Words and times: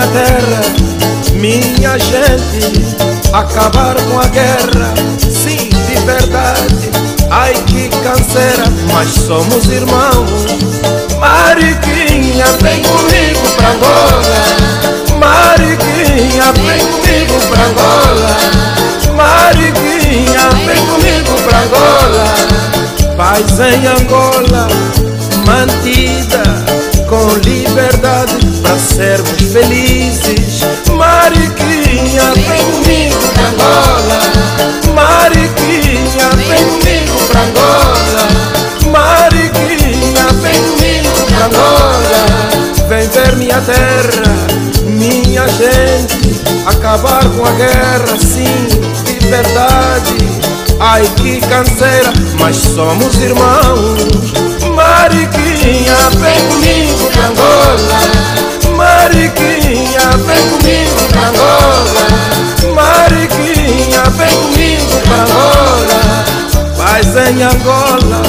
Minha 0.00 0.06
terra, 0.06 0.62
minha 1.34 1.98
gente. 1.98 2.96
Acabar 3.32 3.94
com 3.94 4.18
a 4.18 4.26
guerra, 4.26 4.94
sim, 5.18 5.68
de 5.68 6.00
verdade. 6.04 6.90
Ai 7.30 7.52
que 7.66 7.88
canseira, 8.02 8.64
mas 8.92 9.08
somos 9.08 9.66
irmãos. 9.66 10.46
Mariquinha, 11.18 12.46
vem 12.60 12.82
comigo 12.82 13.48
pra 13.56 13.70
Angola. 13.70 14.40
Mariquinha, 15.18 16.52
vem 16.64 16.86
comigo 16.86 17.40
pra 17.48 17.64
Angola. 17.66 18.36
Mariquinha, 19.14 20.48
vem 20.66 20.86
comigo 20.86 21.34
pra 21.44 21.58
Angola. 21.60 22.24
Paz 23.16 23.60
em 23.60 23.86
Angola, 23.86 24.68
mantida 25.46 26.42
com 27.08 27.34
liberdade 27.44 28.49
para 28.62 28.78
sermos 28.78 29.30
felizes. 29.52 30.62
Mariquinha, 30.94 32.32
vem 32.34 32.64
comigo 32.72 33.16
pra 33.34 33.48
Angola. 33.48 34.18
Mariquinha, 34.94 36.28
vem 36.36 36.64
comigo 36.64 37.16
pra 37.28 37.40
Angola. 37.42 38.24
Mariquinha, 38.90 40.26
vem 40.42 40.62
comigo 40.62 41.10
pra 41.28 41.46
Angola. 41.46 42.20
Vem 42.88 43.08
ver 43.08 43.36
minha 43.36 43.60
terra, 43.60 44.24
minha 44.84 45.46
gente, 45.48 46.40
acabar 46.66 47.24
com 47.24 47.44
a 47.44 47.52
guerra, 47.52 48.18
sim, 48.18 48.66
de 49.04 49.26
verdade. 49.28 50.16
Ai 50.80 51.08
que 51.16 51.40
canseira, 51.40 52.12
mas 52.38 52.56
somos 52.56 53.14
irmãos. 53.16 54.49
Mariquinha, 55.10 55.96
vem 56.20 56.40
comigo 56.46 57.10
pra 57.10 57.26
Angola. 57.26 57.98
Mariquinha, 58.76 60.06
vem 60.24 60.48
comigo 60.50 61.00
pra 61.10 61.26
Angola. 61.26 62.04
Mariquinha, 62.72 64.04
vem 64.16 64.36
comigo 64.36 65.00
pra 65.04 65.16
Angola. 65.24 66.00
Paz 66.76 67.08
em 67.26 67.42
Angola, 67.42 68.22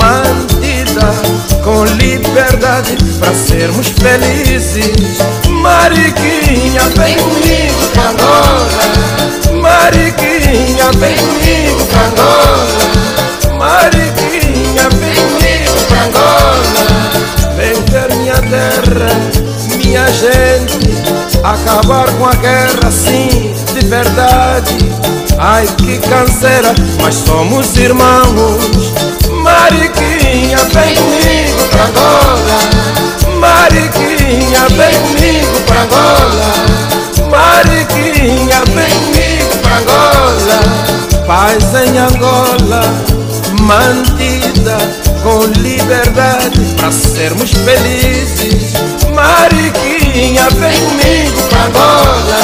mantida 0.00 1.14
com 1.62 1.84
liberdade 1.84 2.96
para 3.20 3.32
sermos 3.32 3.86
felizes. 3.86 4.90
Mariquinha, 5.48 6.82
vem 6.96 7.16
comigo 7.18 7.88
pra 7.92 8.10
Angola. 8.10 8.82
Mariquinha, 9.62 10.90
vem 10.98 11.16
comigo 11.16 11.86
pra 11.86 12.02
Angola. 12.06 13.19
Terra, 19.00 19.76
minha 19.82 20.06
gente. 20.12 20.78
Acabar 21.42 22.06
com 22.16 22.26
a 22.26 22.34
guerra, 22.34 22.90
sim, 22.90 23.54
de 23.72 23.86
verdade. 23.86 24.76
Ai 25.38 25.66
que 25.78 25.98
canseira, 25.98 26.74
mas 27.00 27.14
somos 27.14 27.76
irmãos. 27.76 28.92
Mariquinha, 29.42 30.58
vem 30.58 30.94
comigo 30.94 31.68
pra 31.70 31.84
Angola. 31.86 32.58
Mariquinha, 33.38 34.68
vem 34.76 34.94
comigo 35.00 35.60
pra 35.66 35.80
Angola. 35.82 36.50
Mariquinha, 37.30 38.62
vem 38.74 38.90
comigo 39.00 39.56
pra 39.62 39.76
Angola. 39.78 40.58
Paz 41.26 41.64
em 41.86 41.96
Angola, 41.96 42.82
mantida 43.70 44.78
com 45.22 45.44
liberdade 45.60 46.60
para 46.76 46.90
sermos 46.90 47.52
felizes. 47.52 48.72
Mariquinha, 49.14 50.48
vem 50.50 50.80
comigo 50.80 51.42
pra 51.48 51.66
Angola. 51.66 52.40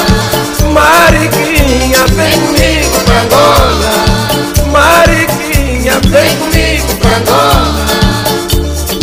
Mariquinha, 0.72 2.06
vem 2.14 2.38
comigo 2.40 2.96
pra 3.04 3.22
Angola. 3.22 3.92
Mariquinha, 4.70 6.00
vem 6.06 6.36
comigo 6.36 6.94
pra 7.00 7.16
Angola. 7.16 7.86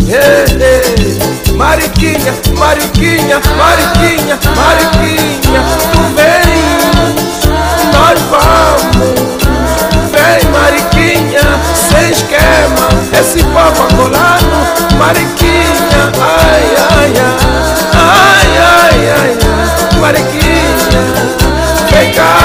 Hey, 0.07 0.45
hey. 0.61 1.53
Mariquinha, 1.55 2.33
Mariquinha, 2.57 3.41
Mariquinha, 3.57 4.39
Mariquinha, 4.55 5.61
tu 5.91 6.01
vens, 6.15 7.45
nós 7.93 8.19
vamos. 8.31 9.42
Mariquinha, 10.73 11.39
sem 11.75 12.09
esquema, 12.09 12.89
esse 13.19 13.43
povo 13.43 13.83
angolano, 13.83 14.97
Mariquinha, 14.97 16.11
ai, 16.19 16.65
ai, 16.97 17.13
ai, 17.19 18.57
ai, 18.57 18.57
ai, 18.57 19.09
ai. 19.11 19.99
Mariquinha, 19.99 21.03
vem 21.91 22.11
cá, 22.13 22.42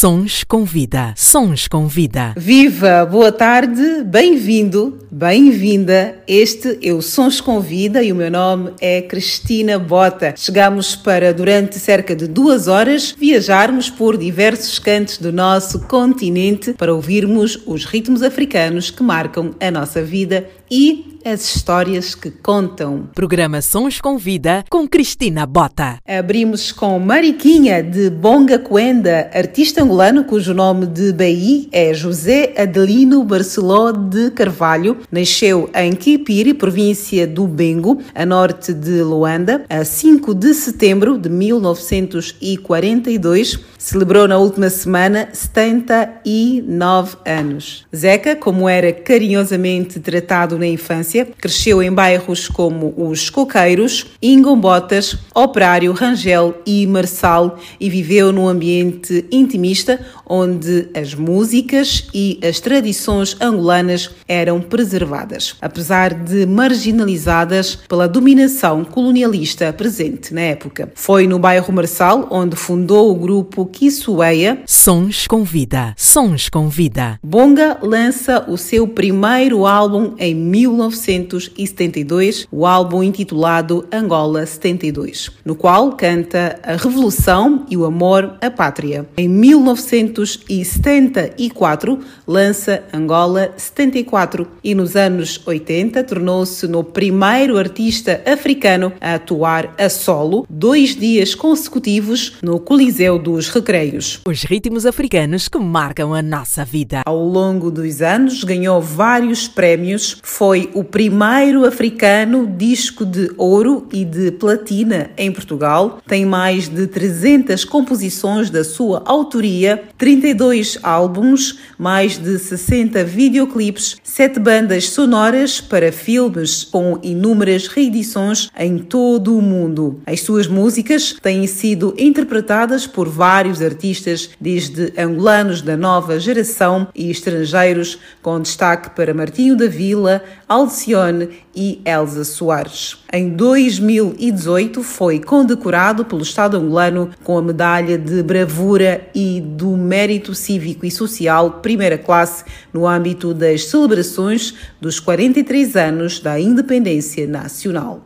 Sons 0.00 0.44
com 0.44 0.64
vida. 0.64 1.12
Sons 1.14 1.68
com 1.68 1.86
vida. 1.86 2.32
Viva, 2.34 3.04
boa 3.04 3.30
tarde, 3.30 4.02
bem-vindo, 4.02 4.98
bem-vinda. 5.10 6.22
Este 6.26 6.78
é 6.82 6.90
o 6.90 7.02
Sons 7.02 7.38
com 7.38 7.60
Vida 7.60 8.02
e 8.02 8.10
o 8.10 8.14
meu 8.14 8.30
nome 8.30 8.72
é 8.80 9.02
Cristina 9.02 9.78
Bota. 9.78 10.32
Chegamos 10.34 10.96
para, 10.96 11.34
durante 11.34 11.78
cerca 11.78 12.16
de 12.16 12.26
duas 12.26 12.66
horas, 12.66 13.14
viajarmos 13.18 13.90
por 13.90 14.16
diversos 14.16 14.78
cantos 14.78 15.18
do 15.18 15.30
nosso 15.30 15.80
continente 15.80 16.72
para 16.72 16.94
ouvirmos 16.94 17.58
os 17.66 17.84
ritmos 17.84 18.22
africanos 18.22 18.90
que 18.90 19.02
marcam 19.02 19.54
a 19.60 19.70
nossa 19.70 20.02
vida 20.02 20.48
e 20.70 21.18
as 21.24 21.54
histórias 21.54 22.14
que 22.14 22.30
contam. 22.30 23.08
Programa 23.14 23.60
Sons 23.60 24.00
com 24.00 24.16
Vida 24.16 24.64
com 24.70 24.88
Cristina 24.88 25.44
Bota. 25.44 25.98
Abrimos 26.06 26.72
com 26.72 26.98
Mariquinha 26.98 27.82
de 27.82 28.08
Bonga 28.08 28.58
Coenda, 28.58 29.30
artista 29.34 29.82
angolano 29.82 30.24
cujo 30.24 30.54
nome 30.54 30.86
de 30.86 31.12
BI 31.12 31.68
é 31.72 31.92
José 31.92 32.54
Adelino 32.56 33.22
Barceló 33.22 33.92
de 33.92 34.30
Carvalho. 34.30 34.96
Nasceu 35.12 35.68
em 35.74 35.92
Kipiri, 35.92 36.54
província 36.54 37.26
do 37.26 37.46
Bengo, 37.46 38.00
a 38.14 38.24
norte 38.24 38.72
de 38.72 39.02
Luanda, 39.02 39.66
a 39.68 39.84
5 39.84 40.34
de 40.34 40.54
setembro 40.54 41.18
de 41.18 41.28
1942. 41.28 43.60
Celebrou 43.80 44.28
na 44.28 44.36
última 44.36 44.68
semana 44.68 45.30
79 45.32 47.16
anos. 47.24 47.86
Zeca, 47.96 48.36
como 48.36 48.68
era 48.68 48.92
carinhosamente 48.92 49.98
tratado 49.98 50.58
na 50.58 50.66
infância, 50.66 51.24
cresceu 51.24 51.82
em 51.82 51.90
bairros 51.90 52.46
como 52.46 52.92
os 52.94 53.30
Coqueiros, 53.30 54.08
Ingombotas, 54.20 55.16
Operário, 55.34 55.92
Rangel 55.92 56.60
e 56.66 56.86
Marçal 56.86 57.58
e 57.80 57.88
viveu 57.88 58.30
num 58.30 58.46
ambiente 58.46 59.24
intimista 59.32 59.98
onde 60.26 60.88
as 60.94 61.14
músicas 61.14 62.06
e 62.12 62.38
as 62.46 62.60
tradições 62.60 63.34
angolanas 63.40 64.10
eram 64.28 64.60
preservadas, 64.60 65.56
apesar 65.58 66.12
de 66.12 66.44
marginalizadas 66.44 67.76
pela 67.88 68.06
dominação 68.06 68.84
colonialista 68.84 69.72
presente 69.72 70.34
na 70.34 70.42
época. 70.42 70.92
Foi 70.94 71.26
no 71.26 71.38
bairro 71.38 71.72
Marçal 71.72 72.28
onde 72.30 72.56
fundou 72.56 73.10
o 73.10 73.14
grupo 73.14 73.69
Kisweya. 73.72 74.62
Sons 74.66 75.26
com 75.26 75.42
vida, 75.44 75.94
sons 75.96 76.48
com 76.48 76.68
vida. 76.68 77.18
Bonga 77.22 77.78
lança 77.82 78.44
o 78.48 78.56
seu 78.56 78.88
primeiro 78.88 79.66
álbum 79.66 80.14
em 80.18 80.34
1972, 80.34 82.48
o 82.50 82.66
álbum 82.66 83.02
intitulado 83.02 83.86
Angola 83.92 84.44
72, 84.44 85.30
no 85.44 85.54
qual 85.54 85.92
canta 85.92 86.58
a 86.62 86.76
revolução 86.76 87.66
e 87.70 87.76
o 87.76 87.84
amor 87.84 88.34
à 88.40 88.50
pátria. 88.50 89.06
Em 89.16 89.28
1974 89.28 92.00
lança 92.26 92.82
Angola 92.92 93.52
74 93.56 94.48
e 94.62 94.74
nos 94.74 94.96
anos 94.96 95.40
80 95.46 96.02
tornou-se 96.04 96.66
no 96.66 96.82
primeiro 96.82 97.56
artista 97.56 98.20
africano 98.26 98.92
a 99.00 99.14
atuar 99.14 99.72
a 99.78 99.88
solo 99.88 100.44
dois 100.48 100.96
dias 100.96 101.34
consecutivos 101.34 102.34
no 102.42 102.58
Coliseu 102.58 103.18
dos 103.18 103.48
Recreios. 103.60 104.20
Os 104.26 104.42
ritmos 104.42 104.86
africanos 104.86 105.46
que 105.46 105.58
marcam 105.58 106.14
a 106.14 106.22
nossa 106.22 106.64
vida. 106.64 107.02
Ao 107.04 107.22
longo 107.22 107.70
dos 107.70 108.00
anos 108.00 108.42
ganhou 108.42 108.80
vários 108.80 109.46
prémios, 109.46 110.16
foi 110.22 110.70
o 110.72 110.82
primeiro 110.82 111.66
africano 111.66 112.46
disco 112.46 113.04
de 113.04 113.30
ouro 113.36 113.86
e 113.92 114.04
de 114.04 114.30
platina 114.32 115.10
em 115.16 115.30
Portugal, 115.30 116.00
tem 116.06 116.24
mais 116.24 116.68
de 116.68 116.86
300 116.86 117.64
composições 117.66 118.48
da 118.48 118.64
sua 118.64 119.02
autoria, 119.04 119.84
32 119.98 120.78
álbuns, 120.82 121.58
mais 121.78 122.16
de 122.16 122.38
60 122.38 123.04
videoclipes, 123.04 123.96
7 124.02 124.40
bandas 124.40 124.88
sonoras 124.88 125.60
para 125.60 125.92
filmes 125.92 126.64
com 126.64 126.98
inúmeras 127.02 127.66
reedições 127.66 128.48
em 128.58 128.78
todo 128.78 129.36
o 129.36 129.42
mundo. 129.42 130.00
As 130.06 130.22
suas 130.22 130.46
músicas 130.46 131.14
têm 131.20 131.46
sido 131.46 131.94
interpretadas 131.98 132.86
por 132.86 133.06
vários 133.06 133.49
artistas, 133.60 134.30
desde 134.40 134.92
angolanos 134.96 135.62
da 135.62 135.76
nova 135.76 136.20
geração 136.20 136.88
e 136.94 137.10
estrangeiros, 137.10 137.98
com 138.22 138.40
destaque 138.40 138.90
para 138.90 139.14
Martinho 139.14 139.56
da 139.56 139.66
Vila, 139.66 140.22
Alcione 140.48 141.30
e 141.54 141.80
Elsa 141.84 142.24
Soares. 142.24 142.98
Em 143.12 143.30
2018 143.30 144.82
foi 144.82 145.18
condecorado 145.18 146.04
pelo 146.04 146.22
Estado 146.22 146.56
angolano 146.56 147.10
com 147.24 147.36
a 147.38 147.42
medalha 147.42 147.98
de 147.98 148.22
bravura 148.22 149.08
e 149.14 149.40
do 149.40 149.76
mérito 149.76 150.34
cívico 150.34 150.86
e 150.86 150.90
social 150.90 151.60
primeira 151.62 151.98
classe 151.98 152.44
no 152.72 152.86
âmbito 152.86 153.34
das 153.34 153.64
celebrações 153.64 154.54
dos 154.80 155.00
43 155.00 155.76
anos 155.76 156.20
da 156.20 156.38
independência 156.38 157.26
nacional. 157.26 158.02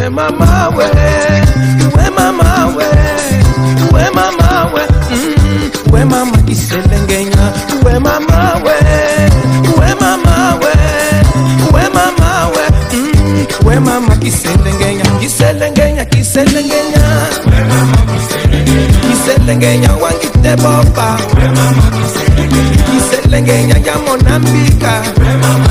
É 0.00 0.08
mama, 0.08 0.70
ué, 0.70 0.90
ué 1.96 2.10
mama, 2.10 2.74
ué, 2.76 4.10
mama, 4.10 4.32
ué, 4.32 4.41
we 5.92 6.04
mama 6.04 6.36
iselengenya 6.48 7.52
we 7.84 7.98
mama 7.98 8.60
we 8.64 8.76
we 9.78 9.88
mama 10.00 10.58
we 10.62 10.72
we 11.74 11.82
mama 11.94 12.50
we 12.54 12.64
mm, 12.96 13.46
we 13.66 13.78
mama 13.80 14.14
iselengenya 14.22 15.04
iselengenya 15.20 16.04
iselengenya 16.20 17.04
we 17.46 17.58
mama 17.70 17.98
iselengenya 19.12 19.90
wangitebopa 20.02 21.08
we 21.36 21.44
mama 21.48 21.84
iselengenya 22.96 23.76
ya 23.86 23.96
monambika 24.06 25.02
we 25.20 25.30
mama 25.42 25.70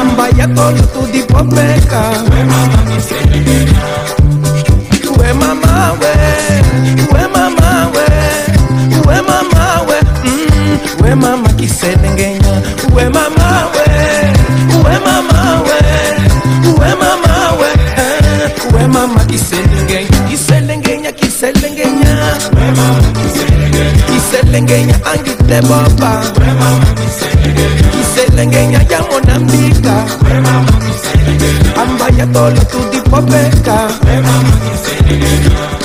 amba 0.00 0.26
yako 0.38 0.72
tutudipopeka 0.72 2.02
we 2.30 2.40
mama 2.44 2.78
iselengenya 2.98 3.82
we 5.18 5.32
mama 5.32 5.92
we 6.00 6.12
we 7.14 7.22
we 11.04 11.14
mama 11.14 11.48
kiselengenya 11.52 12.62
we 12.94 13.04
mama 13.08 13.70
we 13.74 13.84
we 14.84 14.94
mama 15.06 15.62
we 15.66 15.78
we 16.78 16.90
mama 17.00 17.34
we 17.60 17.68
eh. 17.96 18.50
we 18.74 18.86
mama 18.86 19.24
kiselengenya 19.24 20.18
kiselengenya 20.28 21.12
kiselengenya 21.12 22.14
we 22.56 22.66
mama 22.78 23.12
kiselengenya 23.20 24.04
kiselengenya 24.08 24.96
angite 25.12 25.58
baba. 25.68 26.12
We 26.40 26.46
mama 26.60 26.86
kiselengenya 26.98 27.88
kiselengenya 27.92 28.80
ya 28.90 29.00
monambika 29.10 29.96
we 30.24 30.40
mama 30.40 30.72
kiselengenya 30.84 31.76
ambanya 31.82 32.26
tolo 32.26 32.60
tudipopeka 32.72 33.78
we 34.06 34.16
mama 34.20 34.52
kiselengenya 34.64 35.83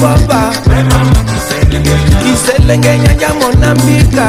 bomba 0.00 0.50
kiselenge 2.22 2.98
nyanya 2.98 3.28
monambika 3.40 4.26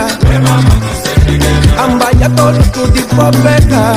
ambaya 1.85 2.29
tolutudikopeka 2.29 3.95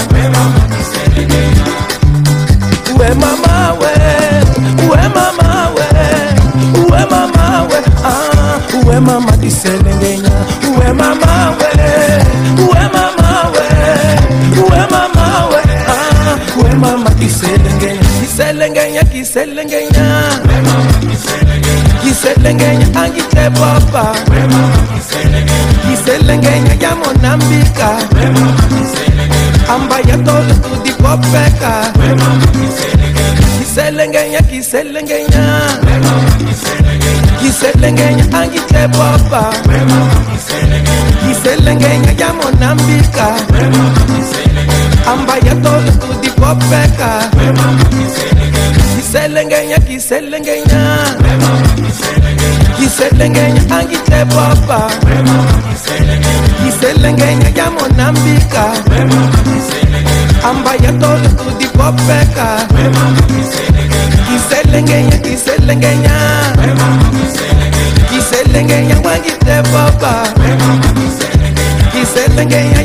boba, 54.26 54.86
ué 55.06 55.22
mama 55.22 55.62
que 55.70 55.82
se 55.84 56.00
lenguenha, 56.04 56.48
que 56.64 56.70
se 56.70 56.92
lenguenha, 56.94 57.50
ya 57.50 57.70
monambika, 57.70 58.64
ué 58.90 59.04
mama 59.04 59.30
que 59.44 59.56
se 59.68 59.86
lenguenha, 59.90 60.50
ambaya 60.50 60.92
tolo 60.98 61.28
tu 61.36 61.66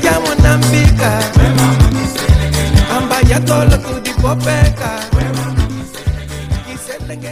ya 0.03 0.20
monambika, 0.20 1.20
ya 3.30 3.39
tolo 3.39 3.77
copeca 4.22 5.12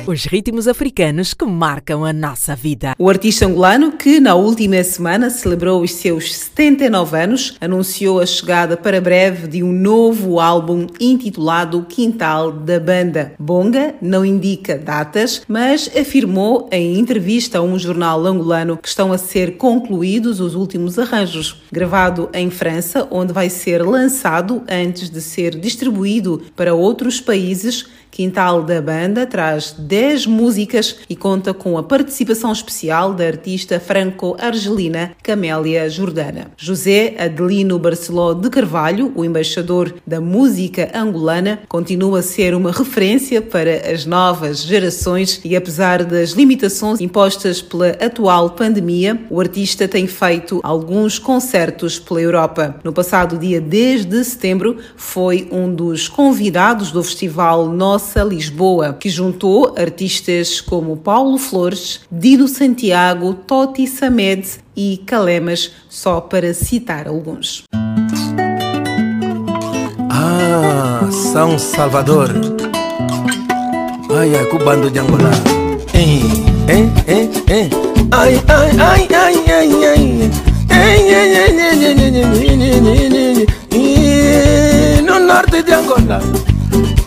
os 0.08 0.26
ritmos 0.26 0.68
africanos 0.68 1.36
que 1.36 1.46
marcam 1.46 2.04
a 2.04 2.12
nossa 2.12 2.56
vida. 2.56 2.96
O 2.98 3.10
artista 3.10 3.46
angolano, 3.46 3.92
que 3.92 4.20
na 4.20 4.34
última 4.34 4.84
semana 4.84 5.30
celebrou 5.30 5.84
os 5.84 5.92
seus 5.92 6.49
79 6.60 7.18
anos, 7.18 7.56
anunciou 7.62 8.20
a 8.20 8.26
chegada 8.26 8.76
para 8.76 9.00
breve 9.00 9.48
de 9.48 9.64
um 9.64 9.72
novo 9.72 10.42
álbum 10.42 10.88
intitulado 11.00 11.86
Quintal 11.88 12.52
da 12.52 12.78
Banda. 12.78 13.32
Bonga 13.40 13.96
não 14.02 14.26
indica 14.26 14.78
datas, 14.78 15.42
mas 15.48 15.90
afirmou 15.96 16.68
em 16.70 17.00
entrevista 17.00 17.60
a 17.60 17.62
um 17.62 17.80
jornal 17.80 18.26
angolano 18.26 18.76
que 18.76 18.90
estão 18.90 19.14
a 19.14 19.18
ser 19.18 19.56
concluídos 19.56 20.42
os 20.42 20.54
últimos 20.54 21.00
arranjos. 21.00 21.62
Gravado 21.72 22.30
em 22.34 22.50
França, 22.50 23.08
onde 23.10 23.32
vai 23.32 23.50
ser 23.50 23.82
lançado 23.82 24.62
antes 24.70 25.10
de 25.10 25.22
ser 25.22 25.58
distribuído 25.58 26.42
para 26.58 26.74
outros 26.74 27.22
países, 27.22 27.86
Quintal 28.12 28.64
da 28.64 28.82
Banda 28.82 29.26
traz 29.26 29.72
10 29.78 30.26
músicas 30.26 30.98
e 31.10 31.16
conta 31.16 31.54
com 31.54 31.78
a 31.78 31.84
participação 31.84 32.52
especial 32.52 33.14
da 33.14 33.26
artista 33.26 33.80
franco-argelina 33.80 35.12
Camélia 35.22 35.88
Jordana. 35.90 36.49
José 36.58 37.16
Adelino 37.18 37.80
Barceló 37.80 38.34
de 38.34 38.50
Carvalho, 38.50 39.12
o 39.16 39.24
embaixador 39.24 39.96
da 40.06 40.20
música 40.20 40.92
angolana, 40.94 41.60
continua 41.68 42.20
a 42.20 42.24
ser 42.24 42.54
uma 42.54 42.72
referência 42.72 43.42
para 43.42 43.92
as 43.92 44.06
novas 44.06 44.62
gerações 44.62 45.42
e 45.44 45.56
apesar 45.56 46.04
das 46.04 46.32
limitações 46.32 47.02
impostas 47.02 47.62
pela 47.62 47.90
atual 47.90 48.52
pandemia, 48.52 49.20
o 49.30 49.40
artista 49.40 49.88
tem 49.88 50.08
feito 50.08 50.60
alguns 50.64 51.20
concertos 51.20 52.00
pela 52.00 52.22
Europa. 52.22 52.76
No 52.84 52.94
passado 52.94 53.38
dia 53.38 53.62
10 53.62 54.06
de 54.06 54.24
setembro, 54.24 54.78
foi 54.96 55.48
um 55.52 55.74
dos 55.74 56.08
convidados 56.08 56.92
do 56.92 57.04
festival 57.04 57.68
Nossa 57.68 58.24
Lisboa, 58.24 58.94
que 58.94 59.10
juntou 59.10 59.76
artistas 59.78 60.62
como 60.62 60.98
Paulo 60.98 61.38
Flores, 61.38 62.02
Dido 62.12 62.48
Santiago, 62.48 63.34
Toti 63.34 63.88
Samed 63.88 64.60
e 64.82 64.96
Calemas, 65.06 65.72
só 65.90 66.22
para 66.22 66.54
citar 66.54 67.06
alguns. 67.06 67.66
Ah, 70.10 71.02
São 71.12 71.60
Salvador. 71.60 72.30
Ai, 74.18 74.38
ai, 74.38 74.46
cubando 74.46 74.90
de 74.90 75.00
Angola. 75.00 75.32
Ei, 75.94 76.22
ei, 76.70 76.90
ei, 77.08 77.30
ei. 77.50 77.70
Ai, 78.12 78.42
ai, 78.48 78.80
ai, 78.80 79.06
ai, 79.14 79.36
ai, 79.52 79.86
ai. 79.86 80.32
Ei, 80.72 80.80
ei, 80.80 81.12
ei, 81.12 81.60
ei, 81.60 81.84
ei, 81.84 82.00
ei, 82.00 82.16
ei, 83.18 83.46
ei, 83.74 85.02
No 85.02 85.20
norte 85.20 85.62
de 85.62 85.74
Angola 85.74 86.22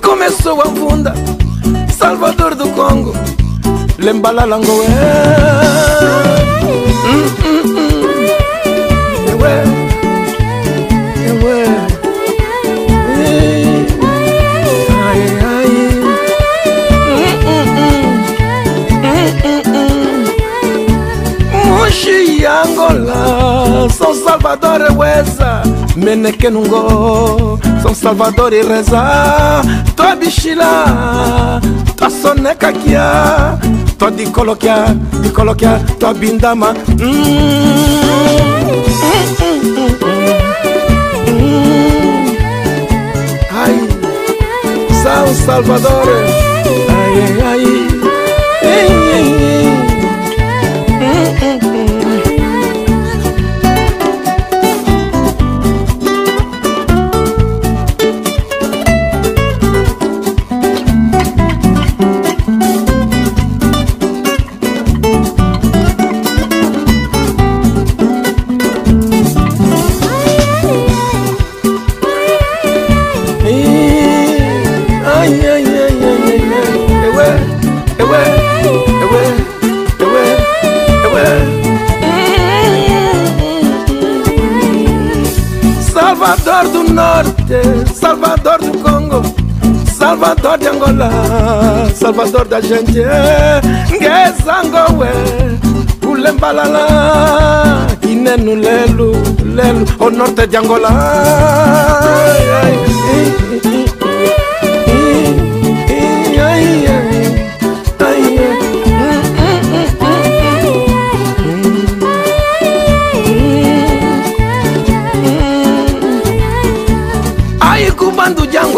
começou 0.02 0.60
a 0.60 0.66
funda 0.66 1.14
Salvador 1.96 2.54
do 2.54 2.68
Congo 2.70 3.14
Lembala 3.98 4.44
Langoé 4.44 6.51
yangola 22.42 23.88
son 23.90 24.14
salvador 24.24 24.82
weza 24.98 25.62
menekenungo 25.96 27.58
son 27.82 27.94
salvador 27.94 28.54
ireza 28.54 29.02
twabishila 29.96 30.70
twasonekakia 31.96 33.58
bichila 34.10 34.10
Tua 34.10 34.10
soneca 34.10 34.10
kia 34.10 34.10
Tua 34.10 34.10
de 34.10 34.26
coloquia 34.30 34.96
De 35.22 35.30
coloquia 35.30 35.80
Tua 35.98 36.14
bindama 36.14 36.74
Ai 43.50 43.88
São 45.02 45.34
Salvador 45.46 46.08
Ai, 46.88 47.14
ai, 47.20 47.66
ai, 47.66 47.71
Norte, 86.92 87.62
Salvador 87.94 88.58
do 88.58 88.78
Congo, 88.78 89.22
Salvador 89.96 90.58
de 90.58 90.68
Angola, 90.68 91.10
Salvador 91.94 92.46
da 92.46 92.60
gente, 92.60 93.02
Ngezangowe, 93.90 95.08
Ulembalala, 96.06 97.86
Inenu 98.02 98.56
Lelu, 98.56 99.12
Lelu, 99.42 99.86
o 99.98 100.10
norte 100.10 100.46
de 100.46 100.56
Angola. 100.58 100.90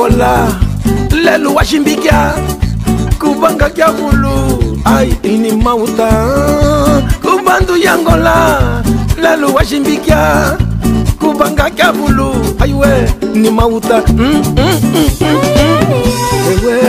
Angola, 0.05 0.49
Lelu 1.11 1.55
washimbikia, 1.55 2.35
kubanga 3.19 3.71
kya 3.71 3.89
bulu, 3.93 4.77
ai 4.85 5.17
ini 5.23 5.53
mauta, 5.53 6.11
kubandu 7.23 7.77
ya 7.77 7.95
Angola, 7.95 8.61
Lelu 9.23 9.55
washimbikia, 9.55 10.57
kubanga 11.19 11.71
kya 11.71 11.93
bulu, 11.93 12.35
aiwe 12.61 13.09
ni 13.35 13.51
mauta, 13.51 14.03
mm, 14.09 14.17
mm, 14.19 14.45
mm, 14.57 15.11
mm, 15.21 15.21
mm. 15.21 16.03
ewe, 16.53 16.81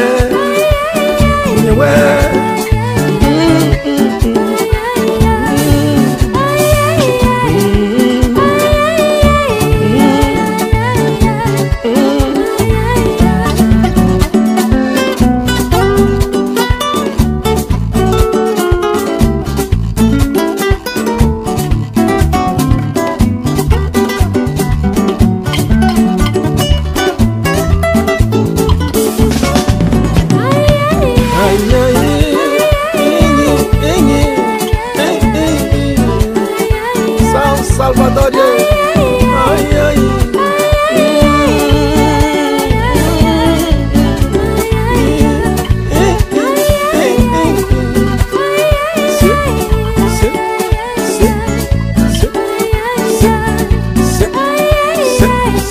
ewe. 1.67 2.44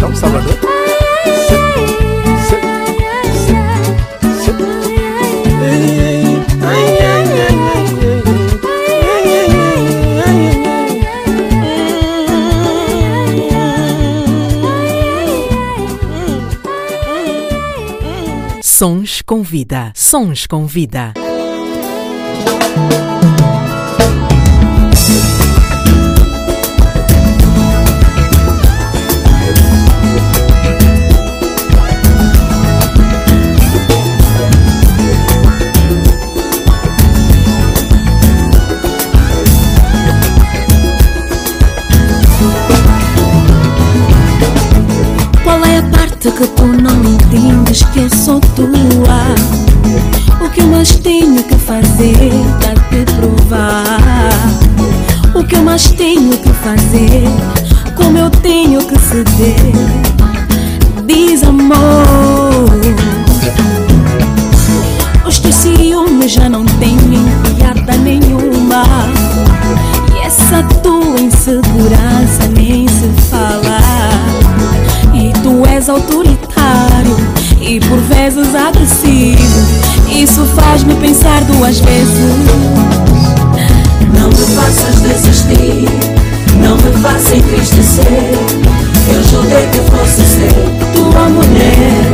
chão, 0.04 0.14
Salvador. 0.14 0.58
Sons 18.62 19.22
com 19.22 19.42
vida, 19.42 19.92
sons 19.94 20.46
com 20.46 20.66
vida. 20.66 21.14
Que 46.36 46.46
tu 46.48 46.66
não 46.66 47.04
entendes 47.04 47.84
que 47.92 48.00
eu 48.00 48.10
sou 48.10 48.40
tua. 48.40 48.66
O 50.44 50.50
que 50.50 50.60
eu 50.60 50.66
mais 50.66 50.96
tenho 50.96 51.42
que 51.44 51.54
fazer 51.54 52.32
para 52.58 52.74
te 52.74 53.04
provar? 53.12 54.00
O 55.34 55.44
que 55.44 55.54
eu 55.54 55.62
mais 55.62 55.90
tenho 55.92 56.36
que 56.36 56.48
fazer? 56.50 57.24
Como 57.94 58.18
eu 58.18 58.30
tenho 58.30 58.84
que 58.84 58.98
ceder? 58.98 59.54
Diz 61.06 61.44
amor. 61.44 61.76
Os 65.26 65.38
teus 65.38 65.54
ciúmes 65.54 66.32
já 66.32 66.48
não 66.48 66.64
têm 66.64 66.98
piada 67.56 67.96
nenhuma. 67.98 68.84
E 70.12 70.26
essa 70.26 70.62
tua 70.82 71.20
insegurança 71.20 72.48
nem 72.56 72.88
se 72.88 73.08
fala 73.30 73.84
tu 75.44 75.66
és 75.66 75.88
e 75.88 76.00
por 76.10 76.23
vezes 78.34 78.54
agressivo. 78.54 79.38
Isso 80.10 80.44
faz-me 80.56 80.94
pensar 80.96 81.40
duas 81.44 81.78
vezes. 81.78 82.34
Não 84.18 84.28
me 84.28 84.54
faças 84.56 85.00
desistir, 85.00 85.88
não 86.60 86.76
me 86.76 86.92
faças 87.00 87.32
entristecer. 87.32 88.34
Eu 89.08 89.22
julguei 89.22 89.66
que 89.68 89.78
fosse 89.90 90.22
ser 90.24 90.52
tua 90.94 91.28
mulher. 91.28 92.10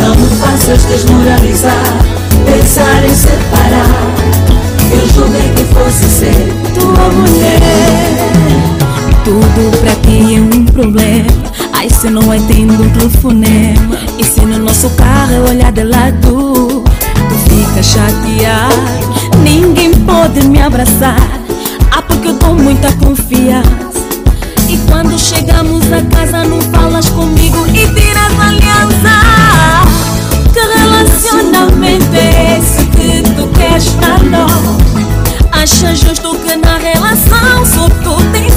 Não 0.00 0.14
me 0.14 0.28
faças 0.36 0.84
desmoralizar, 0.84 2.04
pensar 2.44 3.04
em 3.04 3.14
separar. 3.14 4.08
Eu 4.90 5.08
julguei 5.14 5.52
que 5.56 5.64
fosse 5.74 6.04
ser 6.04 6.52
tua 6.74 7.08
mulher. 7.12 7.60
Tudo 9.24 9.78
pra 9.80 9.94
ti 10.02 10.36
é 10.36 10.40
um 10.40 10.64
problema. 10.66 11.47
Ai, 11.80 11.88
se 11.88 12.10
não 12.10 12.34
entendo 12.34 12.82
um 12.82 12.90
telefonema. 12.90 13.96
E 14.18 14.24
se 14.24 14.40
no 14.40 14.58
nosso 14.58 14.90
carro 14.90 15.30
eu 15.30 15.44
olhar 15.44 15.70
de 15.70 15.84
lado, 15.84 16.82
tu 16.82 17.34
fica 17.48 17.80
chateado. 17.80 18.74
Ninguém 19.44 19.92
pode 19.92 20.44
me 20.48 20.60
abraçar. 20.60 21.16
Ah, 21.92 22.02
porque 22.02 22.26
eu 22.26 22.32
dou 22.32 22.52
muita 22.54 22.92
confiança. 22.94 23.70
E 24.68 24.76
quando 24.90 25.16
chegamos 25.16 25.84
a 25.92 26.02
casa, 26.16 26.42
não 26.42 26.60
falas 26.62 27.08
comigo 27.10 27.64
e 27.68 27.86
tiras 27.94 28.40
a 28.40 28.48
aliança. 28.48 29.14
Que 30.52 30.60
relacionamento 30.80 32.12
é 32.12 32.58
esse 32.58 32.84
que 32.86 33.22
tu 33.36 33.46
queres 33.56 33.88
pra 33.90 34.18
nós? 34.18 34.50
Acha 35.52 35.94
justo 35.94 36.36
que 36.38 36.56
na 36.56 36.76
relação 36.76 37.64
só 37.64 37.88
tu 38.02 38.16
tens 38.32 38.47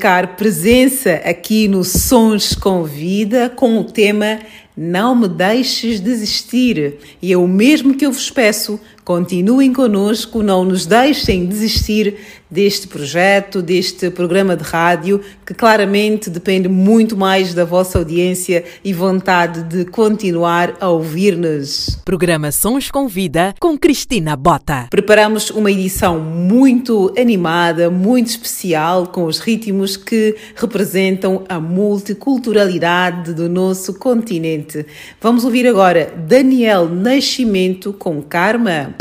marcar 0.00 0.28
presença 0.28 1.20
aqui 1.26 1.68
no 1.68 1.84
Sons 1.84 2.54
com 2.54 2.84
Vida 2.84 3.52
com 3.54 3.78
o 3.78 3.84
tema 3.84 4.38
Não 4.74 5.14
me 5.14 5.28
deixes 5.28 6.00
desistir. 6.00 6.94
E 7.20 7.30
é 7.30 7.36
o 7.36 7.46
mesmo 7.46 7.94
que 7.94 8.06
eu 8.06 8.10
vos 8.10 8.30
peço, 8.30 8.80
continuem 9.04 9.74
conosco, 9.74 10.42
não 10.42 10.64
nos 10.64 10.86
deixem 10.86 11.44
desistir 11.44 12.16
deste 12.50 12.88
projeto, 12.88 13.62
deste 13.62 14.10
programa 14.10 14.56
de 14.56 14.64
rádio, 14.64 15.20
que 15.46 15.54
claramente 15.54 16.28
depende 16.28 16.68
muito 16.68 17.16
mais 17.16 17.54
da 17.54 17.64
vossa 17.64 17.98
audiência 17.98 18.64
e 18.84 18.92
vontade 18.92 19.62
de 19.62 19.84
continuar 19.84 20.76
a 20.80 20.88
ouvir-nos. 20.88 22.00
Programa 22.04 22.50
Sons 22.50 22.90
com 22.90 23.06
Vida 23.06 23.54
com 23.60 23.78
Cristina 23.78 24.36
Bota. 24.36 24.88
Preparamos 24.90 25.50
uma 25.50 25.70
edição 25.70 26.18
muito 26.18 27.12
animada, 27.16 27.90
muito 27.90 28.28
especial, 28.28 29.06
com 29.06 29.24
os 29.24 29.38
ritmos 29.38 29.96
que 29.96 30.36
representam 30.56 31.44
a 31.48 31.60
multiculturalidade 31.60 33.34
do 33.34 33.48
nosso 33.48 33.94
continente. 33.94 34.84
Vamos 35.20 35.44
ouvir 35.44 35.66
agora 35.66 36.12
Daniel 36.26 36.88
Nascimento 36.88 37.92
com 37.92 38.22
Karma. 38.22 38.94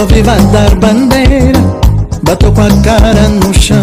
Era 0.00 0.06
uma 0.06 0.06
miúda 0.06 0.06
muito 0.06 0.06
arruaceira 0.06 0.06
só 0.06 0.06
vive 0.06 0.30
a 0.30 0.36
dar 0.36 0.74
bandeira 0.76 1.60
Bateu 2.22 2.52
com 2.52 2.62
a 2.62 2.70
cara 2.82 3.28
no 3.28 3.52
chão. 3.52 3.82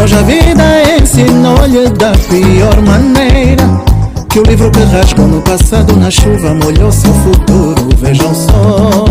Hoje 0.00 0.16
a 0.16 0.22
vida 0.22 0.64
ensinou-lhe 1.00 1.90
da 1.90 2.12
pior 2.12 2.80
maneira. 2.82 3.62
Que 4.30 4.40
o 4.40 4.42
livro 4.42 4.70
que 4.70 4.82
rasgou 4.84 5.26
no 5.26 5.42
passado 5.42 5.96
na 5.96 6.10
chuva 6.10 6.54
Molhou 6.54 6.90
seu 6.90 7.12
futuro, 7.12 7.88
vejam 7.98 8.34
só. 8.34 9.04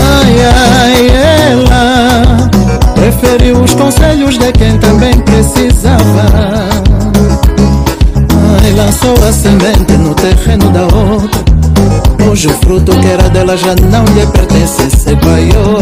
Ai, 0.00 0.34
ai, 0.44 1.08
ela 1.52 2.50
Preferiu 2.94 3.60
os 3.62 3.74
conselhos 3.74 4.38
de 4.38 4.52
quem 4.52 4.78
também 4.78 5.18
precisava. 5.20 6.26
Ai, 8.62 8.72
lançou 8.72 9.14
a 9.28 9.32
semente 9.32 9.92
no 9.92 10.14
terreno 10.14 10.70
da 10.70 10.84
outra 10.84 11.47
Hoje 12.30 12.46
o 12.46 12.52
fruto 12.58 12.92
que 13.00 13.06
era 13.06 13.30
dela 13.30 13.56
já 13.56 13.74
não 13.90 14.04
lhe 14.14 14.26
pertence, 14.26 14.90
se 14.90 15.14
vaiou 15.14 15.78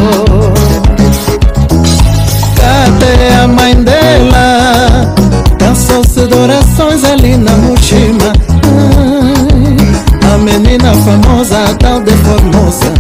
Cadê 2.55 3.35
a 3.43 3.49
mãe 3.49 3.75
dela? 3.83 5.13
Cansou-se 5.59 6.25
de 6.25 6.35
orações 6.35 7.03
ali 7.05 7.37
na 7.37 7.51
mochila 7.51 8.33
A 10.33 10.39
menina 10.39 10.95
famosa, 10.95 11.65
a 11.65 11.75
tal 11.75 12.01
de 12.03 12.13
Formosa 12.13 12.95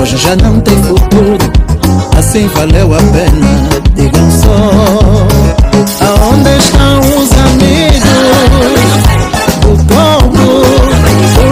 Hoje 0.00 0.16
já 0.16 0.34
não 0.34 0.58
tem 0.60 0.76
futuro 0.82 1.38
Assim 2.18 2.48
valeu 2.48 2.92
a 2.92 2.98
pena, 2.98 3.68
digam 3.94 4.30
só 4.32 4.70
Aonde 6.04 6.50
estão 6.58 6.98
os 7.22 7.30
amigos 7.38 8.04
do 9.60 9.84
povo? 9.84 10.64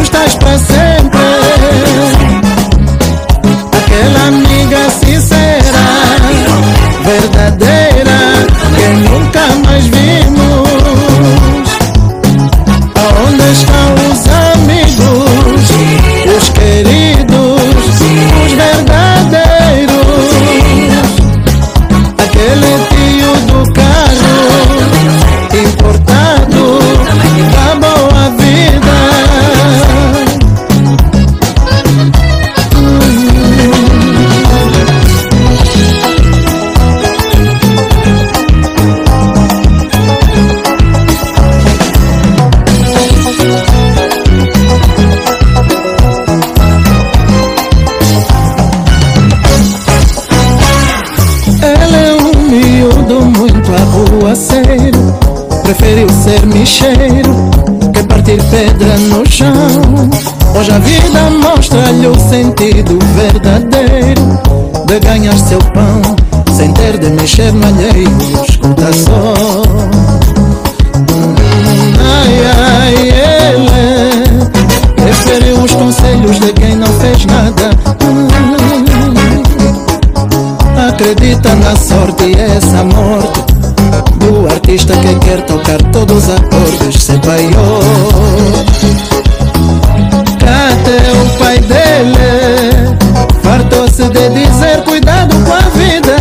Os 0.00 0.08
tais 0.08 0.34
pra 0.34 0.58
de 7.50 7.81
ser 56.72 56.96
micheiro 56.96 57.50
Que 57.92 58.02
partir 58.04 58.42
pedra 58.50 58.96
no 58.98 59.26
chão. 59.28 59.52
Hoje 60.58 60.72
a 60.72 60.78
vida 60.78 61.30
mostra-lhe 61.30 62.06
o 62.06 62.18
sentido 62.18 62.98
verdadeiro 63.14 64.40
De 64.86 65.00
ganhar 65.00 65.36
seu 65.38 65.58
pão 65.58 66.02
Sem 66.54 66.72
ter 66.72 66.98
de 66.98 67.10
mexer 67.10 67.52
no 67.52 67.66
alheio 67.66 68.10
Escuta 68.48 68.92
só 68.92 69.41
tocar 85.62 85.82
todos 85.92 86.24
os 86.24 86.30
acordes 86.30 87.02
Se 87.02 87.12
baiou 87.18 87.80
Cadê 90.38 91.10
o 91.12 91.38
pai 91.38 91.58
dele? 91.60 92.96
Fartou-se 93.42 94.02
de 94.08 94.28
dizer 94.30 94.82
cuidado 94.84 95.34
com 95.44 95.52
a 95.52 95.60
vida. 95.70 96.16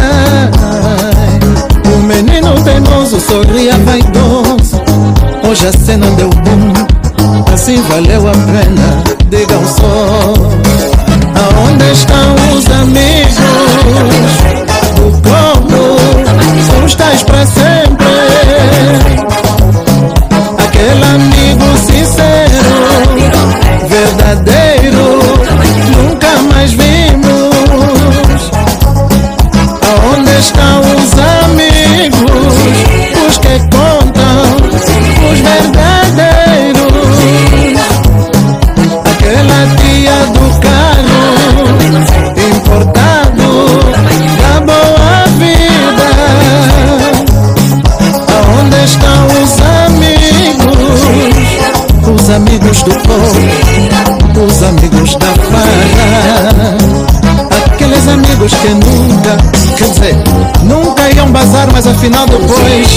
O 1.93 2.04
menino 2.04 2.54
teimoso 2.63 3.19
sorria 3.19 3.77
vaidoso. 3.80 4.82
Hoje 5.49 5.67
a 5.67 5.71
cena 5.71 6.08
deu 6.12 6.30
boom 6.30 6.73
Assim 7.54 7.82
valeu 7.84 8.27
a 8.27 8.32
pena 8.32 9.11
dizer, 59.91 60.15
nunca 60.63 61.10
iam 61.12 61.32
bazar 61.32 61.67
Mas 61.71 61.88
afinal 61.88 62.25
depois 62.25 62.88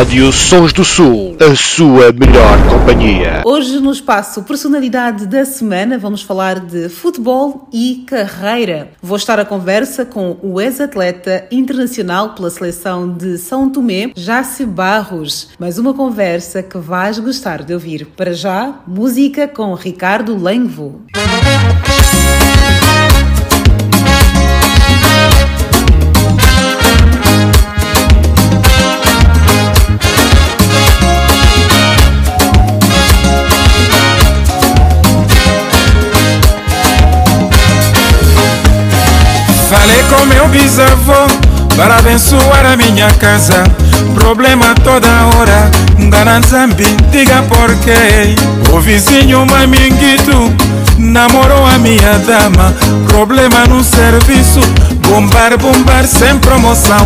Rádio 0.00 0.32
Sons 0.32 0.72
do 0.72 0.82
Sul, 0.82 1.36
a 1.38 1.54
sua 1.54 2.10
melhor 2.10 2.56
companhia. 2.70 3.42
Hoje, 3.44 3.78
no 3.80 3.92
espaço 3.92 4.42
Personalidade 4.44 5.26
da 5.26 5.44
Semana, 5.44 5.98
vamos 5.98 6.22
falar 6.22 6.58
de 6.58 6.88
futebol 6.88 7.68
e 7.70 8.02
carreira. 8.06 8.92
Vou 9.02 9.18
estar 9.18 9.38
à 9.38 9.44
conversa 9.44 10.06
com 10.06 10.38
o 10.42 10.58
ex-atleta 10.58 11.46
internacional 11.52 12.34
pela 12.34 12.48
seleção 12.48 13.12
de 13.12 13.36
São 13.36 13.68
Tomé, 13.68 14.10
Jace 14.16 14.64
Barros. 14.64 15.50
Mais 15.58 15.78
uma 15.78 15.92
conversa 15.92 16.62
que 16.62 16.78
vais 16.78 17.18
gostar 17.18 17.62
de 17.62 17.74
ouvir. 17.74 18.06
Para 18.06 18.32
já, 18.32 18.80
música 18.86 19.46
com 19.46 19.74
Ricardo 19.74 20.34
Lengvo. 20.34 21.02
Falei 21.14 21.39
para 41.80 41.96
abençoar 41.96 42.66
a 42.66 42.76
minha 42.76 43.10
casa. 43.14 43.64
Problema 44.14 44.74
toda 44.84 45.08
hora, 45.34 45.70
Ngana 45.98 46.42
Zambi, 46.46 46.84
diga 47.10 47.42
por 47.44 47.74
quê. 47.76 48.34
O 48.70 48.80
vizinho 48.80 49.46
Maminguito 49.46 50.52
namorou 50.98 51.64
a 51.64 51.78
minha 51.78 52.18
dama. 52.18 52.74
Problema 53.08 53.64
no 53.64 53.82
serviço, 53.82 54.60
Bombar, 55.08 55.56
bombar 55.58 56.06
sem 56.06 56.38
promoção 56.38 57.04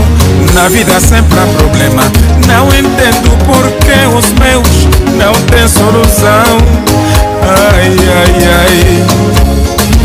Na 0.53 0.69
vida 0.69 1.01
sempre 1.01 1.39
há 1.39 1.47
problema 1.57 2.03
Não 2.47 2.67
entendo 2.69 3.31
porque 3.47 3.97
os 4.15 4.31
meus 4.33 4.69
não 5.17 5.33
têm 5.47 5.67
solução 5.67 6.59
Ai, 7.41 7.97
ai, 8.17 8.49
ai 8.59 9.05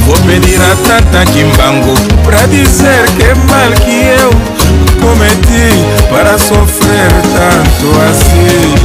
Vou 0.05 0.15
pedir 0.21 0.59
a 0.61 0.75
Tata 0.87 1.25
Kimbango 1.31 1.93
Pra 2.23 2.45
dizer 2.47 3.05
que 3.17 3.33
mal 3.51 3.71
que 3.83 4.21
eu 4.21 4.58
cometi 5.01 5.85
Para 6.09 6.37
sofrer 6.37 7.11
tanto 7.33 7.99
assim 8.09 8.78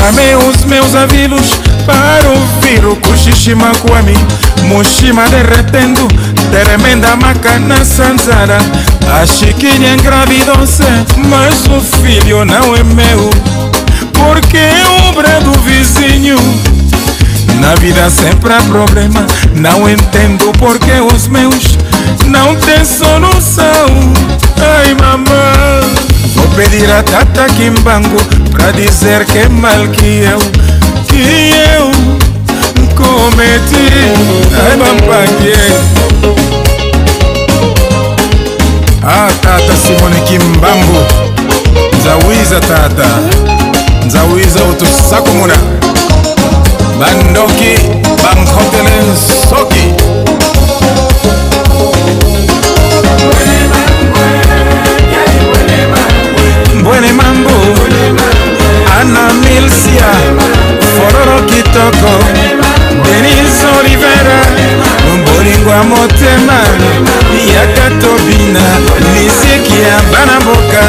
Chamei 0.00 0.34
os 0.34 0.64
meus 0.64 0.94
avilos 0.94 1.60
para 1.84 2.30
ouvir 2.30 2.86
o 2.86 2.96
cochichima 2.96 3.70
kwami 3.82 4.16
Mushima 4.62 5.28
derretendo, 5.28 6.08
tremenda 6.50 7.16
maca 7.16 7.58
na 7.58 7.84
sanzara 7.84 8.56
A 9.12 9.26
chiquinha 9.26 9.92
engravidou-se, 9.92 10.84
mas 11.28 11.66
o 11.66 11.82
filho 11.98 12.46
não 12.46 12.74
é 12.74 12.82
meu 12.82 13.28
Porque 14.14 14.56
é 14.56 14.86
obra 15.06 15.38
do 15.42 15.52
vizinho. 15.60 16.38
Na 17.60 17.74
vida 17.74 18.08
sempre 18.08 18.54
há 18.54 18.62
problema 18.62 19.26
Não 19.54 19.86
entendo 19.86 20.50
porque 20.58 20.92
os 21.14 21.28
meus 21.28 21.76
não 22.26 22.56
têm 22.56 22.86
solução. 22.86 24.14
Ai 24.78 24.94
mamãe 24.94 26.10
Vou 26.34 26.48
pedir 26.56 26.90
a 26.90 27.02
Tata 27.02 27.44
Kimbango 27.52 28.49
Pra 28.60 28.72
dizer 28.72 29.24
que 29.24 29.38
é 29.38 29.48
mal 29.48 29.88
que 29.88 30.22
eu 30.22 30.38
Que 31.08 31.50
eu 31.78 31.90
cometi 32.94 33.88
Ai 34.54 34.76
mamãe 34.76 35.26
Ah 39.02 39.30
Tata 39.40 39.74
Simone 39.74 40.20
Kimbango 40.26 41.06
Nzawiza 41.98 42.60
Tata 42.60 43.06
Nzawiza 44.06 44.62
utusaku 44.64 45.28
muna 45.30 45.54
Bandoki 46.98 47.78
Bankotele 48.22 49.16
Soki 49.48 49.79
ana 59.00 59.32
milsia 59.42 60.10
fororo 60.96 61.40
kitoko 61.46 62.12
denis 63.04 63.56
olivera 63.78 64.40
bolingo 65.26 65.70
ya 65.70 65.82
motema 65.82 66.58
yaka 67.54 67.90
tobina 68.00 68.62
misiki 69.14 69.82
ya 69.82 69.96
bana 70.12 70.40
mboka. 70.40 70.84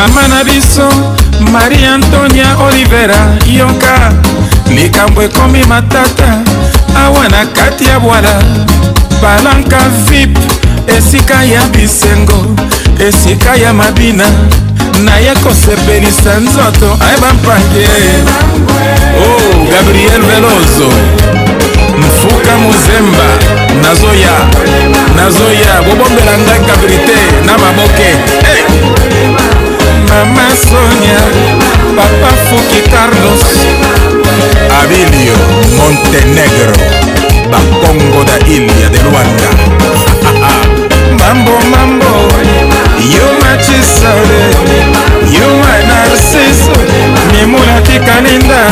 Mama 0.00 0.28
na 0.28 0.44
biso 0.44 0.88
maria 1.52 1.94
antonia 1.94 2.56
olivera 2.58 3.16
yoka 3.46 4.12
likambo 4.74 5.22
ekomi 5.22 5.64
matata 5.64 6.40
awa 7.04 7.28
na 7.28 7.46
kati 7.46 7.84
ya 7.84 8.00
bwala. 8.00 8.42
Balanka 9.22 9.78
vip 10.08 10.38
esika 10.98 11.44
ya 11.44 11.62
bisengo 11.62 12.46
esika 13.08 13.56
ya 13.56 13.72
mabina. 13.72 14.24
Naye 15.04 15.34
kosepelisa 15.34 16.34
nzoto 16.40 16.98
ayeba 17.08 17.32
mpange 17.32 17.88
oh, 19.20 19.64
gabriel 19.70 20.22
velozo 20.22 20.92
mfuka 21.98 22.56
muzemba. 22.56 23.28
Nazoya 23.82 24.32
nazoya 25.16 25.82
bobombela 25.82 26.38
ngai 26.38 26.60
kabrite 26.60 27.18
na 27.46 27.58
maboke! 27.58 28.10
Mama 30.10 30.46
sonia 30.68 31.22
papa 31.96 32.30
fuki 32.48 32.82
carlos. 32.90 33.42
Abilio 34.82 35.36
montenegro 35.78 36.74
bakongo 37.50 38.24
da 38.24 38.38
ilia 38.46 38.88
de 38.90 38.98
luanda. 39.02 39.50
Mambo 41.18 41.58
mambo. 41.70 42.12
Yuma 43.00 43.56
chisale 43.64 44.40
yuma 45.34 45.72
narciso. 45.88 46.72
Mimulaki 47.32 47.98
kalinda 48.06 48.62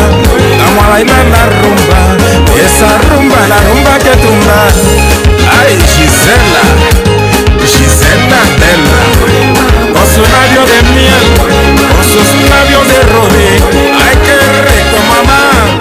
amwalaila 0.67 1.19
la 1.33 1.43
rumba. 1.61 2.01
Esa 2.65 2.91
rumba 3.09 3.41
la 3.49 3.59
rumba 3.69 3.99
que 3.99 4.15
tumba. 4.23 4.61
Ay 5.61 5.77
gisela. 5.93 6.65
Gisela 7.67 8.41
bella 8.61 9.01
con 10.49 10.57
su 10.57 10.57
labio 10.57 10.65
de 10.67 10.83
miel, 10.95 11.27
con 11.93 12.05
sus 12.05 12.51
labios 12.51 12.89
de 12.89 13.03
rubí. 13.03 13.51
Ay, 13.99 14.17
qué 14.25 14.37
rico, 14.65 14.99
mamá. 15.09 15.79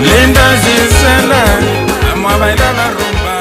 Linda 0.00 0.56
Gisela, 0.62 1.44
vamos 2.10 2.32
a 2.32 2.36
bailar 2.38 2.74
la 2.74 2.90
rumba. 2.90 3.38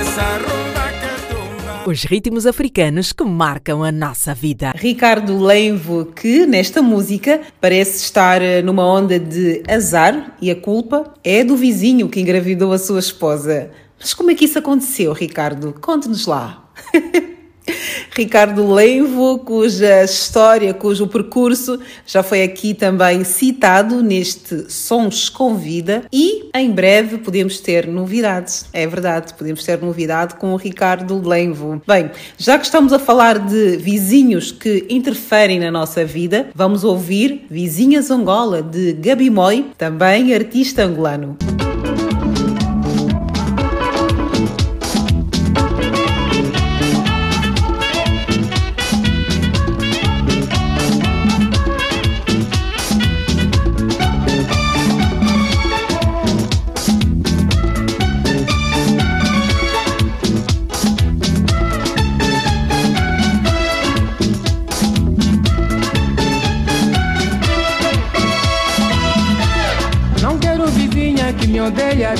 Esa 0.00 0.38
rumba 0.38 0.90
que 1.00 1.34
tumba. 1.34 1.82
Os 1.86 2.02
ritmos 2.02 2.46
africanos 2.46 3.12
que 3.12 3.24
marcam 3.24 3.82
a 3.82 3.92
nossa 3.92 4.34
vida. 4.34 4.72
Ricardo 4.76 5.42
Lenvo, 5.44 6.06
que 6.06 6.46
nesta 6.46 6.82
música 6.82 7.40
parece 7.60 7.96
estar 7.96 8.42
eh, 8.42 8.62
numa 8.62 8.84
onda 8.84 9.18
de 9.18 9.62
azar 9.68 10.36
e 10.40 10.50
a 10.50 10.56
culpa 10.56 11.14
é 11.24 11.42
do 11.42 11.56
vizinho 11.56 12.08
que 12.08 12.20
engravidou 12.20 12.72
a 12.72 12.78
sua 12.78 12.98
esposa. 12.98 13.70
Mas 13.98 14.14
como 14.14 14.30
é 14.30 14.34
que 14.34 14.44
isso 14.44 14.58
aconteceu, 14.58 15.12
Ricardo? 15.12 15.74
Conte-nos 15.80 16.26
lá. 16.26 16.64
Ricardo 18.14 18.72
Lenvo, 18.72 19.38
cuja 19.38 20.02
história, 20.04 20.72
cujo 20.74 21.06
percurso 21.06 21.78
já 22.06 22.22
foi 22.22 22.42
aqui 22.42 22.74
também 22.74 23.24
citado 23.24 24.02
neste 24.02 24.70
Sons 24.70 25.28
com 25.28 25.56
Vida 25.56 26.04
e 26.12 26.48
em 26.54 26.70
breve 26.70 27.18
podemos 27.18 27.60
ter 27.60 27.86
novidades. 27.86 28.66
É 28.72 28.86
verdade, 28.86 29.34
podemos 29.34 29.64
ter 29.64 29.80
novidade 29.80 30.34
com 30.34 30.52
o 30.52 30.56
Ricardo 30.56 31.20
Lenvo. 31.26 31.82
Bem, 31.86 32.10
já 32.36 32.58
que 32.58 32.64
estamos 32.64 32.92
a 32.92 32.98
falar 32.98 33.38
de 33.38 33.76
vizinhos 33.76 34.52
que 34.52 34.86
interferem 34.88 35.60
na 35.60 35.70
nossa 35.70 36.04
vida, 36.04 36.50
vamos 36.54 36.84
ouvir 36.84 37.46
Vizinhas 37.50 38.10
Angola 38.10 38.62
de 38.62 38.92
Gabi 38.94 39.30
Moy, 39.30 39.66
também 39.76 40.34
artista 40.34 40.84
angolano. 40.84 41.36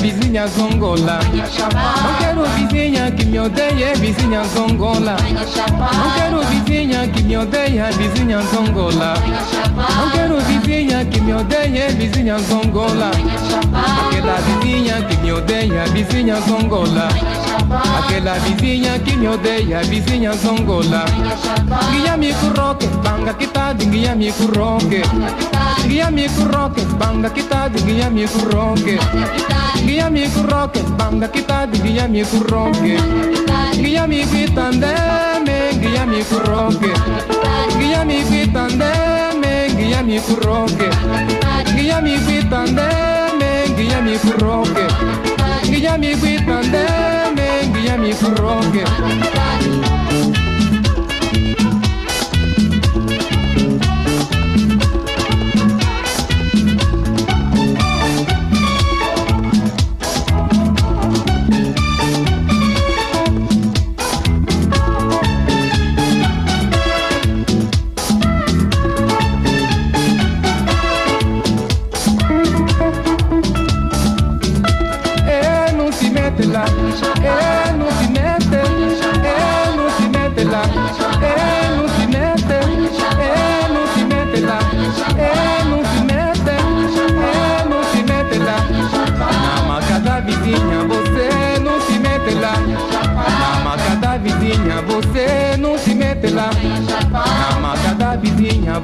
Vizinha 0.01 0.47
zongola. 0.47 1.19
Não 2.03 2.15
quero 2.19 2.43
vizinha 2.55 3.11
que 3.11 3.25
me 3.25 3.39
odeia, 3.39 3.95
vizinha 3.95 4.43
zongola. 4.45 5.15
Não 5.17 6.11
quero 6.11 6.41
vizinha 6.45 7.07
que 7.07 7.23
me 7.23 7.37
odeia, 7.37 7.91
vizinha 7.91 8.41
zongola. 8.41 9.13
Não 9.75 10.09
quero 10.11 10.39
vizinha 10.41 11.05
que 11.05 11.21
me 11.21 11.33
odeia, 11.33 11.89
vizinha 11.89 12.37
zongola. 12.39 13.11
Aquela 14.07 14.35
vizinha 14.35 15.01
que 15.01 15.17
me 15.17 15.31
odeia, 15.31 15.85
vizinha 15.87 16.41
zongola. 16.41 17.09
Aquela 17.99 18.33
vizinha 18.39 18.99
que 18.99 19.15
me 19.15 19.27
odeia, 19.27 19.83
vizinha 19.83 20.33
zongola. 20.33 21.05
Guia 21.91 22.17
me 22.17 22.33
curroque, 22.33 22.87
banga 23.03 23.33
que 23.33 23.47
tá 23.47 23.73
guia 23.73 24.15
me 24.15 24.31
curroque. 24.31 25.01
Guia 25.87 26.07
amigo 26.07 26.45
rocket, 26.45 26.87
banda 26.97 27.29
que 27.29 27.43
tá 27.43 27.67
de 27.67 27.81
guia 27.83 28.07
amigo 28.07 28.39
rocket. 28.51 28.99
Guia 29.85 30.07
amigo 30.07 30.43
rocket, 30.43 30.85
banda 30.97 31.27
que 31.27 31.41
tá 31.41 31.65
de 31.65 31.77
guia 31.79 32.05
amigo 32.05 32.37
rocket. 32.49 33.01
Guia 33.75 34.03
amigo 34.03 34.53
tandeme, 34.53 35.73
guia 35.81 36.03
amigo 36.03 36.39
rocket. 36.39 36.97
Guia 37.77 38.01
amigo 38.01 38.51
tandeme, 38.53 39.69
guia 39.75 39.99
amigo 39.99 40.35
rocket. 40.45 40.93
Guia 41.75 41.97
amigo 41.97 42.49
tandeme, 42.49 43.51
guia 43.75 43.97
amigo 43.97 44.31
rocket. 44.39 44.91
Guia 45.69 45.93
amigo 45.93 46.27
tandeme, 46.45 47.47
guia 47.73 47.93
amigo 47.95 48.29
rocket. 48.41 49.48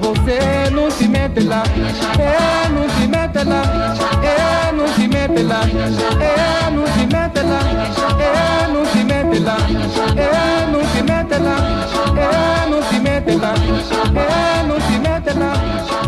Você 0.05 0.69
não 0.71 0.91
se 0.91 1.07
mete 1.07 1.39
lá. 1.41 1.63
É, 2.19 2.69
não 2.69 2.87
se 2.89 3.07
mete 3.07 3.43
lá. 3.43 3.63
É, 4.23 4.71
não 4.71 4.87
se 4.87 5.07
mete 5.07 5.41
lá. 5.41 5.61
É, 6.21 6.69
não 6.69 6.85
se 6.85 7.07
mete 7.07 7.41
lá. 7.41 7.59
É, 8.21 8.67
não 8.69 8.85
se 8.85 9.03
mete 9.03 9.39
lá. 9.39 9.57
É, 10.15 10.67
não 10.67 10.85
se 10.85 11.01
mete 11.01 11.39
lá. 11.39 11.57
É, 12.17 12.69
não 12.69 12.83
se 12.83 12.99
mete 12.99 13.35
lá. 13.35 13.53
É, 14.15 14.63
não 14.67 14.79
se 14.79 14.99
mete 14.99 15.33
lá. 15.39 15.53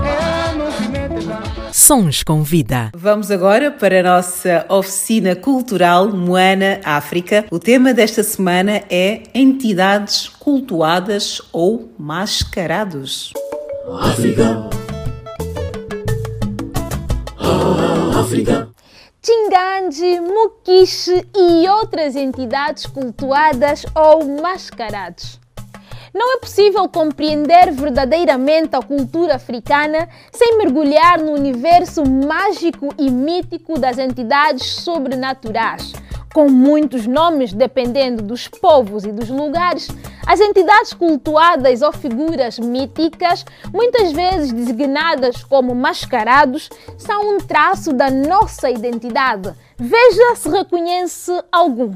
É, 0.06 0.56
não 0.56 0.72
se 0.72 0.88
mete 0.90 1.26
lá. 1.26 1.44
Sons 1.72 2.22
com 2.22 2.44
vida. 2.44 2.92
Vamos 2.96 3.32
agora 3.32 3.72
para 3.72 4.02
a 4.02 4.04
nossa 4.04 4.64
oficina 4.70 5.36
cultural 5.36 6.10
Moana 6.10 6.80
África. 6.84 7.46
O 7.50 7.58
tema 7.58 7.96
desta 7.96 8.22
semana 8.22 8.84
é 8.92 9.24
entidades 9.34 10.28
cultuadas 10.28 11.42
ou 11.52 11.92
mascarados. 11.98 13.34
África. 13.90 14.70
Ah, 17.40 18.20
África. 18.20 18.70
Mukishi 20.20 21.26
e 21.34 21.70
outras 21.70 22.16
entidades 22.16 22.86
cultuadas 22.86 23.86
ou 23.96 24.26
mascarados. 24.42 25.40
Não 26.18 26.34
é 26.34 26.40
possível 26.40 26.90
compreender 26.90 27.72
verdadeiramente 27.72 28.76
a 28.76 28.82
cultura 28.82 29.36
africana 29.36 30.10
sem 30.32 30.58
mergulhar 30.58 31.20
no 31.20 31.32
universo 31.34 32.04
mágico 32.10 32.90
e 32.98 33.12
mítico 33.12 33.78
das 33.78 34.00
entidades 34.00 34.66
sobrenaturais. 34.66 35.94
Com 36.34 36.50
muitos 36.50 37.06
nomes 37.06 37.54
dependendo 37.54 38.24
dos 38.24 38.48
povos 38.48 39.06
e 39.06 39.12
dos 39.12 39.30
lugares, 39.30 39.90
as 40.26 40.40
entidades 40.40 40.92
cultuadas 40.92 41.84
ou 41.84 41.94
figuras 41.94 42.58
míticas, 42.58 43.46
muitas 43.72 44.12
vezes 44.12 44.52
designadas 44.52 45.44
como 45.44 45.76
mascarados, 45.76 46.68
são 46.98 47.36
um 47.36 47.38
traço 47.38 47.94
da 47.94 48.10
nossa 48.10 48.72
identidade. 48.72 49.54
Veja 49.78 50.36
se 50.36 50.50
reconhece 50.50 51.32
algum. 51.52 51.94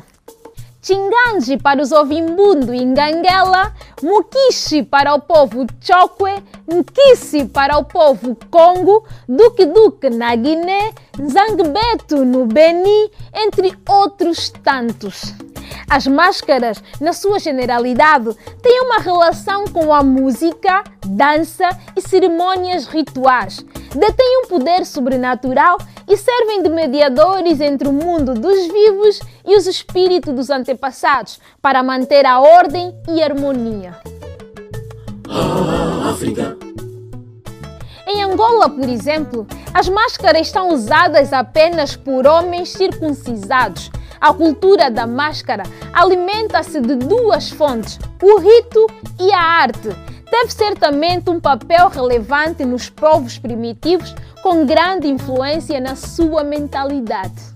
Chinganji 0.84 1.58
para 1.58 1.80
os 1.80 1.92
Ovimbundo 1.92 2.74
e 2.74 2.84
Nganguela, 2.84 3.72
Mukishi 4.02 4.82
para 4.82 5.14
o 5.14 5.22
povo 5.22 5.68
Chokwe, 5.80 6.44
Nkisi 6.68 7.46
para 7.46 7.78
o 7.78 7.86
povo 7.86 8.36
Congo, 8.50 9.06
Duque 9.30 9.68
Duque 9.68 10.10
na 10.10 10.36
Guiné, 10.36 10.92
Zangbeto 11.18 12.26
no 12.26 12.48
Beni, 12.48 13.12
entre 13.32 13.78
outros 13.88 14.50
tantos. 14.50 15.36
As 15.88 16.08
máscaras, 16.08 16.82
na 17.00 17.14
sua 17.14 17.38
generalidade, 17.38 18.36
têm 18.64 18.82
uma 18.82 18.98
relação 18.98 19.66
com 19.66 19.94
a 19.94 20.02
música, 20.02 20.84
dança 21.06 21.70
e 21.96 22.02
cerimônias 22.02 22.88
rituais. 22.88 23.64
Detêm 23.94 24.44
um 24.44 24.48
poder 24.48 24.86
sobrenatural 24.86 25.78
e 26.12 26.18
servem 26.18 26.62
de 26.62 26.68
mediadores 26.68 27.62
entre 27.62 27.88
o 27.88 27.94
mundo 27.94 28.34
dos 28.34 28.68
vivos 28.68 29.22
e 29.46 29.56
os 29.56 29.66
espíritos 29.66 30.34
dos 30.34 30.50
antepassados 30.50 31.40
para 31.62 31.82
manter 31.82 32.26
a 32.26 32.42
ordem 32.42 32.94
e 33.08 33.24
harmonia. 33.24 33.98
Ah, 35.30 36.10
África. 36.10 36.58
Em 38.06 38.22
Angola, 38.24 38.70
por 38.70 38.90
exemplo, 38.90 39.48
as 39.74 39.88
máscaras 39.88 40.50
são 40.50 40.74
usadas 40.74 41.32
apenas 41.32 41.96
por 41.96 42.28
homens 42.28 42.74
circuncisados. 42.74 43.90
A 44.20 44.34
cultura 44.34 44.92
da 44.92 45.08
máscara 45.08 45.64
alimenta-se 45.94 46.82
de 46.82 46.96
duas 46.96 47.52
fontes, 47.52 47.98
o 48.22 48.38
rito 48.38 48.86
e 49.18 49.32
a 49.32 49.40
arte. 49.40 50.11
Deve 50.32 50.50
certamente 50.54 51.30
um 51.30 51.42
papel 51.42 51.90
relevante 51.90 52.64
nos 52.64 52.90
povos 52.90 53.38
primitivos, 53.38 54.16
com 54.42 54.66
grande 54.66 55.08
influência 55.08 55.78
na 55.82 55.98
sua 55.98 56.42
mentalidade. 56.42 57.51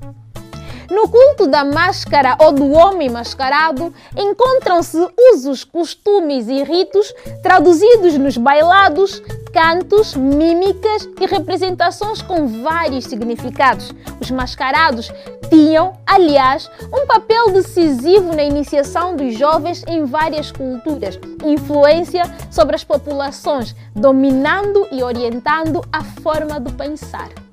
No 0.90 1.10
culto 1.10 1.48
da 1.48 1.64
máscara 1.64 2.38
ou 2.40 2.52
do 2.52 2.72
homem 2.72 3.10
mascarado, 3.10 3.94
encontram-se 4.16 4.98
usos, 5.34 5.64
costumes 5.64 6.48
e 6.48 6.64
ritos 6.64 7.14
traduzidos 7.42 8.18
nos 8.18 8.38
bailados, 8.38 9.22
cantos, 9.52 10.16
mímicas 10.16 11.08
e 11.20 11.26
representações 11.26 12.22
com 12.22 12.62
vários 12.62 13.06
significados. 13.06 13.94
Os 14.20 14.30
mascarados 14.30 15.12
tinham, 15.50 15.94
aliás, 16.06 16.70
um 16.94 17.08
papel 17.08 17.52
decisivo 17.52 18.36
na 18.36 18.44
iniciação 18.44 19.16
dos 19.16 19.38
jovens 19.38 19.84
em 19.88 20.06
várias 20.06 20.52
culturas, 20.52 21.20
influência 21.44 22.24
sobre 22.52 22.76
as 22.76 22.84
populações, 22.84 23.76
dominando 23.96 24.88
e 24.92 25.02
orientando 25.04 25.82
a 25.92 26.04
forma 26.04 26.60
de 26.60 26.72
pensar. 26.74 27.45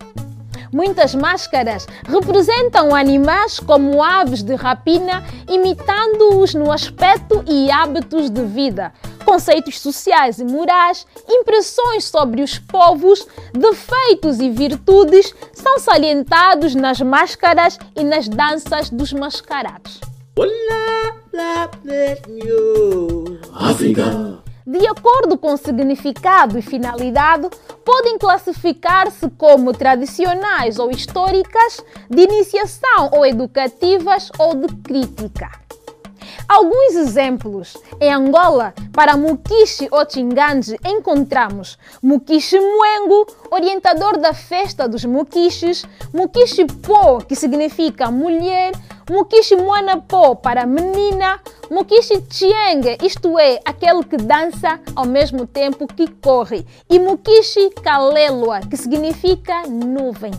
Muitas 0.73 1.15
máscaras 1.15 1.87
representam 2.05 2.95
animais 2.95 3.61
como 3.61 4.03
aves 4.03 4.43
de 4.43 4.55
rapina, 4.55 5.23
imitando-os 5.47 6.55
no 6.55 6.73
aspecto 6.73 7.45
e 7.47 7.71
hábitos 7.71 8.31
de 8.31 8.43
vida. 8.43 8.91
Conceitos 9.23 9.79
sociais 9.79 10.39
e 10.39 10.45
morais, 10.45 11.07
impressões 11.29 12.05
sobre 12.05 12.43
os 12.43 12.59
povos, 12.59 13.27
defeitos 13.53 14.41
e 14.41 14.49
virtudes 14.49 15.35
são 15.53 15.79
salientados 15.79 16.75
nas 16.75 17.01
máscaras 17.01 17.79
e 17.95 18.03
nas 18.03 18.27
danças 18.27 18.89
dos 18.89 19.13
mascarados. 19.13 20.01
África. 23.53 24.43
De 24.67 24.87
acordo 24.87 25.37
com 25.37 25.57
significado 25.57 26.59
e 26.59 26.63
finalidade, 26.63 27.49
podem 27.85 28.17
classificar-se 28.17 29.29
como 29.31 29.73
tradicionais 29.73 30.79
ou 30.79 30.91
históricas, 30.91 31.85
de 32.09 32.23
iniciação 32.23 33.11
ou 33.13 33.27
educativas 33.27 34.31
ou 34.39 34.55
de 34.55 34.73
crítica. 34.77 35.51
Alguns 36.49 36.95
exemplos. 36.95 37.77
Em 38.01 38.13
Angola, 38.13 38.75
para 38.93 39.17
Mukishi 39.17 39.89
ou 39.91 40.09
Chinganji, 40.09 40.79
encontramos 40.85 41.79
Mukishi 42.03 42.59
Muengo, 42.59 43.27
orientador 43.51 44.19
da 44.19 44.35
festa 44.35 44.89
dos 44.89 45.05
Mukishis, 45.05 45.85
Mukishi 46.13 46.67
Po, 46.67 47.19
que 47.19 47.35
significa 47.35 48.11
mulher, 48.11 48.73
Mukishi 49.13 49.57
Moanapó 49.57 50.35
para 50.35 50.65
menina, 50.65 51.39
Mukishi 51.71 52.25
Chienge, 52.31 52.97
isto 53.03 53.39
é, 53.39 53.61
aquele 53.63 54.03
que 54.05 54.17
dança 54.17 54.81
ao 54.97 55.05
mesmo 55.05 55.47
tempo 55.47 55.87
que 55.87 56.09
corre, 56.09 56.67
e 56.89 56.99
Mukishi 56.99 57.69
Kalelua, 57.83 58.61
que 58.61 58.75
significa 58.75 59.65
nuvem. 59.69 60.33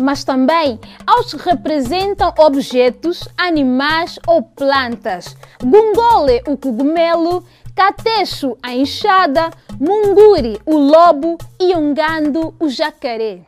Mas 0.00 0.24
também 0.24 0.80
aos 1.06 1.34
que 1.34 1.50
representam 1.50 2.32
objetos, 2.38 3.28
animais 3.36 4.18
ou 4.26 4.40
plantas. 4.40 5.36
Gungole, 5.62 6.42
o 6.46 6.56
cogumelo, 6.56 7.44
Catexo, 7.76 8.56
a 8.62 8.74
enxada, 8.74 9.50
Munguri, 9.78 10.58
o 10.64 10.78
lobo 10.78 11.36
e 11.60 11.74
Ungando, 11.74 12.54
o 12.58 12.70
jacaré. 12.70 13.40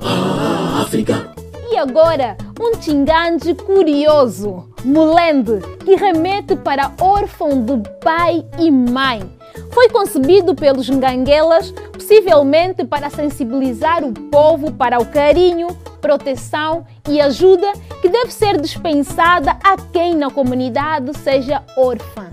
África. 0.82 1.41
E 1.72 1.78
agora, 1.78 2.36
um 2.60 2.72
tingande 2.72 3.54
curioso, 3.54 4.68
Mulende, 4.84 5.58
que 5.82 5.94
remete 5.94 6.54
para 6.54 6.92
órfão 7.00 7.64
de 7.64 7.88
pai 8.04 8.44
e 8.58 8.70
mãe. 8.70 9.22
Foi 9.70 9.88
concebido 9.88 10.54
pelos 10.54 10.90
nganguelas, 10.90 11.72
possivelmente 11.90 12.84
para 12.84 13.08
sensibilizar 13.08 14.04
o 14.04 14.12
povo 14.12 14.70
para 14.70 15.00
o 15.00 15.06
carinho, 15.06 15.68
proteção 15.98 16.86
e 17.08 17.18
ajuda 17.22 17.72
que 18.02 18.08
deve 18.10 18.30
ser 18.30 18.60
dispensada 18.60 19.52
a 19.64 19.74
quem 19.94 20.14
na 20.14 20.30
comunidade 20.30 21.16
seja 21.20 21.62
órfã. 21.74 22.30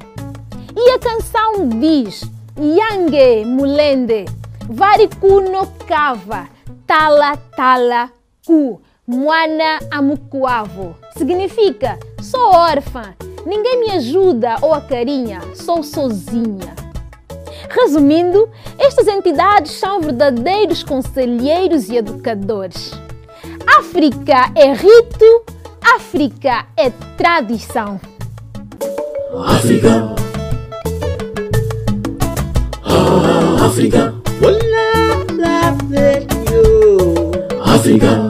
E 0.76 0.92
a 0.92 1.00
canção 1.00 1.70
diz: 1.80 2.30
Yange 2.60 3.46
Mulende, 3.46 4.26
Varikuno 4.68 5.66
Kava, 5.88 6.50
Tala 6.86 7.38
Tala 7.56 8.12
Ku, 8.46 8.82
Moana 9.10 9.80
Amukuavo. 9.90 10.96
Significa: 11.18 11.98
sou 12.22 12.54
órfã, 12.54 13.16
ninguém 13.44 13.80
me 13.80 13.92
ajuda 13.94 14.58
ou 14.62 14.72
acarinha, 14.72 15.42
sou 15.56 15.82
sozinha. 15.82 16.76
Resumindo, 17.72 18.48
estas 18.78 19.08
entidades 19.08 19.72
são 19.72 20.00
verdadeiros 20.00 20.84
conselheiros 20.84 21.90
e 21.90 21.98
educadores. 21.98 22.92
África 23.80 24.52
é 24.54 24.74
rito, 24.74 25.44
África 25.96 26.68
é 26.78 26.92
tradição. 27.18 28.00
África. 29.44 30.16
África. 33.66 34.14
África. 37.66 38.29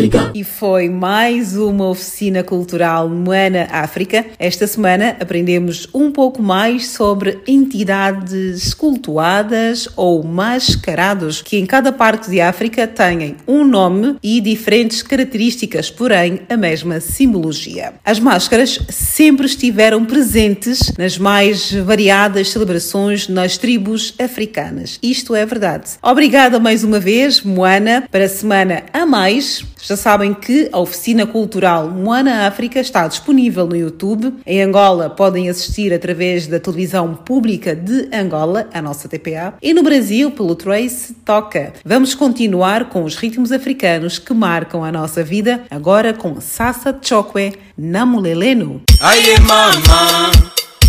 África. 0.00 0.30
E 0.34 0.42
foi 0.42 0.88
mais 0.88 1.54
uma 1.56 1.90
oficina 1.90 2.42
cultural 2.42 3.06
Moana 3.06 3.68
África. 3.70 4.24
Esta 4.38 4.66
semana 4.66 5.14
aprendemos 5.20 5.86
um 5.92 6.10
pouco 6.10 6.42
mais 6.42 6.88
sobre 6.88 7.38
entidades 7.46 8.72
cultuadas 8.72 9.88
ou 9.96 10.24
mascarados 10.24 11.42
que 11.42 11.58
em 11.58 11.66
cada 11.66 11.92
parte 11.92 12.30
de 12.30 12.40
África 12.40 12.86
têm 12.86 13.36
um 13.46 13.62
nome 13.62 14.16
e 14.22 14.40
diferentes 14.40 15.02
características, 15.02 15.90
porém 15.90 16.40
a 16.48 16.56
mesma 16.56 16.98
simbologia. 17.00 17.92
As 18.02 18.18
máscaras 18.18 18.80
sempre 18.88 19.44
estiveram 19.44 20.06
presentes 20.06 20.92
nas 20.96 21.18
mais 21.18 21.72
variadas 21.72 22.50
celebrações 22.50 23.28
nas 23.28 23.58
tribos 23.58 24.14
africanas. 24.18 24.98
Isto 25.02 25.34
é 25.34 25.44
verdade. 25.44 25.90
Obrigada 26.02 26.58
mais 26.58 26.84
uma 26.84 26.98
vez, 26.98 27.42
Moana, 27.42 28.04
para 28.10 28.24
a 28.24 28.28
semana 28.28 28.84
a 28.94 29.04
mais. 29.04 29.62
Já 29.90 29.96
sabem 29.96 30.32
que 30.32 30.68
a 30.70 30.78
oficina 30.78 31.26
cultural 31.26 31.90
Moana 31.90 32.46
África 32.46 32.78
está 32.78 33.08
disponível 33.08 33.66
no 33.66 33.74
YouTube. 33.74 34.34
Em 34.46 34.62
Angola 34.62 35.10
podem 35.10 35.50
assistir 35.50 35.92
através 35.92 36.46
da 36.46 36.60
televisão 36.60 37.12
pública 37.12 37.74
de 37.74 38.08
Angola, 38.14 38.68
a 38.72 38.80
nossa 38.80 39.08
TPA, 39.08 39.54
e 39.60 39.74
no 39.74 39.82
Brasil 39.82 40.30
pelo 40.30 40.54
Trace 40.54 41.12
Toca. 41.24 41.72
Vamos 41.84 42.14
continuar 42.14 42.84
com 42.88 43.02
os 43.02 43.16
ritmos 43.16 43.50
africanos 43.50 44.16
que 44.16 44.32
marcam 44.32 44.84
a 44.84 44.92
nossa 44.92 45.24
vida, 45.24 45.64
agora 45.68 46.14
com 46.14 46.40
Sassa 46.40 46.96
Chokwe 47.02 47.54
Namuleleno. 47.76 48.82
Aye 49.00 49.40
mama, 49.40 50.30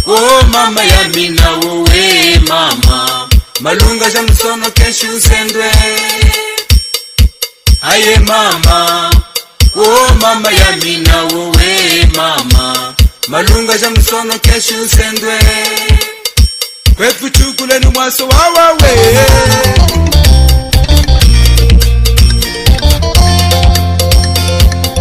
oh 0.05 0.45
mama 0.51 0.83
ya 0.83 1.09
mina 1.09 1.57
uwe 1.65 2.39
mama, 2.47 3.27
malunga 3.61 4.11
ja 4.11 4.21
musono 4.21 4.69
kesho 4.71 5.07
usendwe. 5.07 6.50
Aye 7.81 8.19
mama, 8.19 9.09
oh 9.75 10.15
mama 10.21 10.51
ya 10.51 10.71
mina 10.77 11.23
wowe 11.33 12.05
mama, 12.15 12.93
malunga 13.27 13.77
ja 13.77 13.89
musono 13.89 14.39
keshi 14.39 14.73
usendwe. 14.75 15.39
Kwetu 16.95 17.31
mwaso 17.91 18.27
wawawe. 18.27 18.91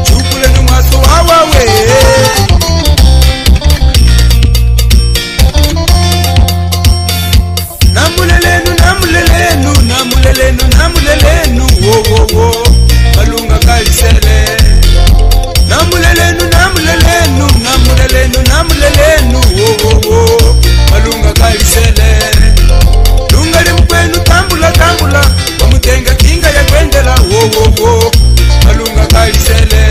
Chukuleni 0.04 0.60
namulelenu 7.94 8.70
namulelenu 8.84 9.70
namulelenu 9.88 10.62
namulelenu 10.78 11.64
wowowo 11.86 12.48
malunga 12.52 12.69
lisele 13.84 14.46
namulelenu 15.68 16.44
namulelenu 16.50 17.46
namulelenu 17.64 18.38
namulelenu 18.48 19.38
wowowo 19.38 20.56
malunga 20.90 21.32
kalisele 21.32 22.18
lunga 23.32 23.62
limukwenu 23.62 24.18
tambula 24.20 24.70
tambula. 24.72 25.24
Wamutenga 25.60 26.14
kinga 26.14 26.50
ya 26.50 26.64
kwendela 26.64 27.14
wowowo 27.14 28.12
malunga 28.64 29.06
kalisele 29.06 29.84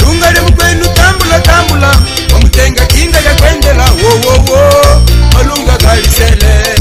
lunga 0.00 0.30
limukwenu 0.32 0.86
tambula 0.94 1.40
tambula. 1.40 1.98
Wamutenga 2.32 2.86
kinga 2.86 3.18
ya 3.20 3.34
kwendela 3.34 3.84
wowowo 4.02 5.02
malunga 5.34 5.72
kalisele 5.76 6.74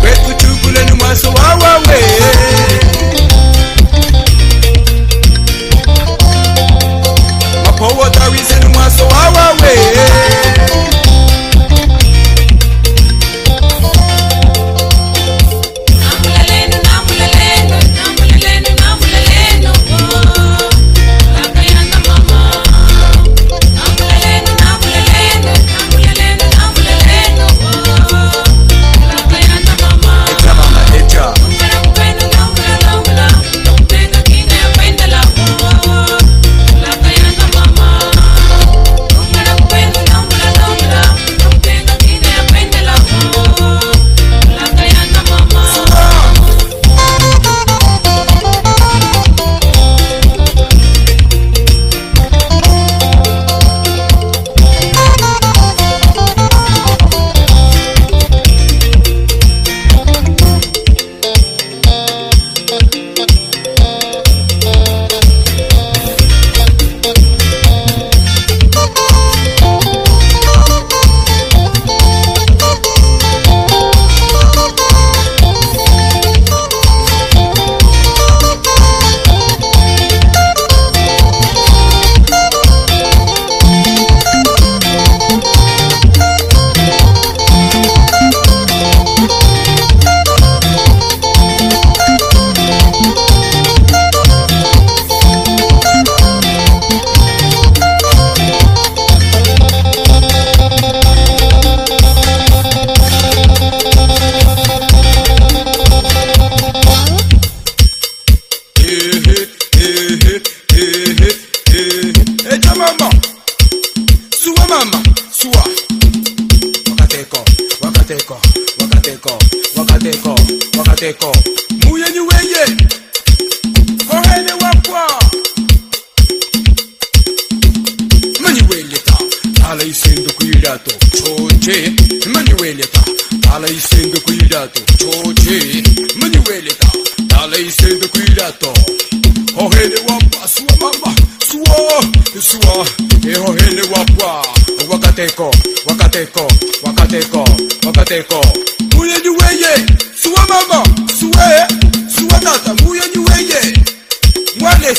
kwetu 0.00 0.34
chukuleni 0.46 0.92
mwaso 0.92 1.28
wawo 1.32 1.61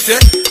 Houston. 0.06 0.42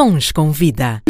Sons 0.00 0.32
com 0.32 0.50
vida. 0.50 1.02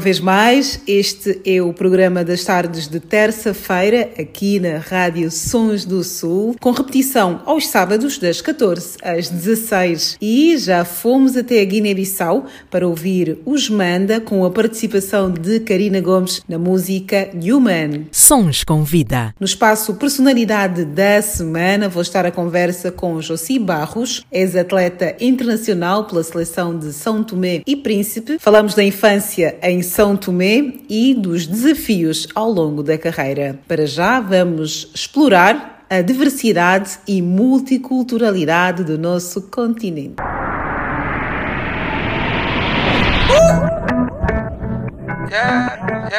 Uma 0.00 0.04
vez 0.04 0.18
mais. 0.18 0.80
Este 0.86 1.42
é 1.44 1.60
o 1.60 1.74
programa 1.74 2.24
das 2.24 2.42
tardes 2.42 2.88
de 2.88 2.98
terça-feira, 2.98 4.08
aqui 4.18 4.58
na 4.58 4.78
Rádio 4.78 5.30
Sons 5.30 5.84
do 5.84 6.02
Sul, 6.02 6.56
com 6.58 6.70
repetição 6.70 7.42
aos 7.44 7.66
sábados, 7.66 8.16
das 8.16 8.40
14 8.40 8.96
às 9.02 9.28
16. 9.28 10.16
E 10.18 10.56
já 10.56 10.86
fomos 10.86 11.36
até 11.36 11.60
a 11.60 11.64
Guiné-Bissau 11.66 12.46
para 12.70 12.88
ouvir 12.88 13.40
os 13.44 13.68
Manda 13.68 14.22
com 14.22 14.42
a 14.42 14.50
participação 14.50 15.30
de 15.30 15.60
Karina 15.60 16.00
Gomes 16.00 16.40
na 16.48 16.58
música 16.58 17.28
Human. 17.34 18.06
Sons 18.10 18.64
com 18.64 18.82
vida. 18.82 19.34
No 19.38 19.44
espaço 19.44 19.92
Personalidade 19.96 20.86
da 20.86 21.20
Semana, 21.20 21.90
vou 21.90 22.00
estar 22.00 22.24
a 22.24 22.30
conversa 22.30 22.90
com 22.90 23.20
Josi 23.20 23.58
Barros, 23.58 24.24
ex-atleta 24.32 25.14
internacional 25.20 26.06
pela 26.06 26.22
seleção 26.22 26.78
de 26.78 26.90
São 26.90 27.22
Tomé 27.22 27.60
e 27.66 27.76
Príncipe. 27.76 28.38
Falamos 28.38 28.72
da 28.72 28.82
infância 28.82 29.58
em 29.62 29.89
São 29.90 30.16
Tomé 30.16 30.74
e 30.88 31.12
dos 31.16 31.48
desafios 31.48 32.28
ao 32.32 32.48
longo 32.48 32.80
da 32.80 32.96
carreira. 32.96 33.58
Para 33.66 33.86
já, 33.86 34.20
vamos 34.20 34.88
explorar 34.94 35.84
a 35.90 36.00
diversidade 36.00 37.00
e 37.08 37.20
multiculturalidade 37.20 38.84
do 38.84 38.96
nosso 38.96 39.42
continente. 39.50 40.14
Yeah, 45.28 45.74
yeah. 45.78 45.89
Que 46.10 46.16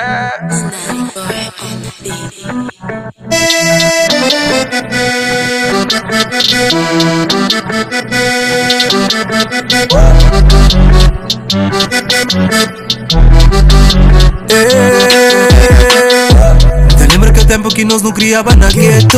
tempo 17.45 17.67
que 17.67 17.83
nós 17.83 18.01
não 18.01 18.13
criava 18.13 18.55
na 18.55 18.69
gueto? 18.69 19.17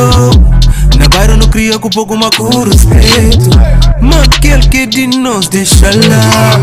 Na 0.98 1.08
bairro 1.10 1.38
não 1.38 1.48
cria 1.50 1.78
com 1.78 1.90
pouco 1.92 2.18
com 2.32 2.64
respeito. 2.64 3.52
Mas 4.02 4.24
aquele 4.24 4.68
que 4.70 4.88
de 4.88 5.06
nós 5.06 5.48
deixa 5.50 5.92
lá. 6.10 6.58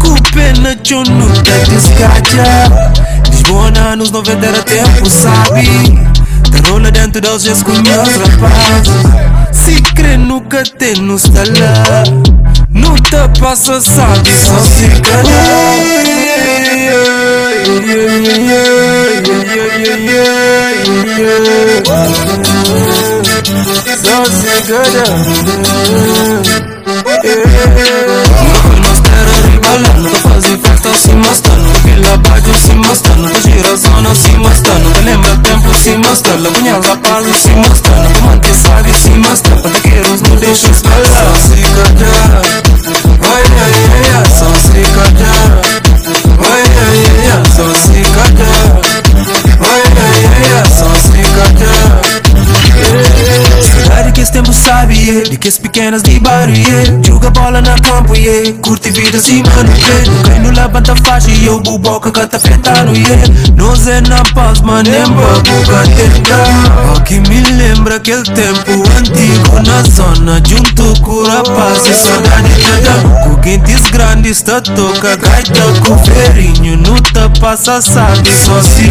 Com 0.00 0.20
pena 0.32 0.70
eu 0.70 1.42
te 1.42 1.70
descaja 1.70 3.06
Lisboa 3.46 3.94
nos 3.94 4.10
90 4.10 4.44
era 4.44 4.60
tempo, 4.64 5.08
sabe? 5.08 5.68
Rola 6.68 6.90
dentro 6.90 7.20
dos 7.20 7.44
dias 7.44 7.62
com 7.62 7.70
meus 7.70 8.16
rapazes 8.16 8.92
Se 9.52 9.80
crê 9.94 10.16
nunca 10.16 10.64
tem 10.64 10.96
no 10.96 11.14
lá 11.14 12.02
Não 12.70 12.96
te 12.96 13.40
passa, 13.40 13.80
sabe? 13.80 14.28
Só 14.30 14.58
se 14.58 14.88
Só 24.02 24.24
se 24.24 24.56
Nós 27.22 28.55
balano 29.66 30.08
Tô 30.10 30.28
fazer 30.28 30.58
festa 30.58 30.94
se 30.94 31.12
mascando 31.14 31.70
Aquela 31.78 32.16
bairro 32.18 32.54
se 32.54 32.74
mascando 32.74 33.28
Tô 33.28 33.40
gira 33.40 33.76
zona 33.76 34.14
se 34.14 34.32
mascando 34.38 34.92
Tô 34.92 35.00
lembra 35.00 35.36
tempo 35.38 35.74
se 35.74 35.96
mascando 35.98 36.52
Cunha 36.52 36.74
rapaz 36.74 37.26
se 37.36 37.50
mascando 37.50 38.12
Tô 38.12 38.20
manter 38.26 38.54
sabe 38.54 38.92
se 38.94 39.10
mascando 39.10 39.62
Pra 39.62 39.70
daqueiros 39.70 40.22
não 40.22 40.36
deixa 40.36 40.70
escalar 40.70 41.04
Só 41.04 41.34
se 41.48 41.62
cadar 41.62 42.42
Ai 43.34 43.44
ai 43.62 43.74
ai 43.92 44.06
ai 44.16 44.26
Só 44.38 44.48
se 44.54 44.80
cadar 44.94 45.25
esse 54.26 54.32
tempo 54.32 54.52
sabe, 54.52 54.94
yeah. 54.94 55.30
De 55.30 55.36
que 55.36 55.46
as 55.46 55.56
pequenas 55.56 56.02
de 56.02 56.18
bairro, 56.18 56.52
yeah. 56.52 57.00
Joga 57.06 57.30
bola 57.30 57.60
na 57.60 57.78
campo, 57.78 58.14
yeah. 58.16 58.52
Curte 58.60 58.90
vida 58.90 59.18
assim, 59.18 59.42
mano, 59.54 59.70
yeah. 59.78 60.04
Quem 60.24 60.40
não 60.40 60.50
levanta 60.50 60.96
faixa 60.96 61.30
e 61.30 61.46
eu 61.46 61.60
buboca 61.60 62.10
que 62.10 62.26
tá 62.26 62.36
afetando, 62.36 62.96
yeah. 62.96 63.22
Nós 63.56 63.86
é 63.86 64.00
na 64.00 64.22
paz, 64.34 64.60
manemba, 64.60 65.42
buga 65.44 65.82
tentar. 65.94 66.96
O 66.96 67.00
que 67.02 67.20
me 67.20 67.40
lembra 67.40 67.96
aquele 67.96 68.24
tempo 68.24 68.72
antigo 68.98 69.62
na 69.64 69.82
zona, 69.82 70.42
junto 70.44 71.00
com 71.02 71.22
a 71.24 71.42
paz 71.44 71.86
e 71.86 71.94
saudade 71.94 72.52
de 72.54 72.80
dar. 72.82 73.22
Com 73.22 73.36
quentes 73.36 73.82
grandes, 73.90 74.42
tá 74.42 74.60
toca, 74.60 75.16
gaita 75.16 75.62
com 75.86 75.96
ferinho, 75.98 76.76
não 76.78 76.96
tá 76.96 77.30
passa, 77.40 77.80
sabe, 77.80 78.28
só 78.28 78.60
se 78.60 78.86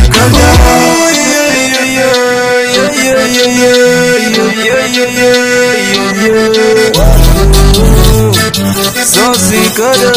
Se 9.36 9.60
calhar 9.72 10.14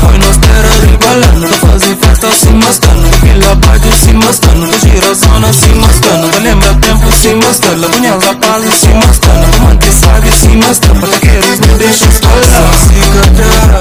Foi 0.00 0.18
nós 0.18 0.36
ter 0.38 0.64
ribalando 0.88 1.46
Tô 1.46 1.54
fazendo 1.66 1.96
festa 2.04 2.28
se 2.32 2.50
mascando 2.50 3.06
Aquela 3.06 3.54
baixo 3.54 3.92
se 3.96 4.12
mascando 4.14 4.66
Tô 4.66 4.76
giração 4.80 5.52
se 5.52 5.68
mascando 5.68 6.28
Tô 6.30 6.38
lembra 6.40 6.74
tempo 6.74 7.12
se 7.12 7.32
mascando 7.34 7.88
Punhas 7.90 8.24
a 8.24 8.34
paz 8.34 8.64
se 8.74 8.88
mascando 8.88 9.46
Tô 9.52 9.58
manter 9.62 9.92
sabe 9.92 10.32
se 10.32 10.48
mascando 10.48 11.00
Pra 11.00 11.20
queres 11.20 11.60
me 11.60 11.78
deixa 11.78 12.06
escolar 12.06 12.42
Só 12.42 12.72
se 12.80 12.94
calhar 13.14 13.80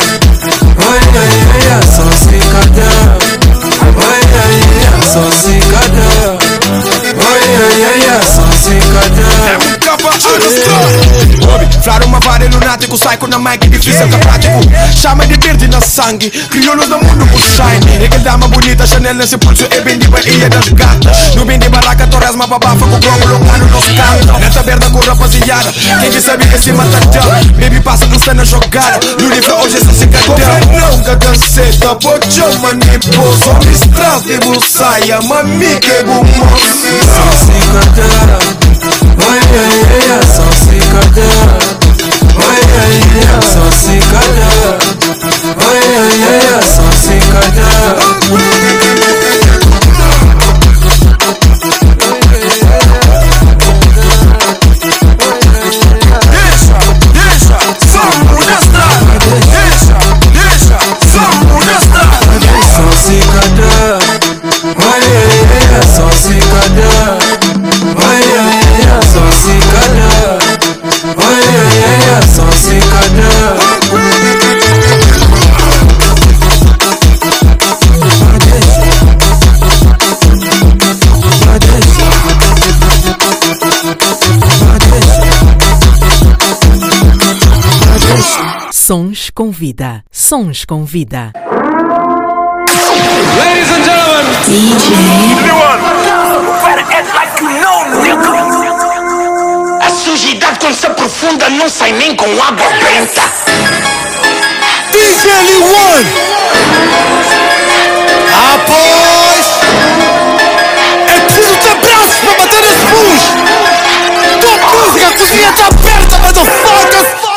Ai 0.77 0.99
ai 1.17 1.31
ai 1.51 1.71
ai 1.71 1.81
Só 1.81 2.11
se 2.11 2.37
calhar 2.51 3.17
Ai 3.97 4.21
ai 4.37 4.53
yeah, 7.69 7.77
yeah, 7.77 8.05
yeah. 8.05 8.21
Sans 8.21 8.51
cicadeur 8.51 9.72
se 10.11 10.27
É 10.27 11.77
um 11.77 11.81
Flaro 11.83 12.05
uma 12.05 12.19
vara 12.19 12.47
lunático, 12.47 12.97
psycho 12.97 13.27
na 13.27 13.39
mic, 13.39 13.67
difícil 13.69 14.07
que 14.07 14.17
prático 14.17 14.59
Chama 14.95 15.25
de 15.25 15.35
verde 15.45 15.67
na 15.67 15.81
sangue, 15.81 16.29
crioulos 16.29 16.87
do 16.87 16.97
mundo 16.97 17.25
por 17.27 17.39
shine 17.39 18.05
Aquele 18.05 18.23
dama 18.23 18.47
bonita, 18.47 18.85
Chanel 18.85 19.13
nesse 19.13 19.37
pulso 19.37 19.65
é 19.69 19.81
bem 19.81 19.97
de 19.97 20.07
Bahia 20.07 20.49
das 20.49 20.69
gatas 20.69 21.35
No 21.35 21.45
bem 21.45 21.59
de 21.59 21.69
baraca, 21.69 22.07
torres, 22.07 22.31
uma 22.31 22.47
babafa 22.47 22.85
com 22.85 22.99
globo 22.99 23.27
longano 23.27 23.67
nos 23.67 23.85
cantos 23.85 24.39
Nessa 24.39 24.63
merda 24.63 24.89
com 24.89 24.99
rapaziada, 24.99 25.73
quem 25.99 26.11
que 26.11 26.21
sabe 26.21 26.45
que 26.47 26.57
se 26.57 26.73
mata 26.73 26.99
tão 27.11 27.23
Baby 27.59 27.79
passa 27.81 28.05
no 28.05 28.19
cena 28.19 28.43
jogada, 28.45 28.99
no 29.19 29.29
livro 29.29 29.55
hoje 29.55 29.77
essa 29.77 29.93
se 29.93 30.07
cadão 30.07 30.35
Não 30.79 31.03
cada 31.03 31.35
seta, 31.35 31.95
pode 31.95 32.39
manipul 32.61 33.33
Só 33.37 33.53
me 33.53 33.71
estras 33.71 34.23
de 34.23 34.37
busaia, 34.39 35.21
mami 35.21 35.79
que 35.79 36.03
bom 36.03 36.25
se 36.25 36.41
ai, 36.41 37.01
só 37.05 37.45
se 37.45 38.01
cadar 38.01 38.72
Oyeyeya 38.83 40.19
sans 40.35 40.55
cicada 40.65 41.29
Oyeyeya 42.35 43.41
sans 43.41 43.71
cicada 43.71 44.51
Oyeyeya 45.55 46.61
sans 46.61 46.91
cicada 46.91 47.69
Deixa, 56.31 56.77
deixa, 57.13 57.57
só 57.87 58.03
modesta 58.25 58.83
Deixa, 59.51 59.97
deixa, 60.33 60.77
só 61.11 61.25
modesta 61.45 62.03
Sans 62.75 62.95
cicada 63.05 63.73
Oyeyeya 64.75 65.81
sans 65.95 66.15
cicada 66.15 66.92
Sons 88.85 89.29
com 89.33 89.49
vida. 89.49 90.03
Sons 90.11 90.65
com 90.65 90.83
vida. 90.83 91.31
Ladies 93.37 93.69
and 93.71 93.83
gentlemen 93.85 94.25
A 99.81 99.89
sujidade 99.89 100.59
quando 100.59 100.75
se 100.75 100.85
aprofunda 100.85 101.49
não 101.51 101.69
sai 101.69 101.93
nem 101.93 102.13
com 102.13 102.25
água 102.25 102.69
benta. 102.71 103.21
DJ 104.91 105.31
One 105.59 106.11
Após 108.53 109.61
É 111.07 111.19
preciso 111.21 111.57
ter 111.57 111.75
braços 111.75 112.19
para 112.19 112.35
bater 112.35 112.61
nesse 112.61 112.85
bus 112.87 113.21
Tua 114.41 114.57
música 114.57 115.09
cozinha 115.13 115.53
tá 115.53 115.67
aberta, 115.67 116.17
motherfuckers 116.17 117.32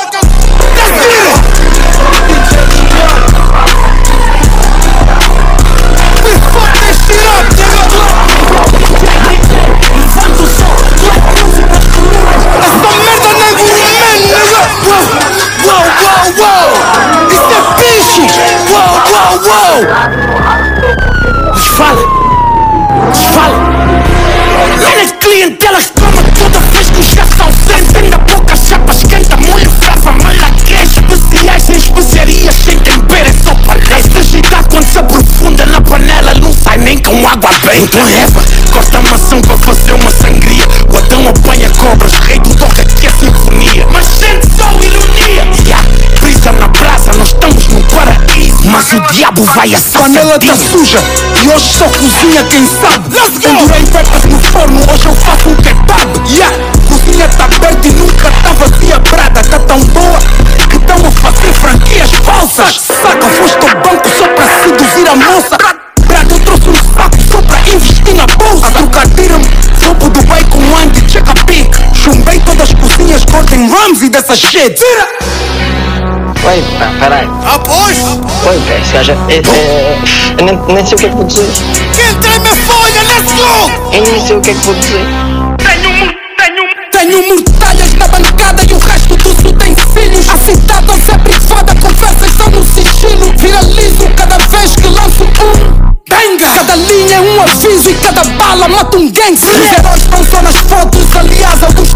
uou, 19.17 19.41
uou! 19.47 19.81
Desfale! 21.55 22.05
Desfale! 23.13 23.57
Eres 24.93 25.13
clientelas 25.13 25.93
como 25.99 26.23
toda 26.35 26.61
vez 26.71 26.91
que 26.91 27.01
o 27.01 27.03
chefe 27.03 27.41
ausente 27.41 27.97
Ainda 27.99 28.19
pouca 28.19 28.57
chapa 28.57 28.93
esquenta, 28.93 29.37
molho 29.37 29.71
frava, 29.71 30.13
mala 30.13 30.51
Especiais 30.69 31.71
em 31.71 31.77
especiarias, 31.77 32.55
sem 32.65 32.79
tempero 32.79 33.29
é 33.29 33.33
só 33.33 33.55
palestra 33.67 34.21
Agitar 34.21 34.65
quando 34.69 34.87
se 34.87 34.99
aprofunda 34.99 35.67
na 35.67 35.81
panela 35.81 36.35
Não 36.35 36.53
sai 36.53 36.79
nem 36.79 36.99
com 36.99 37.17
água 37.27 37.51
bem 37.65 37.83
Então 37.83 38.05
reva, 38.05 38.43
corta 38.73 39.01
maçã 39.01 39.41
para 39.41 39.59
fazer 39.59 39.93
uma 39.93 40.11
sangria 40.11 40.67
o 48.95 49.01
diabo 49.13 49.43
vai 49.43 49.75
a 49.75 49.81
Panela 49.93 50.39
tá 50.39 50.55
suja 50.55 50.99
e 51.43 51.49
hoje 51.49 51.73
só 51.77 51.85
cozinha 51.87 52.45
quem 52.45 52.65
sabe. 52.65 53.15
Let's 53.15 53.39
go! 53.39 53.49
Pendurei 53.49 53.83
pepas 53.85 54.25
no 54.25 54.39
forno, 54.39 54.81
hoje 54.93 55.07
eu 55.07 55.15
faço 55.17 55.49
um 55.49 55.57
kebab. 55.57 56.31
Yeah, 56.31 56.57
cozinha 56.89 57.29
tá 57.29 57.45
aberta 57.45 57.89
e 57.89 57.93
nunca 57.93 58.31
tá 58.31 58.53
vazia. 58.53 58.99
Brada 58.99 59.43
tá 59.43 59.59
tão 59.59 59.81
boa 59.81 60.19
que 60.71 60.77
estão 60.77 60.97
a 60.97 61.11
fazer 61.11 61.53
franquias 61.53 62.11
falsas. 62.25 62.81
Saca, 63.03 63.29
foste 63.29 63.59
ao 63.59 63.83
banco 63.83 64.09
só 64.17 64.29
pra 64.29 64.45
seduzir 64.63 65.09
a 65.09 65.17
moça. 65.17 65.57
Brada, 66.07 66.35
eu 66.35 66.41
trouxe 66.41 66.69
um 66.69 66.95
saco 66.95 67.19
só 67.29 67.43
pra 67.43 67.61
investir 67.69 68.15
na 68.15 68.27
bolsa. 68.27 68.67
A 68.69 68.71
trocar 68.71 69.07
me 69.09 69.85
roubo 69.85 70.11
do 70.11 70.23
bacon, 70.27 70.77
Andy, 70.83 71.03
check 71.03 71.29
a 71.29 71.45
pic. 71.45 71.69
Chumbei 71.95 72.39
todas 72.41 72.71
as 72.71 72.75
cozinhas, 72.75 73.25
Gordon 73.25 73.69
Ramsay 73.69 74.11
dessa 74.11 74.37
shit. 74.37 74.75
Tira! 74.75 75.66
Oi, 76.47 76.63
pá, 76.79 76.93
peraí. 77.01 77.29
Ah, 77.45 77.59
pois! 77.59 77.99
Oi, 77.99 78.61
pá, 78.67 78.75
esse 78.81 78.93
gajo. 78.93 79.13
é- 79.13 79.35
é- 79.37 79.99
Eu 80.39 80.45
nem, 80.45 80.57
nem 80.75 80.87
sei 80.87 80.95
o 80.95 80.99
que 81.01 81.07
é 81.07 81.09
que 81.09 81.15
vou 81.17 81.25
dizer. 81.25 81.47
Quem 82.23 82.39
me 82.41 82.57
folha, 82.67 83.03
let's 83.03 83.33
go! 83.33 83.95
Eu 83.95 84.03
nem 84.03 84.27
sei 84.27 84.37
o 84.37 84.41
que 84.41 84.51
é 84.51 84.55
que 84.55 84.65
vou 84.67 84.75
dizer. 84.75 85.07
Tenho 86.93 87.29
mortalhas 87.29 87.93
na 87.95 88.09
bancada 88.09 88.63
e 88.69 88.73
o 88.73 88.79
resto 88.79 89.17
dos 89.17 89.39
utensílios. 89.51 90.29
A 90.29 90.37
cidade 90.39 90.87
não 90.87 90.95
é 90.95 91.19
privada, 91.19 91.75
conversas 91.81 92.33
são 92.37 92.51
no 92.51 92.65
sigilo. 92.65 93.33
Viralizo 93.39 94.09
cada 94.17 94.39
vez 94.39 94.75
que 94.77 94.89
lanço 94.89 95.25
um. 95.25 95.97
Benga! 96.09 96.49
Cada 96.55 96.77
linha 96.77 97.17
é 97.17 97.21
um 97.21 97.43
aviso 97.43 97.91
e 97.91 97.95
cada 97.95 98.25
bala 98.25 98.69
mata 98.69 98.97
um 98.97 99.11
gangster. 99.11 99.51
Os 99.51 99.79
heróis 99.79 100.03
estão 100.03 100.25
só 100.25 100.43
nas 100.43 100.57
fotos, 100.57 101.17
aliás, 101.17 101.63
alguns 101.65 101.93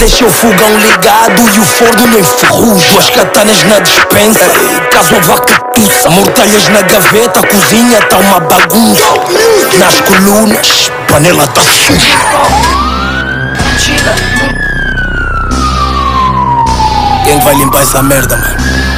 deixa 0.00 0.24
o 0.24 0.30
fogão 0.30 0.78
ligado 0.78 1.42
e 1.54 1.60
o 1.60 1.64
forno 1.64 2.06
não 2.06 2.18
enferruja 2.18 2.88
Duas 2.90 3.10
katanas 3.10 3.62
na 3.64 3.78
dispensa, 3.80 4.46
caso 4.90 5.14
a 5.14 5.18
vaca 5.20 5.54
tussa 5.74 6.08
Mortalhas 6.08 6.68
na 6.68 6.80
gaveta, 6.82 7.40
a 7.40 7.46
cozinha 7.46 8.00
tá 8.06 8.16
uma 8.16 8.40
bagunça. 8.40 9.12
Nas 9.78 10.00
colunas, 10.00 10.90
panela 11.06 11.46
tá 11.48 11.60
suja. 11.60 12.16
Quem 17.24 17.38
vai 17.40 17.54
limpar 17.54 17.82
essa 17.82 18.02
merda, 18.02 18.36
mano? 18.36 18.90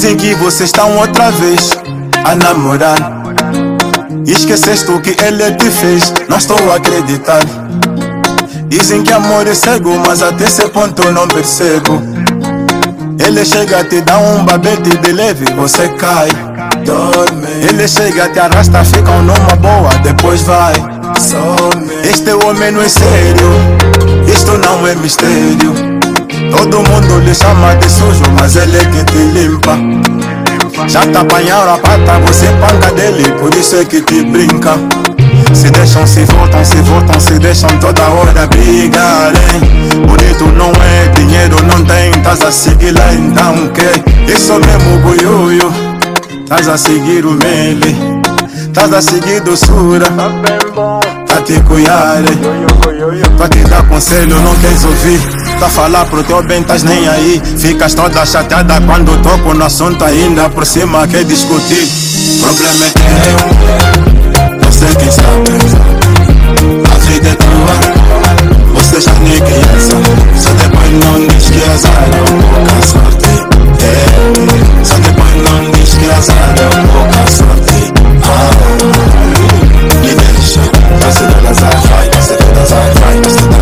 Dizem 0.00 0.16
que 0.16 0.32
vocês 0.36 0.68
estão 0.68 0.96
outra 0.96 1.32
vez 1.32 1.76
a 2.24 2.32
namorar. 2.36 3.24
Esqueceste 4.24 4.88
o 4.92 5.00
que 5.00 5.10
ele 5.20 5.50
te 5.56 5.68
fez, 5.72 6.14
não 6.28 6.38
estou 6.38 6.56
a 6.70 6.76
acreditar. 6.76 7.40
Dizem 8.68 9.02
que 9.02 9.12
amor 9.12 9.44
é 9.48 9.56
cego, 9.56 9.90
mas 10.06 10.22
até 10.22 10.44
esse 10.44 10.68
ponto 10.68 11.02
eu 11.02 11.10
não 11.10 11.26
percebo. 11.26 12.00
Ele 13.18 13.44
chega 13.44 13.82
te 13.86 14.00
dar 14.02 14.18
um 14.18 14.44
babete 14.44 14.96
de 14.98 15.10
leve, 15.10 15.46
você 15.56 15.88
cai. 15.88 16.28
Dorme. 16.84 17.48
Ele 17.68 17.88
chega, 17.88 18.28
te 18.28 18.38
arrasta, 18.38 18.84
ficam 18.84 19.20
numa 19.24 19.56
boa, 19.56 19.92
depois 20.04 20.42
vai. 20.42 20.74
Some. 21.18 21.92
Este 22.08 22.32
homem 22.34 22.70
não 22.70 22.82
é 22.82 22.88
sério, 22.88 23.50
isto 24.32 24.56
não 24.58 24.86
é 24.86 24.94
mistério. 24.94 25.87
Todo 26.50 26.82
mundo 26.82 27.18
lhe 27.20 27.34
chama 27.34 27.74
de 27.76 27.88
sujo, 27.90 28.22
mas 28.38 28.56
ele 28.56 28.76
é 28.76 28.84
que 28.84 29.04
te 29.04 29.18
limpa. 29.18 29.76
Já 30.88 31.00
te 31.00 31.16
apanharam 31.16 31.74
a 31.74 31.78
pata, 31.78 32.18
você 32.26 32.46
panca 32.60 32.92
dele, 32.92 33.30
por 33.32 33.54
isso 33.54 33.76
é 33.76 33.84
que 33.84 34.00
te 34.00 34.22
brinca. 34.24 34.74
Se 35.52 35.70
deixam, 35.70 36.06
se 36.06 36.24
voltam, 36.24 36.64
se 36.64 36.76
voltam, 36.76 37.20
se 37.20 37.38
deixam 37.38 37.70
toda 37.78 38.02
hora 38.08 38.46
brigarem. 38.46 39.60
Bonito 40.06 40.46
não 40.56 40.70
é, 40.82 41.08
dinheiro 41.08 41.56
não 41.64 41.84
tem, 41.84 42.10
estás 42.10 42.42
a 42.42 42.52
seguir 42.52 42.92
lá 42.92 43.12
então 43.12 43.68
que? 43.68 44.32
Isso 44.32 44.54
mesmo, 44.54 44.98
buiuio, 45.02 45.72
estás 46.42 46.68
a 46.68 46.78
seguir 46.78 47.26
o 47.26 47.32
mele, 47.32 47.96
estás 48.60 48.92
a 48.92 49.02
seguir 49.02 49.40
doçura, 49.40 50.06
tá 51.26 51.42
te 51.42 51.60
cuidarem. 51.60 52.38
Pra 53.36 53.48
te 53.48 53.58
dar 53.64 53.86
conselho, 53.88 54.40
não 54.40 54.54
queres 54.56 54.84
ouvir. 54.84 55.37
Tá 55.58 55.68
falar 55.68 56.04
pro 56.04 56.22
teu 56.22 56.40
bem, 56.44 56.60
estás 56.60 56.84
nem 56.84 57.08
aí. 57.08 57.42
Ficas 57.58 57.92
toda 57.92 58.24
chateada 58.24 58.80
quando 58.82 59.20
toco 59.22 59.52
no 59.54 59.64
assunto, 59.64 60.04
ainda 60.04 60.48
por 60.50 60.64
cima 60.64 61.04
quer 61.08 61.24
discutir. 61.24 61.84
Problema 62.40 62.86
é 62.86 62.90
teu, 63.24 63.38
não 64.62 64.72
sei 64.72 64.94
quem 64.94 65.10
sabe. 65.10 65.50
A 66.84 66.98
vida 66.98 67.28
é 67.28 67.34
tua, 67.34 67.74
você 68.74 69.00
já 69.00 69.12
nem 69.14 69.40
criança. 69.40 69.96
Só 70.36 70.50
depois 70.50 70.92
não 70.92 71.26
diz 71.26 71.50
que 71.50 71.62
azar 71.70 72.06
é 72.06 72.22
pouca 72.30 72.86
sorte. 72.86 73.26
É, 73.82 74.84
só 74.84 74.94
depois 74.94 75.34
não 75.42 75.70
diz 75.72 75.90
que 75.94 76.10
azar 76.10 76.54
é 76.56 76.68
pouca 76.86 77.26
sorte. 77.32 77.92
Ah, 78.22 78.50
me 80.02 80.14
deixa, 80.14 80.60
você 81.04 81.24
dá 81.42 81.50
azar, 81.50 81.80
vai, 81.88 82.06
você 82.10 82.36
dá 82.36 82.62
azar, 82.62 82.90
vai, 83.00 83.16
você 83.22 83.42
dá 83.48 83.57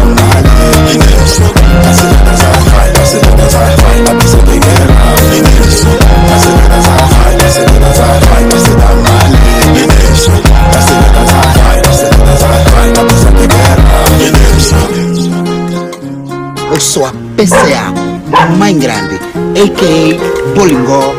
Eu 16.72 16.80
sou 16.80 17.06
a 17.06 17.12
PCA, 17.36 17.92
mãe 18.58 18.78
grande, 18.78 19.14
a.k.a. 19.14 20.54
Bolingó, 20.54 21.14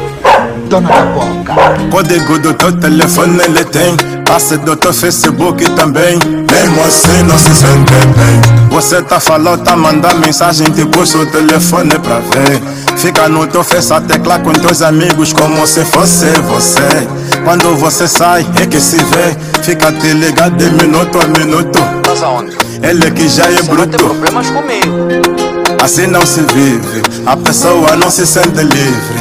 dona 0.70 0.90
da 0.90 1.06
boca. 1.06 1.56
Código 1.90 2.38
do 2.40 2.54
teu 2.54 2.80
telefone 2.80 3.42
ele 3.44 3.64
tem 3.66 4.17
Passe 4.28 4.58
do 4.58 4.76
teu 4.76 4.94
Facebook 4.94 5.70
também 5.72 6.20
Mesmo 6.20 6.84
assim 6.84 7.24
não 7.24 7.38
se 7.38 7.56
sente 7.56 7.94
bem 8.16 8.70
Você 8.70 9.02
tá 9.02 9.20
falando, 9.20 9.64
tá 9.64 9.76
mandando 9.76 10.20
mensagem 10.20 10.70
Te 10.72 10.86
puxa 10.86 11.18
o 11.18 11.26
telefone 11.26 11.98
pra 12.00 12.20
ver 12.20 12.62
Fica 12.98 13.30
no 13.30 13.48
teu 13.48 13.64
face 13.64 13.94
a 13.94 14.02
teclar 14.02 14.42
com 14.42 14.52
teus 14.52 14.82
amigos 14.82 15.34
Como 15.34 15.66
se 15.66 15.86
fosse 15.86 16.26
você 16.42 17.08
Quando 17.44 17.76
você 17.78 18.08
sai 18.08 18.46
é 18.62 18.66
que 18.66 18.80
se 18.80 18.98
vê 18.98 19.36
Fica 19.64 19.92
te 19.92 20.14
ligado 20.14 20.58
de 20.58 20.70
minuto 20.72 21.20
a 21.20 21.28
minuto 21.40 21.80
Mas 22.06 22.22
aonde? 22.22 22.58
Ele 22.84 23.10
que 23.12 23.28
já 23.28 23.46
é 23.46 23.52
Você 23.52 23.64
vai 23.64 23.88
ter 23.88 23.98
bruto 23.98 23.98
problemas 23.98 24.50
comigo. 24.50 25.38
Assim 25.84 26.08
não 26.08 26.26
se 26.26 26.42
vive, 26.42 27.02
a 27.26 27.38
pessoa 27.38 27.96
não 27.96 28.10
se 28.10 28.26
sente 28.26 28.62
livre. 28.62 29.20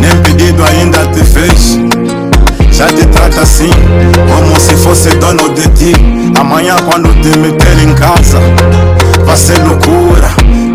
Nem 0.00 0.22
pedido 0.22 0.62
ainda 0.64 1.06
te 1.06 1.24
fez. 1.24 1.87
Já 2.78 2.86
te 2.86 3.04
trata 3.06 3.40
assim, 3.40 3.70
como 4.32 4.60
se 4.60 4.76
fosse 4.76 5.08
dono 5.16 5.48
de 5.52 5.66
ti. 5.70 5.92
Amanhã, 6.38 6.76
quando 6.88 7.12
te 7.20 7.36
meter 7.36 7.76
em 7.80 7.92
casa, 7.92 8.38
vai 9.26 9.36
ser 9.36 9.58
loucura. 9.64 10.28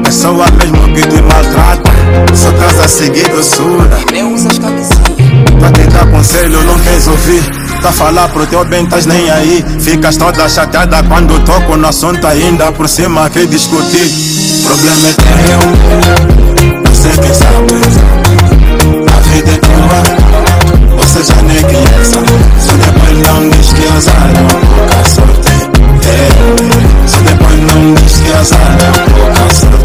Pessoa 0.03 0.45
mesmo 0.51 0.83
que 0.93 1.01
te 1.07 1.21
maltrata, 1.21 1.89
só 2.35 2.51
traz 2.51 2.77
a 2.81 2.89
seguir 2.89 3.29
doçura. 3.29 3.87
Pra 5.61 5.71
te 5.71 5.87
dar 5.91 6.05
conselho, 6.07 6.61
não 6.63 6.77
queres 6.79 7.07
ouvir. 7.07 7.41
tá 7.81 7.87
a 7.87 7.93
falar 7.93 8.27
pro 8.27 8.45
teu 8.47 8.65
bem, 8.65 8.83
estás 8.83 9.05
nem 9.05 9.29
aí. 9.29 9.63
Ficas 9.79 10.17
toda 10.17 10.49
chateada 10.49 11.01
quando 11.03 11.39
toco 11.45 11.77
no 11.77 11.87
assunto 11.87 12.27
ainda 12.27 12.69
por 12.73 12.89
cima 12.89 13.29
que 13.29 13.47
discutir. 13.47 14.11
Problema 14.65 15.07
é 15.07 15.13
teu, 15.47 16.91
você 16.91 17.09
quem 17.21 17.33
sabe. 17.33 18.12
Tua, 21.13 21.21
você 21.21 21.23
já 21.23 21.41
nem 21.43 21.61
conhece. 21.61 22.15
Se 22.59 22.73
depois 22.73 23.17
não 23.19 23.49
diz 23.49 23.73
que 23.73 23.87
azar 23.87 24.29
é 24.29 24.43
pouca 24.65 25.03
sorte. 25.09 25.53
É, 26.09 27.07
se 27.07 27.17
depois 27.23 27.59
não 27.59 27.93
diz 27.93 28.19
que 28.19 28.33
azar 28.33 28.77
é 28.79 29.09
pouca 29.09 29.53
sorte. 29.53 29.82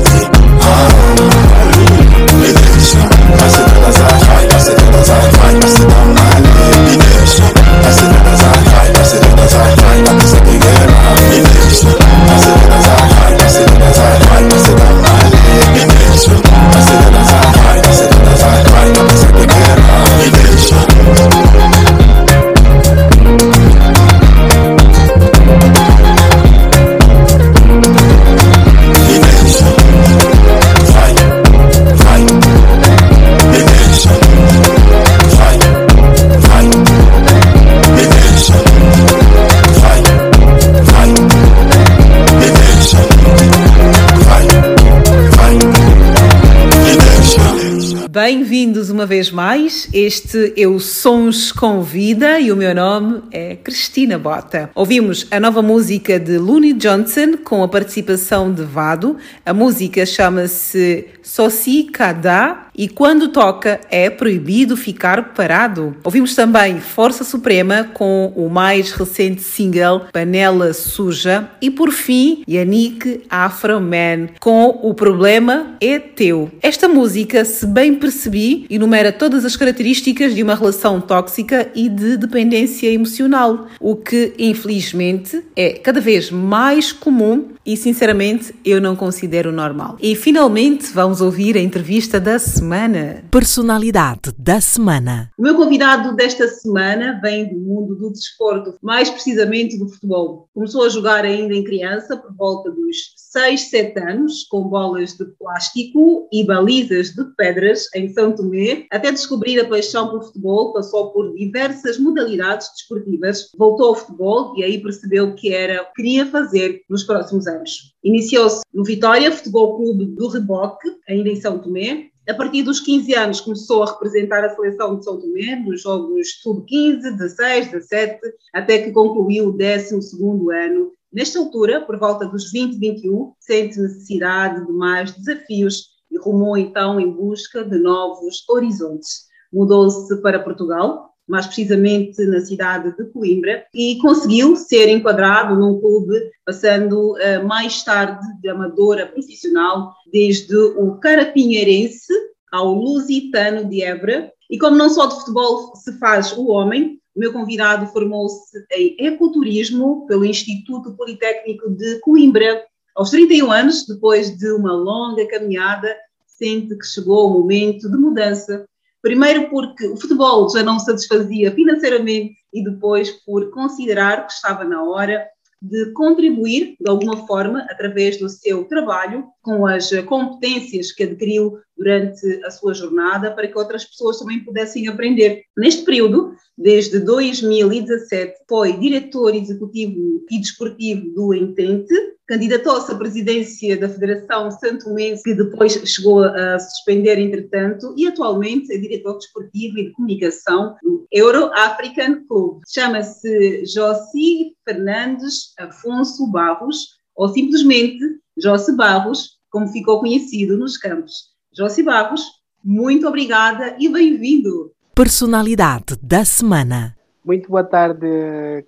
Bem-vindos 48.20 48.90
uma 48.90 49.06
vez 49.06 49.30
mais. 49.30 49.88
Este 49.92 50.52
é 50.56 50.66
o 50.66 50.80
Sons 50.80 51.52
com 51.52 51.82
Vida 51.82 52.40
e 52.40 52.50
o 52.50 52.56
meu 52.56 52.74
nome 52.74 53.22
é 53.30 53.54
Cristina 53.54 54.18
Bota. 54.18 54.72
Ouvimos 54.74 55.28
a 55.30 55.38
nova 55.38 55.62
música 55.62 56.18
de 56.18 56.36
Looney 56.36 56.72
Johnson 56.72 57.36
com 57.44 57.62
a 57.62 57.68
participação 57.68 58.52
de 58.52 58.64
Vado. 58.64 59.16
A 59.46 59.54
música 59.54 60.04
chama-se 60.04 61.06
Soci 61.28 61.82
Cada 61.92 62.68
e 62.74 62.88
quando 62.88 63.28
toca 63.28 63.80
é 63.90 64.08
proibido 64.08 64.78
ficar 64.78 65.34
parado. 65.34 65.94
Ouvimos 66.02 66.34
também 66.34 66.80
Força 66.80 67.22
Suprema 67.22 67.84
com 67.92 68.32
o 68.34 68.48
mais 68.48 68.92
recente 68.92 69.42
single 69.42 70.06
Panela 70.10 70.72
Suja 70.72 71.50
e 71.60 71.70
por 71.70 71.90
fim 71.90 72.42
Yannick 72.48 73.24
Afro 73.28 73.78
Man 73.78 74.28
com 74.40 74.68
O 74.82 74.94
Problema 74.94 75.76
é 75.82 75.98
Teu. 75.98 76.50
Esta 76.62 76.88
música, 76.88 77.44
se 77.44 77.66
bem 77.66 77.96
percebi, 77.96 78.64
enumera 78.70 79.12
todas 79.12 79.44
as 79.44 79.54
características 79.54 80.34
de 80.34 80.42
uma 80.42 80.54
relação 80.54 80.98
tóxica 80.98 81.68
e 81.74 81.90
de 81.90 82.16
dependência 82.16 82.90
emocional, 82.90 83.66
o 83.78 83.96
que 83.96 84.32
infelizmente 84.38 85.42
é 85.54 85.72
cada 85.72 86.00
vez 86.00 86.30
mais 86.30 86.90
comum 86.90 87.48
e 87.66 87.76
sinceramente 87.76 88.54
eu 88.64 88.80
não 88.80 88.96
considero 88.96 89.52
normal. 89.52 89.98
E 90.00 90.14
finalmente 90.14 90.86
vamos 90.90 91.17
ouvir 91.20 91.56
a 91.56 91.60
entrevista 91.60 92.20
da 92.20 92.38
semana. 92.38 93.24
Personalidade 93.30 94.32
da 94.38 94.60
semana. 94.60 95.30
O 95.38 95.42
meu 95.42 95.54
convidado 95.54 96.14
desta 96.14 96.48
semana 96.48 97.20
vem 97.22 97.48
do 97.48 97.60
mundo 97.60 97.94
do 97.94 98.10
desporto, 98.10 98.78
mais 98.82 99.10
precisamente 99.10 99.78
do 99.78 99.88
futebol. 99.88 100.48
Começou 100.54 100.84
a 100.84 100.88
jogar 100.88 101.24
ainda 101.24 101.54
em 101.54 101.64
criança, 101.64 102.16
por 102.16 102.34
volta 102.34 102.70
dos 102.70 102.96
6, 103.30 103.70
7 103.70 104.00
anos, 104.00 104.44
com 104.44 104.64
bolas 104.64 105.14
de 105.16 105.24
plástico 105.38 106.28
e 106.32 106.44
balizas 106.44 107.10
de 107.10 107.24
pedras 107.36 107.86
em 107.94 108.08
São 108.08 108.34
Tomé, 108.34 108.86
até 108.90 109.12
descobrir 109.12 109.60
a 109.60 109.68
paixão 109.68 110.08
pelo 110.08 110.22
futebol, 110.22 110.72
passou 110.72 111.12
por 111.12 111.34
diversas 111.34 111.98
modalidades 111.98 112.68
desportivas, 112.74 113.50
voltou 113.56 113.88
ao 113.88 113.94
futebol 113.94 114.54
e 114.56 114.64
aí 114.64 114.82
percebeu 114.82 115.34
que 115.34 115.52
era 115.52 115.82
o 115.82 115.86
que 115.86 116.02
queria 116.02 116.26
fazer 116.26 116.82
nos 116.88 117.04
próximos 117.04 117.46
anos. 117.46 117.94
Iniciou-se 118.02 118.62
no 118.72 118.84
Vitória 118.84 119.30
Futebol 119.30 119.76
Clube 119.76 120.06
do 120.06 120.28
Reboque, 120.28 120.88
ainda 121.08 121.28
em 121.28 121.36
São 121.36 121.58
Tomé, 121.58 122.10
a 122.28 122.34
partir 122.34 122.62
dos 122.62 122.78
15 122.80 123.14
anos 123.14 123.40
começou 123.40 123.82
a 123.82 123.90
representar 123.90 124.44
a 124.44 124.54
seleção 124.54 124.98
de 124.98 125.04
São 125.04 125.18
Tomé 125.18 125.56
nos 125.56 125.80
jogos 125.80 126.40
sub-15, 126.42 127.16
16, 127.16 127.70
17, 127.70 128.20
até 128.54 128.78
que 128.80 128.92
concluiu 128.92 129.48
o 129.48 129.56
12º 129.56 130.54
ano. 130.54 130.92
Nesta 131.18 131.40
altura, 131.40 131.80
por 131.80 131.98
volta 131.98 132.26
dos 132.26 132.52
20, 132.52 132.78
21, 132.78 133.32
sente 133.40 133.80
necessidade 133.80 134.64
de 134.64 134.72
mais 134.72 135.10
desafios 135.10 135.86
e 136.08 136.16
rumou 136.16 136.56
então 136.56 137.00
em 137.00 137.10
busca 137.10 137.64
de 137.64 137.76
novos 137.76 138.44
horizontes. 138.48 139.22
Mudou-se 139.52 140.22
para 140.22 140.38
Portugal, 140.38 141.10
mais 141.26 141.44
precisamente 141.44 142.24
na 142.26 142.40
cidade 142.40 142.96
de 142.96 143.04
Coimbra, 143.06 143.64
e 143.74 143.98
conseguiu 143.98 144.54
ser 144.54 144.88
enquadrado 144.90 145.56
num 145.56 145.80
clube, 145.80 146.14
passando 146.46 147.14
uh, 147.14 147.44
mais 147.44 147.82
tarde 147.82 148.24
de 148.40 148.48
amadora 148.48 149.04
profissional, 149.04 149.92
desde 150.12 150.54
o 150.54 151.00
Carapinheirense 151.00 152.12
ao 152.52 152.72
Lusitano 152.72 153.68
de 153.68 153.82
Évora. 153.82 154.30
E 154.48 154.56
como 154.56 154.76
não 154.76 154.88
só 154.88 155.06
de 155.06 155.16
futebol 155.16 155.74
se 155.74 155.98
faz 155.98 156.32
o 156.32 156.46
homem, 156.46 156.96
o 157.18 157.20
meu 157.20 157.32
convidado 157.32 157.88
formou-se 157.88 158.64
em 158.70 158.94
ecoturismo 159.00 160.06
pelo 160.06 160.24
Instituto 160.24 160.94
Politécnico 160.94 161.68
de 161.68 161.98
Coimbra. 161.98 162.64
Aos 162.94 163.10
31 163.10 163.50
anos, 163.50 163.84
depois 163.86 164.38
de 164.38 164.52
uma 164.52 164.72
longa 164.72 165.26
caminhada, 165.26 165.92
sente 166.28 166.78
que 166.78 166.86
chegou 166.86 167.26
o 167.26 167.40
momento 167.40 167.90
de 167.90 167.96
mudança 167.96 168.64
Primeiro 169.00 169.48
porque 169.48 169.86
o 169.86 169.96
futebol 169.96 170.50
já 170.50 170.62
não 170.62 170.78
satisfazia 170.78 171.52
financeiramente 171.52 172.36
e 172.52 172.64
depois 172.64 173.10
por 173.24 173.50
considerar 173.50 174.26
que 174.26 174.32
estava 174.32 174.64
na 174.64 174.82
hora 174.82 175.24
de 175.62 175.92
contribuir 175.92 176.76
de 176.80 176.88
alguma 176.88 177.26
forma 177.26 177.66
através 177.70 178.18
do 178.18 178.28
seu 178.28 178.64
trabalho 178.64 179.24
com 179.42 179.66
as 179.66 179.90
competências 180.04 180.92
que 180.92 181.04
adquiriu 181.04 181.58
durante 181.78 182.44
a 182.44 182.50
sua 182.50 182.74
jornada 182.74 183.30
para 183.30 183.46
que 183.46 183.56
outras 183.56 183.84
pessoas 183.84 184.18
também 184.18 184.44
pudessem 184.44 184.88
aprender. 184.88 185.42
Neste 185.56 185.84
período, 185.84 186.34
desde 186.56 186.98
2017, 186.98 188.34
foi 188.48 188.76
diretor 188.76 189.34
executivo 189.34 190.24
e 190.28 190.40
desportivo 190.40 191.08
do 191.14 191.32
Entente, 191.32 191.94
candidatou-se 192.26 192.92
à 192.92 192.96
presidência 192.96 193.76
da 193.78 193.88
Federação 193.88 194.50
Santomense, 194.50 195.22
que 195.22 195.34
depois 195.34 195.72
chegou 195.72 196.24
a 196.24 196.58
suspender, 196.58 197.18
entretanto, 197.18 197.94
e 197.96 198.06
atualmente 198.06 198.72
é 198.72 198.76
diretor 198.76 199.16
desportivo 199.16 199.78
e 199.78 199.84
de 199.86 199.92
comunicação 199.92 200.74
do 200.82 201.06
Euro 201.10 201.50
African 201.54 202.26
Club. 202.26 202.60
Chama-se 202.68 203.64
Jossi 203.64 204.52
Fernandes 204.68 205.54
Afonso 205.58 206.26
Barros, 206.30 206.98
ou 207.16 207.28
simplesmente 207.28 208.04
Jossi 208.36 208.76
Barros, 208.76 209.38
como 209.50 209.68
ficou 209.68 210.00
conhecido 210.00 210.58
nos 210.58 210.76
campos. 210.76 211.37
Jossi 211.58 211.82
Barros, 211.82 212.22
muito 212.62 213.08
obrigada 213.08 213.74
e 213.80 213.88
bem-vindo. 213.88 214.70
Personalidade 214.94 215.98
da 216.00 216.24
semana. 216.24 216.94
Muito 217.24 217.50
boa 217.50 217.64
tarde, 217.64 218.06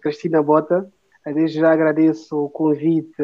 Cristina 0.03 0.43
Bota. 0.43 0.91
Desde 1.25 1.61
já 1.61 1.71
agradeço 1.71 2.37
o 2.37 2.51
convite 2.51 3.15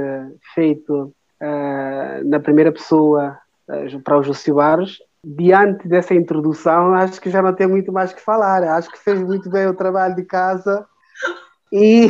feito 0.54 1.12
uh, 1.42 2.28
na 2.28 2.38
primeira 2.38 2.70
pessoa 2.70 3.36
uh, 3.68 4.00
para 4.02 4.16
o 4.16 4.22
José 4.22 4.52
Barros. 4.52 5.02
Diante 5.24 5.88
dessa 5.88 6.14
introdução, 6.14 6.94
acho 6.94 7.20
que 7.20 7.28
já 7.28 7.42
não 7.42 7.52
tem 7.52 7.66
muito 7.66 7.92
mais 7.92 8.12
que 8.12 8.20
falar. 8.20 8.62
Acho 8.62 8.88
que 8.88 9.02
fez 9.02 9.20
muito 9.20 9.50
bem 9.50 9.66
o 9.66 9.74
trabalho 9.74 10.14
de 10.14 10.22
casa 10.22 10.86
e 11.72 12.06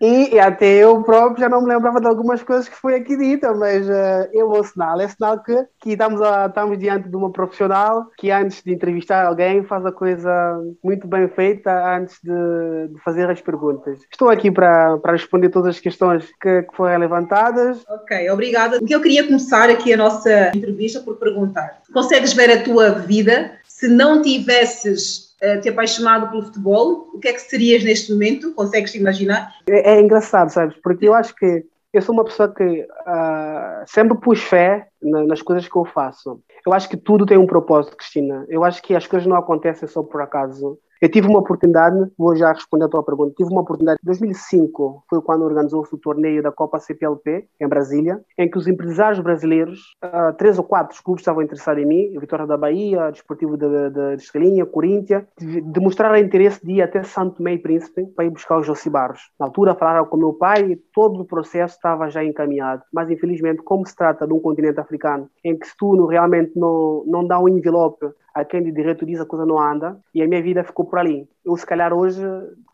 E, 0.00 0.34
e, 0.34 0.38
até 0.38 0.66
eu 0.66 1.02
próprio 1.02 1.40
já 1.40 1.48
não 1.48 1.62
me 1.62 1.68
lembrava 1.68 2.00
de 2.00 2.06
algumas 2.06 2.42
coisas 2.42 2.68
que 2.68 2.76
foi 2.76 2.94
aqui 2.94 3.16
dita, 3.16 3.54
mas 3.54 3.88
uh, 3.88 3.92
é 3.92 4.62
sinal. 4.64 5.00
É 5.00 5.08
sinal 5.08 5.42
que, 5.42 5.56
que 5.80 5.90
estamos, 5.90 6.20
a, 6.20 6.46
estamos 6.46 6.78
diante 6.78 7.08
de 7.08 7.16
uma 7.16 7.30
profissional 7.30 8.10
que 8.16 8.30
antes 8.30 8.62
de 8.62 8.72
entrevistar 8.72 9.26
alguém 9.26 9.64
faz 9.64 9.84
a 9.86 9.92
coisa 9.92 10.60
muito 10.82 11.06
bem 11.06 11.28
feita 11.28 11.96
antes 11.96 12.18
de, 12.22 12.94
de 12.94 13.00
fazer 13.02 13.30
as 13.30 13.40
perguntas. 13.40 14.00
Estou 14.10 14.28
aqui 14.28 14.50
para, 14.50 14.98
para 14.98 15.12
responder 15.12 15.48
todas 15.48 15.76
as 15.76 15.80
questões 15.80 16.26
que, 16.40 16.62
que 16.62 16.76
foram 16.76 16.98
levantadas. 16.98 17.82
Ok, 17.88 18.30
obrigada. 18.30 18.78
O 18.78 18.84
que 18.84 18.94
eu 18.94 19.00
queria 19.00 19.24
começar 19.24 19.70
aqui 19.70 19.92
a 19.92 19.96
nossa 19.96 20.52
entrevista 20.54 21.00
por 21.00 21.16
perguntar. 21.16 21.80
Consegues 21.92 22.32
ver 22.32 22.50
a 22.50 22.62
tua 22.62 22.90
vida 22.90 23.52
se 23.66 23.88
não 23.88 24.22
tivesses 24.22 25.25
uh, 25.42 25.60
te 25.60 25.68
apaixonado 25.68 26.30
pelo 26.30 26.42
futebol, 26.42 27.10
o 27.14 27.18
que 27.18 27.28
é 27.28 27.32
que 27.32 27.40
serias 27.40 27.84
neste 27.84 28.12
momento? 28.12 28.52
Consegues 28.54 28.94
imaginar? 28.94 29.54
É, 29.68 29.94
é 29.94 30.00
engraçado, 30.00 30.50
sabes? 30.50 30.76
Porque 30.82 31.08
eu 31.08 31.14
acho 31.14 31.34
que 31.34 31.64
eu 31.92 32.02
sou 32.02 32.14
uma 32.14 32.24
pessoa 32.24 32.52
que 32.52 32.82
uh, 32.82 33.84
sempre 33.86 34.18
pus 34.18 34.42
fé 34.42 34.88
na, 35.02 35.24
nas 35.24 35.40
coisas 35.40 35.66
que 35.66 35.76
eu 35.76 35.84
faço. 35.84 36.40
Eu 36.66 36.72
acho 36.72 36.88
que 36.88 36.96
tudo 36.96 37.24
tem 37.24 37.38
um 37.38 37.46
propósito, 37.46 37.96
Cristina. 37.96 38.44
Eu 38.48 38.64
acho 38.64 38.82
que 38.82 38.94
as 38.94 39.06
coisas 39.06 39.26
não 39.26 39.36
acontecem 39.36 39.88
só 39.88 40.02
por 40.02 40.20
acaso. 40.20 40.78
Eu 41.00 41.10
tive 41.10 41.28
uma 41.28 41.40
oportunidade, 41.40 42.10
vou 42.16 42.34
já 42.34 42.52
responder 42.52 42.86
a 42.86 42.88
tua 42.88 43.02
pergunta, 43.02 43.34
tive 43.36 43.50
uma 43.50 43.60
oportunidade 43.60 44.00
em 44.02 44.06
2005, 44.06 45.04
foi 45.08 45.20
quando 45.20 45.44
organizou-se 45.44 45.94
o 45.94 45.98
torneio 45.98 46.42
da 46.42 46.50
Copa 46.50 46.80
CPLP, 46.80 47.46
em 47.60 47.68
Brasília, 47.68 48.20
em 48.38 48.50
que 48.50 48.56
os 48.56 48.66
empresários 48.66 49.20
brasileiros, 49.20 49.94
uh, 50.02 50.32
três 50.38 50.56
ou 50.58 50.64
quatro 50.64 50.96
clubes 51.02 51.20
estavam 51.20 51.42
interessados 51.42 51.82
em 51.82 51.86
mim, 51.86 52.18
Vitória 52.18 52.46
da 52.46 52.56
Bahia, 52.56 53.10
Desportivo 53.10 53.58
de, 53.58 53.68
de, 53.68 54.16
de 54.16 54.22
Escalinha, 54.22 54.64
Corinthians, 54.64 55.24
demonstraram 55.64 56.16
interesse 56.16 56.64
de 56.64 56.72
ir 56.72 56.82
até 56.82 57.02
Santo 57.02 57.46
e 57.46 57.58
Príncipe 57.58 58.06
para 58.06 58.24
ir 58.24 58.30
buscar 58.30 58.58
os 58.58 58.66
Josibarros. 58.66 59.30
Na 59.38 59.46
altura 59.46 59.74
falaram 59.74 60.06
com 60.06 60.16
meu 60.16 60.32
pai 60.32 60.72
e 60.72 60.76
todo 60.94 61.20
o 61.20 61.24
processo 61.24 61.76
estava 61.76 62.08
já 62.08 62.24
encaminhado, 62.24 62.82
mas 62.92 63.10
infelizmente, 63.10 63.62
como 63.62 63.86
se 63.86 63.94
trata 63.94 64.26
de 64.26 64.32
um 64.32 64.40
continente 64.40 64.80
africano, 64.80 65.28
em 65.44 65.58
que 65.58 65.66
se 65.66 65.76
tu 65.76 66.06
realmente 66.06 66.52
não, 66.56 67.04
não 67.06 67.26
dá 67.26 67.38
um 67.38 67.48
envelope 67.48 68.06
a 68.36 68.44
quem 68.44 68.62
de 68.62 68.70
direito 68.70 69.06
diz 69.06 69.18
a 69.18 69.24
coisa 69.24 69.46
não 69.46 69.58
anda 69.58 69.98
e 70.14 70.22
a 70.22 70.28
minha 70.28 70.42
vida 70.42 70.62
ficou 70.62 70.84
por 70.84 70.98
ali. 70.98 71.26
Eu, 71.46 71.56
se 71.56 71.64
calhar, 71.64 71.94
hoje, 71.94 72.20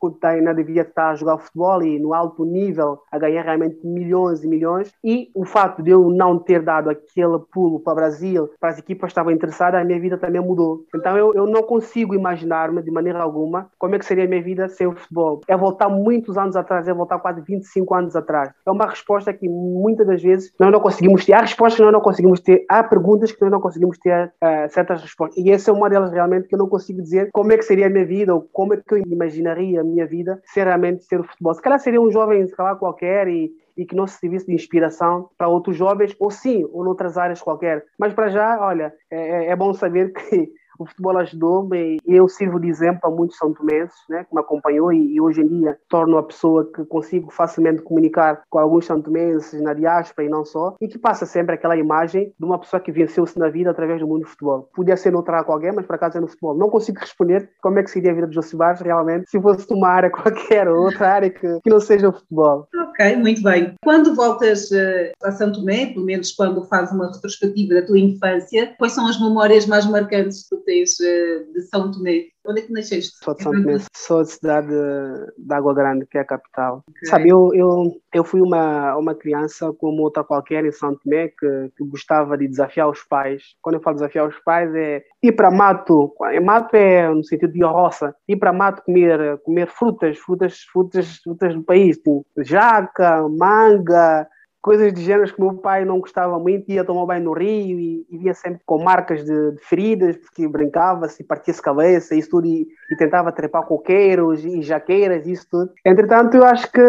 quando 0.01 0.17
ainda 0.25 0.55
devia 0.55 0.81
estar 0.81 1.11
a 1.11 1.15
jogar 1.15 1.37
futebol 1.37 1.83
e 1.83 1.99
no 1.99 2.15
alto 2.15 2.45
nível, 2.45 3.01
a 3.11 3.19
ganhar 3.19 3.43
realmente 3.43 3.87
milhões 3.87 4.43
e 4.43 4.49
milhões. 4.49 4.93
E 5.05 5.31
o 5.35 5.45
fato 5.45 5.83
de 5.83 5.91
eu 5.91 6.09
não 6.09 6.39
ter 6.39 6.63
dado 6.63 6.89
aquele 6.89 7.39
pulo 7.53 7.81
para 7.81 7.93
o 7.93 7.97
Brasil, 7.97 8.51
para 8.59 8.71
as 8.71 8.79
equipas 8.79 9.09
que 9.09 9.13
estavam 9.13 9.31
interessadas, 9.31 9.81
a 9.81 9.85
minha 9.85 10.01
vida 10.01 10.17
também 10.17 10.41
mudou. 10.41 10.85
Então, 10.95 11.17
eu, 11.19 11.35
eu 11.35 11.47
não 11.47 11.63
consigo 11.63 12.15
imaginar-me 12.15 12.83
de 12.83 12.91
maneira 12.91 13.21
alguma 13.21 13.71
como 13.79 13.95
é 13.95 13.99
que 13.99 14.07
seria 14.07 14.25
a 14.25 14.29
minha 14.29 14.43
vida 14.43 14.69
sem 14.69 14.87
o 14.87 14.97
futebol. 14.97 15.41
É 15.47 15.57
voltar 15.57 15.91
muitos 15.91 16.39
anos 16.39 16.57
atrás, 16.57 16.89
é 16.89 16.95
voltar 16.95 17.19
quase 17.19 17.43
25 17.43 17.95
anos 17.95 18.17
atrás. 18.17 18.51
É 18.67 18.71
uma 18.71 18.87
resposta 18.87 19.33
que 19.33 19.49
muitas 19.49 20.07
das 20.07 20.23
vezes 20.23 20.53
nós 20.59 20.73
não 20.73 20.81
conseguimos 20.81 21.27
ter. 21.27 21.35
Há 21.35 21.43
respostas 21.43 21.77
que 21.77 21.83
nós 21.83 21.93
não 21.93 22.01
conseguimos 22.01 22.41
ter, 22.41 22.65
há 22.69 22.83
perguntas 22.83 23.33
que 23.33 23.43
nós 23.43 23.51
não 23.51 23.61
conseguimos 23.61 23.99
ter 23.99 24.33
uh, 24.43 24.71
certas 24.71 25.03
respostas. 25.03 25.37
E 25.37 25.51
essa 25.51 25.71
é 25.71 25.75
uma 25.75 25.91
delas 25.91 26.11
realmente 26.11 26.49
que 26.49 26.55
eu 26.55 26.59
não 26.59 26.69
consigo 26.69 27.03
dizer 27.03 27.29
como 27.33 27.53
é 27.53 27.57
que 27.57 27.65
seria 27.65 27.87
a 27.87 27.91
minha 27.91 28.07
vida 28.07 28.35
ou 28.35 28.49
como 28.63 28.75
é 28.75 28.77
que 28.77 28.95
eu 28.95 28.99
imaginaria 28.99 29.81
a 29.81 29.85
minha 29.85 30.07
vida 30.07 30.41
se 30.45 30.63
realmente 30.63 31.05
ser 31.05 31.19
o 31.19 31.25
futebol. 31.25 31.53
Se 31.53 31.61
calhar 31.61 31.81
seria 31.81 32.01
um 32.01 32.13
jovem, 32.13 32.47
calhar 32.47 32.77
qualquer 32.77 33.27
e, 33.27 33.51
e 33.77 33.85
que 33.85 33.97
não 33.97 34.07
se 34.07 34.21
servisse 34.21 34.47
de 34.47 34.55
inspiração 34.55 35.29
para 35.37 35.49
outros 35.49 35.77
jovens, 35.77 36.15
ou 36.17 36.31
sim, 36.31 36.65
ou 36.73 36.85
noutras 36.85 37.19
áreas 37.19 37.43
qualquer. 37.43 37.85
Mas 37.99 38.15
para 38.15 38.29
já, 38.29 38.65
olha, 38.65 38.95
é, 39.11 39.17
é, 39.17 39.47
é 39.47 39.57
bom 39.57 39.75
saber 39.75 40.13
que 40.13 40.49
o 40.83 40.87
futebol 40.87 41.17
ajudou-me 41.19 41.99
e 42.07 42.17
eu 42.17 42.29
sirvo 42.29 42.61
de 42.61 42.69
exemplo 42.69 43.01
a 43.05 43.11
muitos 43.11 43.37
são 43.37 43.53
tomenses, 43.53 43.97
né, 44.09 44.25
que 44.25 44.35
me 44.35 44.41
acompanhou 44.41 44.93
e, 44.93 45.15
e, 45.15 45.21
hoje 45.21 45.41
em 45.41 45.49
dia 45.49 45.79
torno 45.89 46.19
a 46.19 46.23
pessoa 46.23 46.69
que 46.73 46.85
consigo 46.85 47.31
facilmente 47.31 47.83
comunicar 47.83 48.43
com 48.49 48.59
alguns 48.59 48.87
são 48.87 49.01
tomenses 49.01 49.61
na 49.61 49.75
diáspora 49.75 50.27
e 50.27 50.31
não 50.31 50.45
só, 50.45 50.77
e 50.81 50.89
que 50.89 50.99
passa 50.99 51.27
sempre 51.27 51.55
aquela 51.55 51.77
imagem 51.77 52.33
de 52.39 52.45
uma 52.45 52.59
pessoa 52.59 52.81
que 52.81 52.93
venceu-se 52.93 53.39
na 53.39 53.49
vida 53.49 53.71
através 53.71 54.01
do 54.01 54.07
mundo 54.07 54.23
do 54.23 54.29
futebol. 54.29 54.69
Podia 54.75 54.97
ser 54.97 55.13
noutra 55.13 55.43
com 55.45 55.53
alguém, 55.53 55.73
mas 55.73 55.87
por 55.87 55.95
acaso 55.95 56.19
é 56.19 56.21
no 56.21 56.29
futebol. 56.29 56.57
Não 56.57 56.69
consigo 56.69 56.99
responder 57.01 57.51
como 57.61 57.79
é 57.79 57.83
que 57.83 57.91
seria 57.91 58.11
a 58.11 58.15
vida 58.15 58.27
de 58.27 58.35
Josibar 58.35 58.81
realmente 58.83 59.31
se 59.31 59.41
fosse 59.41 59.73
uma 59.73 59.89
área 59.89 60.11
qualquer 60.13 60.69
ou 60.69 60.85
outra 60.85 61.09
área 61.09 61.31
que, 61.31 61.61
que 61.61 61.71
não 61.71 61.81
seja 61.81 62.09
o 62.09 62.13
futebol. 62.13 62.69
Ok, 62.89 63.17
muito 63.17 63.43
bem. 63.43 63.75
Quando 63.83 64.15
voltas 64.15 64.71
uh, 64.71 65.13
a 65.25 65.33
São 65.33 65.53
Tomé, 65.53 65.87
pelo 65.87 66.05
menos 66.05 66.33
quando 66.33 66.65
fazes 66.65 66.95
uma 66.95 67.11
retrospectiva 67.11 67.75
da 67.75 67.87
tua 67.87 67.99
infância, 67.99 68.75
quais 68.79 68.93
são 68.93 69.07
as 69.07 69.21
memórias 69.21 69.67
mais 69.67 69.87
marcantes 69.87 70.43
que 70.43 70.57
tu 70.57 70.63
tens 70.65 70.72
uh, 70.81 71.53
de 71.53 71.63
São 71.63 71.91
Tomé? 71.91 72.27
Onde 72.45 72.61
é 72.61 72.63
que 72.63 72.73
nasceste? 72.73 73.13
Sou 73.23 73.35
de 73.35 73.43
São 73.43 73.53
Tomé, 73.53 73.79
sou 73.95 74.23
de 74.23 74.31
cidade 74.31 74.69
de 74.69 75.55
Água 75.55 75.75
Grande, 75.75 76.07
que 76.07 76.19
é 76.19 76.23
a 76.23 76.25
capital. 76.25 76.83
Okay. 76.89 77.09
Sabe, 77.09 77.29
eu, 77.29 77.51
eu, 77.55 77.93
eu 78.13 78.25
fui 78.25 78.41
uma, 78.41 78.97
uma 78.97 79.15
criança 79.15 79.73
como 79.75 80.03
outra 80.03 80.25
qualquer 80.25 80.65
em 80.65 80.73
São 80.73 80.97
Tomé 80.97 81.29
que, 81.29 81.71
que 81.77 81.85
gostava 81.85 82.37
de 82.37 82.49
desafiar 82.49 82.89
os 82.89 83.03
pais. 83.03 83.43
Quando 83.61 83.77
eu 83.77 83.83
falo 83.83 83.97
desafiar 83.97 84.29
os 84.29 84.39
pais 84.41 84.75
é 84.75 85.05
ir 85.23 85.33
para 85.33 85.51
mato. 85.51 86.13
Mato 86.43 86.75
é 86.75 87.09
no 87.09 87.25
sentido 87.25 87.53
de 87.53 87.65
roça. 87.65 88.15
Ir 88.27 88.37
para 88.37 88.53
mato 88.53 88.83
comer, 88.83 89.39
comer 89.45 89.69
frutas, 89.69 90.19
frutas, 90.19 90.61
frutas, 90.73 91.17
frutas 91.23 91.55
do 91.55 91.63
país. 91.63 91.97
Tipo 91.97 92.27
jaca, 92.39 93.29
manga, 93.29 94.27
coisas 94.63 94.95
de 94.95 95.03
gêneros 95.03 95.33
que 95.33 95.41
meu 95.41 95.55
pai 95.55 95.85
não 95.85 95.99
gostava 95.99 96.39
muito, 96.39 96.71
ia 96.71 96.85
tomar 96.85 97.05
banho 97.05 97.25
no 97.25 97.33
rio 97.33 97.81
e, 97.81 98.07
e 98.09 98.17
vinha 98.17 98.33
sempre 98.33 98.61
com 98.65 98.81
marcas 98.81 99.25
de, 99.25 99.51
de 99.53 99.61
feridas, 99.65 100.17
porque 100.17 100.47
brincava-se, 100.47 101.25
partia-se 101.25 101.61
cabeça, 101.61 102.15
isso 102.15 102.31
tudo, 102.31 102.47
e, 102.47 102.69
e, 102.91 102.97
tentava 102.97 103.33
trepar 103.33 103.65
coqueiros 103.67 104.45
e 104.45 104.63
jaqueiras, 104.63 105.27
isso 105.27 105.47
tudo. 105.51 105.73
Entretanto, 105.85 106.37
eu 106.37 106.45
acho 106.45 106.71
que 106.71 106.81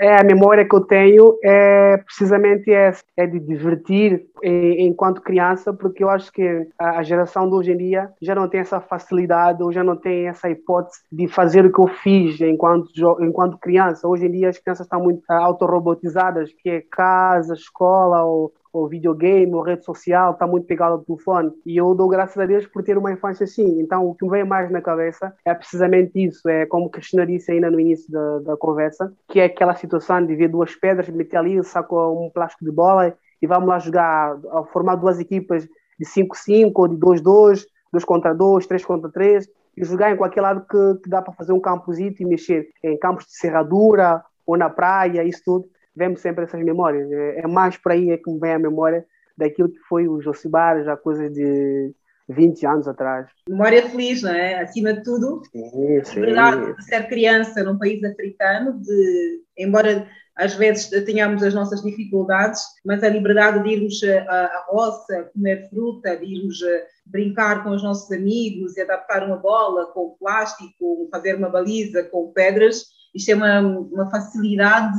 é, 0.00 0.20
a 0.20 0.24
memória 0.24 0.68
que 0.68 0.74
eu 0.74 0.80
tenho 0.80 1.38
é 1.44 1.98
precisamente 1.98 2.72
essa, 2.72 3.04
é 3.16 3.26
de 3.26 3.38
divertir 3.38 4.26
em, 4.42 4.88
enquanto 4.88 5.22
criança, 5.22 5.72
porque 5.72 6.02
eu 6.02 6.10
acho 6.10 6.32
que 6.32 6.66
a, 6.76 6.98
a, 6.98 7.02
geração 7.04 7.48
de 7.48 7.54
hoje 7.54 7.72
em 7.72 7.76
dia 7.76 8.10
já 8.20 8.34
não 8.34 8.48
tem 8.48 8.60
essa 8.60 8.80
facilidade, 8.80 9.62
ou 9.62 9.70
já 9.70 9.84
não 9.84 9.96
tem 9.96 10.26
essa 10.26 10.50
hipótese 10.50 11.00
de 11.12 11.28
fazer 11.28 11.64
o 11.64 11.72
que 11.72 11.80
eu 11.80 11.86
fiz 11.86 12.40
enquanto, 12.40 12.88
enquanto 13.20 13.58
criança. 13.58 14.08
Hoje 14.08 14.26
em 14.26 14.32
dia 14.32 14.48
as 14.48 14.58
crianças 14.58 14.86
estão 14.86 15.00
muito 15.00 15.22
autorrobotizadas, 15.28 16.52
que 16.60 16.68
é 16.68 16.80
cá 16.90 17.19
casa, 17.20 17.54
escola 17.54 18.24
ou, 18.24 18.52
ou 18.72 18.88
videogame 18.88 19.54
ou 19.54 19.62
rede 19.62 19.84
social, 19.84 20.32
está 20.32 20.46
muito 20.46 20.66
pegado 20.66 20.94
ao 20.94 20.98
telefone. 21.00 21.52
E 21.66 21.76
eu 21.76 21.94
dou 21.94 22.08
graças 22.08 22.38
a 22.38 22.46
Deus 22.46 22.66
por 22.66 22.82
ter 22.82 22.96
uma 22.96 23.12
infância 23.12 23.44
assim. 23.44 23.80
Então, 23.80 24.08
o 24.08 24.14
que 24.14 24.24
me 24.24 24.30
vem 24.30 24.44
mais 24.44 24.70
na 24.70 24.80
cabeça 24.80 25.34
é 25.44 25.54
precisamente 25.54 26.12
isso. 26.14 26.48
É 26.48 26.66
como 26.66 26.86
a 26.86 26.90
Cristina 26.90 27.26
disse 27.26 27.52
ainda 27.52 27.70
no 27.70 27.78
início 27.78 28.10
da, 28.10 28.38
da 28.38 28.56
conversa, 28.56 29.12
que 29.28 29.38
é 29.38 29.44
aquela 29.44 29.74
situação 29.74 30.24
de 30.24 30.34
ver 30.34 30.48
duas 30.48 30.74
pedras, 30.74 31.08
meter 31.08 31.36
ali, 31.36 31.62
saco 31.62 31.96
um 32.12 32.30
plástico 32.30 32.64
de 32.64 32.70
bola 32.70 33.14
e 33.42 33.46
vamos 33.46 33.68
lá 33.68 33.78
jogar, 33.78 34.38
formar 34.72 34.96
duas 34.96 35.18
equipas 35.18 35.64
de 35.98 36.06
5-5 36.06 36.72
ou 36.74 36.88
de 36.88 36.96
2-2, 36.96 37.64
2 37.92 38.04
contra 38.04 38.34
2, 38.34 38.66
3 38.66 38.84
contra 38.84 39.10
3, 39.10 39.48
e 39.76 39.84
jogar 39.84 40.12
em 40.12 40.16
qualquer 40.16 40.42
lado 40.42 40.66
que, 40.68 41.02
que 41.02 41.08
dá 41.08 41.22
para 41.22 41.32
fazer 41.32 41.52
um 41.52 41.60
campusito 41.60 42.22
e 42.22 42.26
mexer 42.26 42.68
em 42.82 42.98
campos 42.98 43.24
de 43.24 43.34
serradura 43.34 44.22
ou 44.46 44.56
na 44.56 44.68
praia, 44.68 45.24
isso 45.24 45.42
tudo 45.44 45.68
vemos 45.94 46.20
sempre 46.20 46.44
essas 46.44 46.62
memórias. 46.62 47.10
É, 47.10 47.40
é, 47.40 47.46
mais 47.46 47.76
por 47.76 47.92
aí 47.92 48.10
é 48.10 48.16
que 48.16 48.30
me 48.30 48.38
vem 48.38 48.52
a 48.52 48.58
memória 48.58 49.04
daquilo 49.36 49.70
que 49.70 49.80
foi 49.88 50.08
o 50.08 50.20
Josibar 50.20 50.82
já 50.84 50.96
coisa 50.96 51.28
de 51.28 51.92
20 52.28 52.66
anos 52.66 52.88
atrás. 52.88 53.28
Memória 53.48 53.88
feliz, 53.88 54.22
não 54.22 54.30
é? 54.30 54.60
Acima 54.60 54.92
de 54.92 55.02
tudo, 55.02 55.42
sim, 55.50 56.04
sim. 56.04 56.20
liberdade 56.20 56.76
de 56.76 56.84
ser 56.84 57.08
criança 57.08 57.62
num 57.64 57.78
país 57.78 58.02
africano, 58.04 58.80
de, 58.80 59.42
embora 59.58 60.06
às 60.36 60.54
vezes 60.54 60.88
tenhamos 61.04 61.42
as 61.42 61.52
nossas 61.52 61.82
dificuldades, 61.82 62.62
mas 62.84 63.02
a 63.02 63.08
liberdade 63.08 63.62
de 63.62 63.68
irmos 63.70 64.00
à 64.26 64.64
roça, 64.68 65.30
comer 65.34 65.68
fruta, 65.68 66.16
de 66.16 66.24
irmos 66.24 66.58
brincar 67.04 67.62
com 67.62 67.70
os 67.70 67.82
nossos 67.82 68.10
amigos 68.10 68.76
e 68.76 68.80
adaptar 68.80 69.26
uma 69.26 69.36
bola 69.36 69.86
com 69.92 70.16
plástico, 70.18 71.08
fazer 71.10 71.34
uma 71.34 71.50
baliza 71.50 72.04
com 72.04 72.32
pedras, 72.32 72.84
isto 73.14 73.30
é 73.30 73.34
uma, 73.34 73.60
uma 73.60 74.10
facilidade 74.10 74.98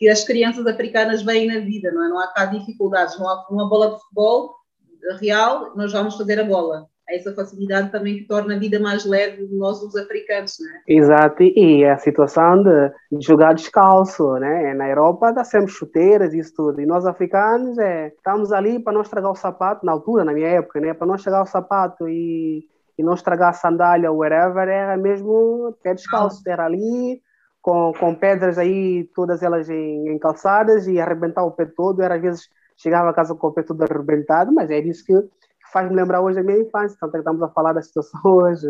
que 0.00 0.08
as 0.08 0.24
crianças 0.24 0.66
africanas 0.66 1.20
veem 1.20 1.46
na 1.46 1.60
vida, 1.60 1.92
não 1.92 2.02
é? 2.02 2.08
Não 2.08 2.18
há 2.18 2.28
cá 2.28 2.46
dificuldades, 2.46 3.18
não 3.18 3.28
há 3.28 3.46
uma 3.50 3.68
bola 3.68 3.90
de 3.90 4.00
futebol 4.00 4.54
real, 5.20 5.76
nós 5.76 5.92
vamos 5.92 6.16
fazer 6.16 6.40
a 6.40 6.44
bola. 6.44 6.86
Há 7.06 7.14
essa 7.14 7.34
facilidade 7.34 7.92
também 7.92 8.16
que 8.16 8.24
torna 8.24 8.56
a 8.56 8.58
vida 8.58 8.80
mais 8.80 9.04
leve 9.04 9.46
de 9.46 9.54
nós, 9.54 9.82
os 9.82 9.94
africanos, 9.94 10.56
não 10.58 10.70
é? 10.70 10.80
Exato, 10.88 11.42
e 11.42 11.84
a 11.84 11.98
situação 11.98 12.62
de, 12.62 13.20
jogar 13.20 13.52
descalço, 13.52 14.36
né? 14.36 14.72
Na 14.72 14.88
Europa 14.88 15.32
dá 15.32 15.44
sempre 15.44 15.70
chuteiras 15.70 16.32
e 16.32 16.38
isso 16.38 16.54
tudo, 16.56 16.80
e 16.80 16.86
nós 16.86 17.04
africanos 17.04 17.76
é, 17.76 18.06
estamos 18.08 18.52
ali 18.52 18.78
para 18.78 18.94
não 18.94 19.02
estragar 19.02 19.30
o 19.30 19.36
sapato, 19.36 19.84
na 19.84 19.92
altura, 19.92 20.24
na 20.24 20.32
minha 20.32 20.48
época, 20.48 20.80
né? 20.80 20.94
Para 20.94 21.06
não 21.06 21.16
estragar 21.16 21.42
o 21.42 21.46
sapato 21.46 22.08
e, 22.08 22.66
e 22.96 23.02
não 23.02 23.12
estragar 23.12 23.50
a 23.50 23.52
sandália 23.52 24.10
ou 24.10 24.20
whatever, 24.20 24.66
era 24.66 24.96
mesmo 24.96 25.76
pé 25.82 25.92
descalço, 25.92 26.42
era 26.48 26.64
ali 26.64 27.20
com, 27.62 27.92
com 27.98 28.14
pedras 28.14 28.58
aí, 28.58 29.04
todas 29.14 29.42
elas 29.42 29.68
em, 29.68 30.08
em 30.08 30.18
calçadas 30.18 30.86
e 30.86 31.00
arrebentar 31.00 31.44
o 31.44 31.52
pé 31.52 31.66
todo. 31.66 32.02
Era, 32.02 32.16
às 32.16 32.22
vezes 32.22 32.48
chegava 32.76 33.10
a 33.10 33.14
casa 33.14 33.34
com 33.34 33.48
o 33.48 33.52
pé 33.52 33.62
todo 33.62 33.82
arrebentado, 33.82 34.52
mas 34.52 34.70
é 34.70 34.78
isso 34.78 35.04
que 35.04 35.14
faz-me 35.72 35.94
lembrar 35.94 36.20
hoje 36.20 36.36
da 36.36 36.42
minha 36.42 36.60
infância. 36.60 36.96
Que 36.98 37.18
estamos 37.18 37.42
a 37.42 37.48
falar 37.48 37.72
da 37.72 37.82
situação 37.82 38.20
hoje. 38.24 38.66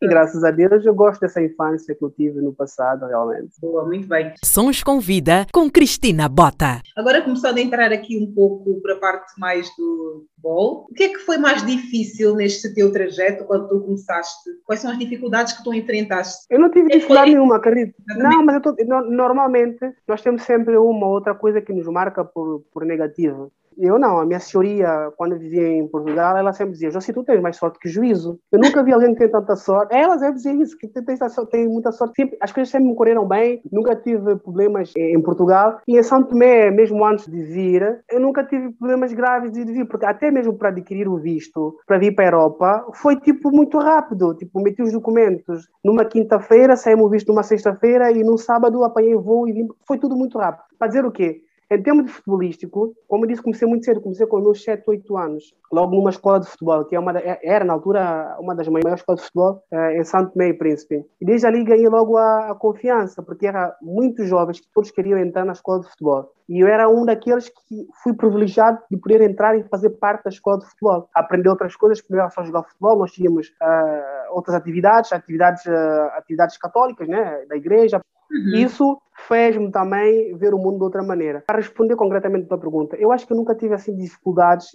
E 0.00 0.06
graças 0.06 0.44
a 0.44 0.50
Deus 0.52 0.84
eu 0.84 0.94
gosto 0.94 1.20
dessa 1.20 1.42
infância 1.42 1.94
que 1.94 2.04
eu 2.04 2.10
tive 2.10 2.40
no 2.40 2.54
passado, 2.54 3.06
realmente. 3.06 3.60
Boa, 3.60 3.84
muito 3.84 4.06
bem. 4.06 4.32
Sons 4.44 4.82
Convida 4.82 5.44
com 5.52 5.68
Cristina 5.68 6.28
Bota. 6.28 6.80
Agora 6.96 7.20
começando 7.20 7.58
a 7.58 7.60
entrar 7.60 7.92
aqui 7.92 8.16
um 8.16 8.32
pouco 8.32 8.80
para 8.80 8.94
a 8.94 8.98
parte 8.98 9.32
mais 9.38 9.66
do 9.76 10.24
futebol, 10.36 10.86
o 10.88 10.94
que 10.94 11.02
é 11.02 11.08
que 11.08 11.18
foi 11.18 11.36
mais 11.36 11.66
difícil 11.66 12.36
neste 12.36 12.72
teu 12.74 12.92
trajeto 12.92 13.44
quando 13.44 13.68
tu 13.68 13.80
começaste? 13.80 14.50
Quais 14.64 14.80
são 14.80 14.92
as 14.92 14.98
dificuldades 14.98 15.52
que 15.54 15.64
tu 15.64 15.74
enfrentaste? 15.74 16.46
Eu 16.48 16.60
não 16.60 16.70
tive 16.70 16.88
dificuldade 16.88 17.32
nenhuma, 17.32 17.56
acredito. 17.56 17.94
Não, 18.16 18.44
mas 18.44 18.62
tô, 18.62 18.76
normalmente 19.10 19.80
nós 20.06 20.22
temos 20.22 20.42
sempre 20.42 20.76
uma 20.76 21.06
ou 21.06 21.14
outra 21.14 21.34
coisa 21.34 21.60
que 21.60 21.72
nos 21.72 21.88
marca 21.88 22.24
por, 22.24 22.62
por 22.72 22.84
negativo. 22.84 23.50
Eu 23.78 23.98
não, 23.98 24.18
a 24.18 24.26
minha 24.26 24.40
senhoria, 24.40 25.12
quando 25.16 25.38
vivia 25.38 25.68
em 25.68 25.86
Portugal, 25.86 26.36
ela 26.36 26.52
sempre 26.52 26.72
dizia: 26.72 26.90
José, 26.90 27.12
tu 27.12 27.22
tens 27.22 27.40
mais 27.40 27.56
sorte 27.56 27.78
que 27.78 27.88
juízo. 27.88 28.40
Eu 28.50 28.58
nunca 28.58 28.82
vi 28.82 28.92
alguém 28.92 29.12
que 29.12 29.20
tem 29.20 29.30
tanta 29.30 29.54
sorte. 29.54 29.94
Ela 29.94 30.18
sempre 30.18 30.34
dizia 30.34 30.52
isso, 30.52 30.76
que 30.76 30.88
tem, 30.88 31.16
tem 31.50 31.68
muita 31.68 31.92
sorte. 31.92 32.14
Sempre, 32.16 32.36
as 32.40 32.50
coisas 32.50 32.70
sempre 32.70 32.88
me 32.88 32.96
correram 32.96 33.26
bem, 33.26 33.62
nunca 33.70 33.94
tive 33.94 34.36
problemas 34.36 34.92
em 34.96 35.20
Portugal. 35.22 35.78
E 35.86 35.96
em 35.96 36.02
São 36.02 36.24
Tomé, 36.24 36.70
mesmo 36.70 37.04
antes 37.04 37.26
de 37.26 37.40
vir, 37.40 38.02
eu 38.10 38.18
nunca 38.18 38.42
tive 38.44 38.72
problemas 38.72 39.12
graves 39.12 39.52
de 39.52 39.64
vir, 39.64 39.86
porque 39.86 40.06
até 40.06 40.30
mesmo 40.30 40.54
para 40.54 40.70
adquirir 40.70 41.08
o 41.08 41.16
visto, 41.16 41.76
para 41.86 41.98
vir 41.98 42.14
para 42.14 42.24
a 42.24 42.28
Europa, 42.28 42.86
foi 42.94 43.16
tipo 43.20 43.52
muito 43.52 43.78
rápido. 43.78 44.34
Tipo, 44.34 44.60
meti 44.60 44.82
os 44.82 44.92
documentos 44.92 45.68
numa 45.84 46.04
quinta-feira, 46.04 46.76
saímos 46.76 47.06
o 47.06 47.10
visto 47.10 47.28
numa 47.28 47.44
sexta-feira 47.44 48.10
e 48.10 48.24
no 48.24 48.36
sábado 48.36 48.82
apanhei 48.82 49.14
voo 49.14 49.48
e 49.48 49.52
vim. 49.52 49.68
Foi 49.86 49.98
tudo 49.98 50.16
muito 50.16 50.36
rápido. 50.36 50.64
Para 50.78 50.88
dizer 50.88 51.04
o 51.04 51.12
quê? 51.12 51.42
Em 51.70 51.82
termos 51.82 52.06
de 52.06 52.12
futebolístico, 52.12 52.94
como 53.06 53.24
eu 53.24 53.28
disse, 53.28 53.42
comecei 53.42 53.68
muito 53.68 53.84
cedo, 53.84 54.00
comecei 54.00 54.26
com 54.26 54.40
meus 54.40 54.64
7, 54.64 54.84
8 54.86 55.18
anos, 55.18 55.54
logo 55.70 55.94
numa 55.94 56.08
escola 56.08 56.40
de 56.40 56.46
futebol, 56.46 56.82
que 56.86 56.96
é 56.96 56.98
uma 56.98 57.12
da, 57.12 57.20
era 57.42 57.62
na 57.62 57.74
altura 57.74 58.38
uma 58.40 58.54
das 58.54 58.68
maiores 58.68 59.00
escolas 59.00 59.20
de 59.20 59.26
futebol 59.26 59.62
eh, 59.70 60.00
em 60.00 60.04
Santo 60.04 60.40
e 60.40 60.54
Príncipe. 60.54 61.04
E 61.20 61.26
desde 61.26 61.46
ali 61.46 61.62
ganhei 61.64 61.86
logo 61.88 62.16
a, 62.16 62.52
a 62.52 62.54
confiança, 62.54 63.22
porque 63.22 63.46
era 63.46 63.76
muitos 63.82 64.26
jovens 64.26 64.60
que 64.60 64.66
todos 64.72 64.90
queriam 64.90 65.18
entrar 65.18 65.44
na 65.44 65.52
escola 65.52 65.80
de 65.80 65.90
futebol. 65.90 66.32
E 66.48 66.60
eu 66.60 66.68
era 66.68 66.88
um 66.88 67.04
daqueles 67.04 67.50
que 67.50 67.86
fui 68.02 68.14
privilegiado 68.14 68.78
de 68.90 68.96
poder 68.96 69.20
entrar 69.20 69.54
e 69.58 69.62
fazer 69.64 69.90
parte 69.90 70.24
da 70.24 70.30
escola 70.30 70.60
de 70.60 70.64
futebol. 70.64 71.06
Aprender 71.14 71.50
outras 71.50 71.76
coisas, 71.76 72.00
primeiro 72.00 72.30
só 72.30 72.42
jogar 72.42 72.62
futebol, 72.62 72.96
nós 72.96 73.12
tínhamos 73.12 73.48
uh, 73.48 74.34
outras 74.34 74.56
atividades, 74.56 75.12
atividades, 75.12 75.66
uh, 75.66 76.08
atividades 76.16 76.56
católicas, 76.56 77.06
né, 77.06 77.44
da 77.46 77.56
igreja. 77.56 78.00
Uhum. 78.30 78.54
Isso 78.54 78.98
fez-me 79.26 79.70
também 79.70 80.34
ver 80.36 80.54
o 80.54 80.58
mundo 80.58 80.78
de 80.78 80.84
outra 80.84 81.02
maneira. 81.02 81.42
Para 81.46 81.58
responder 81.58 81.96
concretamente 81.96 82.44
a 82.44 82.48
tua 82.48 82.58
pergunta, 82.58 82.96
eu 82.96 83.10
acho 83.10 83.26
que 83.26 83.32
eu 83.32 83.36
nunca 83.36 83.54
tive 83.54 83.74
assim 83.74 83.94
dificuldades, 83.96 84.68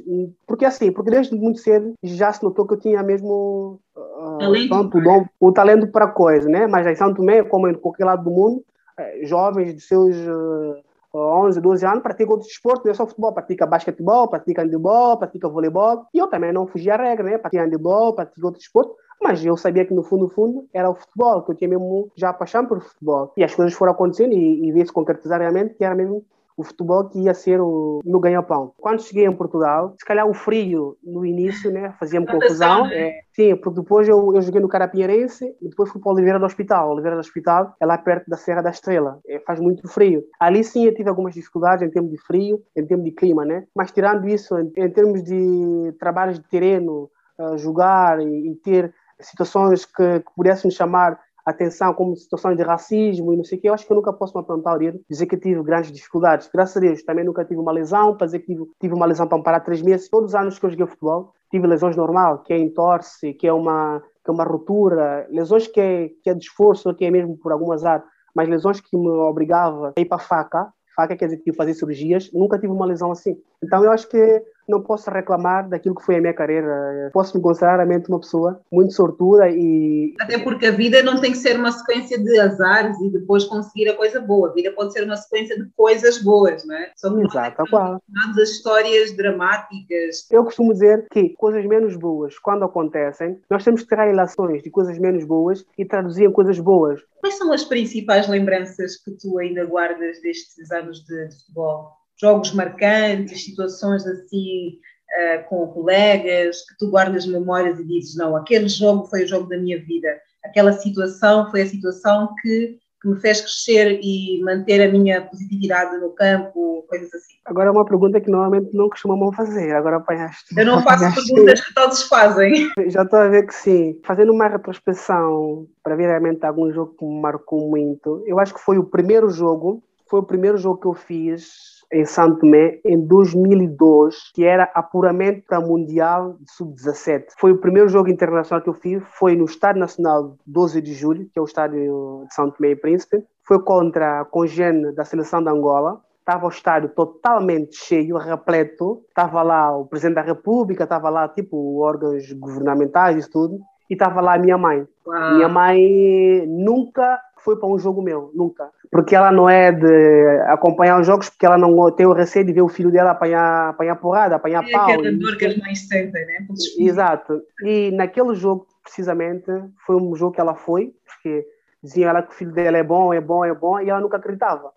porque 0.45 0.65
assim, 0.65 0.91
porque 0.91 1.11
desde 1.11 1.35
muito 1.35 1.59
cedo 1.59 1.93
já 2.03 2.31
se 2.31 2.43
notou 2.43 2.67
que 2.67 2.73
eu 2.73 2.79
tinha 2.79 3.01
mesmo 3.01 3.79
uh, 3.95 4.37
talento. 4.37 5.01
Dom, 5.01 5.25
o 5.39 5.51
talento 5.51 5.87
para 5.87 6.07
coisa, 6.07 6.49
né? 6.49 6.67
Mas 6.67 6.85
em 6.85 6.95
São 6.95 7.13
Tomé, 7.13 7.43
como 7.43 7.67
em 7.67 7.73
qualquer 7.73 8.05
lado 8.05 8.23
do 8.23 8.31
mundo, 8.31 8.63
eh, 8.97 9.21
jovens 9.23 9.73
de 9.73 9.81
seus 9.81 10.15
uh, 10.15 10.75
11, 11.15 11.61
12 11.61 11.85
anos, 11.85 12.03
pratica 12.03 12.31
outro 12.31 12.47
esporte, 12.47 12.85
não 12.85 12.91
é 12.91 12.93
só 12.95 13.05
futebol, 13.05 13.33
pratica 13.33 13.65
basquetebol, 13.67 14.27
pratica 14.27 14.63
handebol, 14.63 15.17
pratica 15.17 15.47
voleibol. 15.47 16.05
E 16.13 16.17
eu 16.17 16.27
também 16.27 16.51
não 16.51 16.67
fugia 16.67 16.95
à 16.95 16.97
regra, 16.97 17.23
né? 17.23 17.37
Pratica 17.37 17.63
handebol, 17.63 18.13
pratica 18.13 18.45
outro 18.45 18.61
esporte. 18.61 18.93
Mas 19.21 19.43
eu 19.45 19.55
sabia 19.57 19.85
que 19.85 19.93
no 19.93 20.03
fundo, 20.03 20.23
no 20.23 20.29
fundo, 20.29 20.67
era 20.73 20.89
o 20.89 20.95
futebol, 20.95 21.41
que 21.43 21.51
eu 21.51 21.55
tinha 21.55 21.69
mesmo 21.69 22.11
já 22.15 22.33
paixão 22.33 22.65
por 22.65 22.81
futebol. 22.81 23.31
E 23.37 23.43
as 23.43 23.53
coisas 23.53 23.73
foram 23.73 23.93
acontecendo 23.93 24.33
e, 24.33 24.67
e 24.67 24.71
veio-se 24.71 24.91
concretizar 24.91 25.39
realmente 25.39 25.75
que 25.75 25.83
era 25.83 25.95
mesmo 25.95 26.23
o 26.55 26.63
futebol 26.63 27.05
que 27.09 27.19
ia 27.19 27.33
ser 27.33 27.59
o 27.59 27.99
meu 28.05 28.19
ganha-pão. 28.19 28.73
Quando 28.77 29.01
cheguei 29.01 29.25
em 29.25 29.35
Portugal, 29.35 29.95
se 29.97 30.05
calhar 30.05 30.27
o 30.27 30.33
frio 30.33 30.97
no 31.03 31.25
início, 31.25 31.71
né, 31.71 31.93
fazia-me 31.99 32.27
confusão. 32.27 32.87
Né? 32.87 33.07
É, 33.07 33.21
sim, 33.31 33.55
porque 33.55 33.81
depois 33.81 34.07
eu, 34.07 34.35
eu 34.35 34.41
joguei 34.41 34.61
no 34.61 34.67
Carapinheirense 34.67 35.55
e 35.61 35.69
depois 35.69 35.89
fui 35.89 36.01
para 36.01 36.11
Oliveira 36.11 36.39
do 36.39 36.45
Hospital. 36.45 36.91
Oliveira 36.91 37.15
do 37.15 37.21
Hospital 37.21 37.75
é 37.79 37.85
lá 37.85 37.97
perto 37.97 38.29
da 38.29 38.37
Serra 38.37 38.61
da 38.61 38.69
Estrela. 38.69 39.19
É, 39.27 39.39
faz 39.39 39.59
muito 39.59 39.87
frio. 39.87 40.23
Ali 40.39 40.63
sim 40.63 40.85
eu 40.85 40.93
tive 40.93 41.09
algumas 41.09 41.33
dificuldades 41.33 41.85
em 41.85 41.89
termos 41.89 42.11
de 42.11 42.17
frio, 42.19 42.61
em 42.75 42.85
termos 42.85 43.05
de 43.05 43.11
clima, 43.11 43.43
né? 43.45 43.65
Mas 43.75 43.91
tirando 43.91 44.27
isso, 44.27 44.57
em, 44.57 44.71
em 44.77 44.89
termos 44.89 45.23
de 45.23 45.93
trabalhos 45.99 46.39
de 46.39 46.47
terreno, 46.47 47.09
uh, 47.39 47.57
jogar 47.57 48.19
e, 48.19 48.51
e, 48.51 48.55
ter 48.55 48.93
situações 49.23 49.85
que, 49.85 50.19
que 50.19 50.31
pudessem 50.35 50.69
chamar 50.71 51.19
atenção 51.45 51.93
como 51.93 52.15
situações 52.15 52.55
de 52.55 52.63
racismo 52.63 53.33
e 53.33 53.37
não 53.37 53.43
sei 53.43 53.57
o 53.57 53.61
que, 53.61 53.69
eu 53.69 53.73
acho 53.73 53.85
que 53.85 53.91
eu 53.91 53.95
nunca 53.95 54.13
posso 54.13 54.33
me 54.33 54.41
apontar 54.41 54.75
o 54.75 54.79
dedo 54.79 55.01
dizer 55.09 55.25
que 55.25 55.37
tive 55.37 55.61
grandes 55.61 55.91
dificuldades. 55.91 56.49
Graças 56.53 56.77
a 56.77 56.79
Deus, 56.79 57.03
também 57.03 57.25
nunca 57.25 57.43
tive 57.43 57.59
uma 57.59 57.71
lesão, 57.71 58.15
para 58.15 58.27
dizer 58.27 58.39
que 58.39 58.47
tive, 58.47 58.65
tive 58.79 58.93
uma 58.93 59.05
lesão 59.05 59.27
para 59.27 59.37
me 59.37 59.43
parar 59.43 59.59
três 59.59 59.81
meses. 59.81 60.09
Todos 60.09 60.29
os 60.29 60.35
anos 60.35 60.57
que 60.57 60.65
eu 60.65 60.69
joguei 60.69 60.87
futebol, 60.87 61.33
tive 61.51 61.67
lesões 61.67 61.95
normal, 61.95 62.39
que 62.39 62.53
é 62.53 62.57
entorse, 62.57 63.33
que 63.33 63.45
é 63.45 63.53
uma, 63.53 64.01
que 64.23 64.31
é 64.31 64.33
uma 64.33 64.43
ruptura, 64.45 65.27
lesões 65.29 65.67
que 65.67 65.79
é, 65.79 66.09
que 66.23 66.29
é 66.29 66.33
de 66.33 66.45
esforço, 66.45 66.93
que 66.95 67.05
é 67.05 67.11
mesmo 67.11 67.37
por 67.37 67.51
algum 67.51 67.71
azar, 67.71 68.03
mas 68.33 68.47
lesões 68.47 68.79
que 68.79 68.97
me 68.97 69.09
obrigava 69.09 69.93
a 69.95 70.01
ir 70.01 70.05
para 70.05 70.17
a 70.17 70.25
faca, 70.25 70.73
faca 70.95 71.15
quer 71.15 71.25
dizer 71.25 71.37
que 71.37 71.49
eu 71.49 71.55
fazia 71.55 71.73
cirurgias, 71.73 72.31
nunca 72.33 72.57
tive 72.57 72.71
uma 72.71 72.85
lesão 72.85 73.11
assim. 73.11 73.37
Então 73.61 73.83
eu 73.83 73.91
acho 73.91 74.07
que 74.07 74.43
não 74.67 74.81
posso 74.81 75.09
reclamar 75.09 75.67
daquilo 75.67 75.95
que 75.95 76.03
foi 76.03 76.17
a 76.17 76.21
minha 76.21 76.33
carreira. 76.33 77.09
Posso 77.13 77.35
me 77.37 77.43
considerar 77.43 77.77
realmente 77.77 78.09
uma 78.09 78.19
pessoa 78.19 78.61
muito 78.71 78.93
sortuda 78.93 79.49
e. 79.49 80.13
Até 80.19 80.39
porque 80.39 80.67
a 80.67 80.71
vida 80.71 81.01
não 81.03 81.19
tem 81.19 81.31
que 81.31 81.37
ser 81.37 81.57
uma 81.57 81.71
sequência 81.71 82.17
de 82.17 82.39
azares 82.39 82.99
e 83.01 83.09
depois 83.09 83.45
conseguir 83.45 83.89
a 83.89 83.95
coisa 83.95 84.19
boa. 84.19 84.49
A 84.49 84.53
vida 84.53 84.71
pode 84.71 84.93
ser 84.93 85.03
uma 85.03 85.17
sequência 85.17 85.57
de 85.57 85.69
coisas 85.75 86.21
boas, 86.21 86.65
não 86.65 86.75
é? 86.75 86.91
Exato, 87.23 87.63
qual. 87.69 88.01
as 88.29 88.37
histórias 88.37 89.15
dramáticas. 89.15 90.27
Eu 90.31 90.43
costumo 90.43 90.73
dizer 90.73 91.07
que 91.11 91.29
coisas 91.29 91.65
menos 91.65 91.95
boas, 91.95 92.37
quando 92.39 92.63
acontecem, 92.63 93.39
nós 93.49 93.63
temos 93.63 93.81
que 93.81 93.87
tirar 93.87 94.05
relações 94.05 94.63
de 94.63 94.69
coisas 94.69 94.97
menos 94.97 95.25
boas 95.25 95.65
e 95.77 95.85
traduzir 95.85 96.25
em 96.25 96.31
coisas 96.31 96.59
boas. 96.59 97.01
Quais 97.19 97.37
são 97.37 97.51
as 97.51 97.63
principais 97.63 98.27
lembranças 98.27 98.97
que 98.97 99.11
tu 99.11 99.37
ainda 99.39 99.65
guardas 99.65 100.21
destes 100.21 100.71
anos 100.71 101.03
de 101.05 101.29
futebol? 101.31 102.02
Jogos 102.23 102.53
marcantes, 102.53 103.43
situações 103.43 104.07
assim 104.07 104.79
uh, 105.11 105.49
com 105.49 105.67
colegas, 105.67 106.61
que 106.61 106.77
tu 106.79 106.89
guardas 106.89 107.25
memórias 107.25 107.77
e 107.79 107.85
dizes, 107.85 108.15
não, 108.15 108.37
aquele 108.37 108.69
jogo 108.69 109.05
foi 109.07 109.25
o 109.25 109.27
jogo 109.27 109.49
da 109.49 109.57
minha 109.57 109.77
vida, 109.83 110.07
aquela 110.45 110.71
situação 110.71 111.51
foi 111.51 111.63
a 111.63 111.67
situação 111.67 112.33
que, 112.41 112.77
que 113.01 113.09
me 113.09 113.19
fez 113.19 113.41
crescer 113.41 113.99
e 114.01 114.41
manter 114.41 114.81
a 114.81 114.89
minha 114.89 115.21
positividade 115.21 115.97
no 115.97 116.11
campo, 116.11 116.85
coisas 116.87 117.13
assim. 117.13 117.33
Agora 117.43 117.67
é 117.67 117.71
uma 117.71 117.83
pergunta 117.83 118.21
que 118.21 118.31
normalmente 118.31 118.73
não 118.73 118.87
costumamos 118.87 119.35
fazer, 119.35 119.75
agora 119.75 119.97
apanhaste. 119.97 120.57
Eu 120.57 120.65
não 120.65 120.79
faço 120.81 121.13
perguntas 121.13 121.59
que 121.59 121.73
todos 121.73 122.03
fazem. 122.03 122.69
Já 122.87 123.03
estou 123.03 123.19
a 123.19 123.27
ver 123.27 123.45
que 123.45 123.53
sim. 123.53 123.99
Fazendo 124.05 124.31
uma 124.31 124.47
retrospecção 124.47 125.67
para 125.83 125.97
ver 125.97 126.07
realmente 126.07 126.45
algum 126.45 126.71
jogo 126.71 126.95
que 126.97 127.03
me 127.03 127.19
marcou 127.19 127.69
muito, 127.69 128.23
eu 128.25 128.39
acho 128.39 128.53
que 128.53 128.61
foi 128.61 128.77
o 128.77 128.85
primeiro 128.85 129.29
jogo, 129.29 129.83
foi 130.09 130.21
o 130.21 130.23
primeiro 130.23 130.57
jogo 130.57 130.79
que 130.79 130.87
eu 130.87 130.93
fiz 130.93 131.72
em 131.93 132.05
Santo 132.05 132.39
Tomé 132.39 132.79
em 132.83 132.99
2002, 132.99 134.31
que 134.33 134.43
era 134.43 134.63
apuramento 134.73 135.43
para 135.47 135.61
Mundial 135.61 136.35
de 136.39 136.51
Sub-17. 136.51 137.25
Foi 137.37 137.51
o 137.51 137.57
primeiro 137.57 137.87
jogo 137.87 138.09
internacional 138.09 138.61
que 138.61 138.69
eu 138.69 138.73
fiz, 138.73 139.01
foi 139.11 139.35
no 139.35 139.45
Estádio 139.45 139.79
Nacional 139.79 140.35
12 140.45 140.81
de 140.81 140.93
Julho, 140.93 141.29
que 141.31 141.37
é 141.37 141.41
o 141.41 141.45
estádio 141.45 142.25
de 142.27 142.33
Santo 142.33 142.57
Tomé 142.57 142.71
e 142.71 142.75
Príncipe. 142.75 143.23
Foi 143.47 143.59
contra 143.59 144.21
a 144.21 144.25
Congene 144.25 144.91
da 144.93 145.05
seleção 145.05 145.43
da 145.43 145.51
Angola. 145.51 146.01
Estava 146.19 146.45
o 146.45 146.49
estádio 146.49 146.89
totalmente 146.89 147.75
cheio, 147.75 148.17
repleto. 148.17 149.03
Estava 149.09 149.41
lá 149.43 149.77
o 149.77 149.85
presidente 149.85 150.15
da 150.15 150.21
República, 150.21 150.85
estava 150.85 151.09
lá 151.09 151.27
tipo 151.27 151.79
órgãos 151.81 152.31
governamentais 152.33 153.25
e 153.25 153.29
tudo. 153.29 153.59
E 153.89 153.93
estava 153.93 154.21
lá 154.21 154.35
a 154.35 154.39
minha 154.39 154.57
mãe. 154.57 154.87
Uau. 155.05 155.35
Minha 155.35 155.49
mãe 155.49 156.45
nunca 156.47 157.19
foi 157.43 157.57
para 157.57 157.67
um 157.67 157.77
jogo 157.77 158.01
meu, 158.01 158.31
nunca. 158.33 158.69
Porque 158.91 159.15
ela 159.15 159.31
não 159.31 159.49
é 159.49 159.71
de 159.71 160.41
acompanhar 160.47 160.99
os 160.99 161.05
jogos, 161.05 161.29
porque 161.29 161.45
ela 161.45 161.57
não 161.57 161.91
tem 161.91 162.05
o 162.05 162.13
receio 162.13 162.45
de 162.45 162.53
ver 162.53 162.61
o 162.61 162.69
filho 162.69 162.91
dela 162.91 163.11
apanhar, 163.11 163.69
apanhar 163.69 163.95
porrada, 163.97 164.35
apanhar 164.35 164.67
é 164.67 164.71
pau. 164.71 164.89
É 164.89 164.93
aquela 164.93 165.11
dor 165.11 165.37
que 165.37 165.59
mães 165.59 165.87
sentem, 165.87 166.25
né? 166.25 166.47
Exato. 166.79 167.41
E 167.63 167.91
naquele 167.91 168.33
jogo, 168.35 168.65
precisamente, 168.83 169.51
foi 169.85 169.95
um 169.95 170.15
jogo 170.15 170.33
que 170.33 170.41
ela 170.41 170.55
foi, 170.55 170.93
porque 171.05 171.45
diziam 171.83 172.09
ela 172.09 172.23
que 172.23 172.31
o 172.31 172.35
filho 172.35 172.53
dela 172.53 172.77
é 172.77 172.83
bom, 172.83 173.13
é 173.13 173.19
bom, 173.19 173.43
é 173.43 173.53
bom, 173.53 173.79
e 173.79 173.89
ela 173.89 173.99
nunca 173.99 174.17
acreditava. 174.17 174.71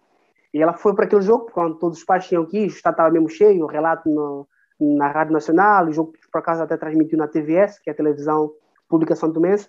E 0.53 0.61
ela 0.61 0.73
foi 0.73 0.95
para 0.95 1.05
aquele 1.05 1.23
jogo, 1.23 1.51
quando 1.53 1.79
todos 1.79 1.99
os 1.99 2.05
pais 2.05 2.27
tinham 2.27 2.45
que 2.45 2.59
ir, 2.59 2.65
o 2.65 2.67
estado 2.67 2.95
estava 2.95 3.11
mesmo 3.11 3.29
cheio, 3.29 3.65
o 3.65 3.69
relato 3.69 4.09
no, 4.09 4.49
na 4.81 5.09
Rádio 5.09 5.33
Nacional, 5.33 5.87
o 5.87 5.93
jogo 5.93 6.13
por 6.33 6.39
acaso 6.39 6.63
até 6.63 6.77
transmitiu 6.77 7.19
na 7.19 7.29
TVS, 7.29 7.79
que 7.79 7.91
é 7.91 7.93
a 7.93 7.97
televisão 7.97 8.51
pública 8.89 9.15
santomense, 9.15 9.69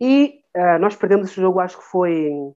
e 0.00 0.40
uh, 0.56 0.78
nós 0.80 0.96
perdemos 0.96 1.30
esse 1.30 1.40
jogo, 1.40 1.60
acho 1.60 1.78
que 1.78 1.84
foi 1.84 2.28
em 2.28 2.54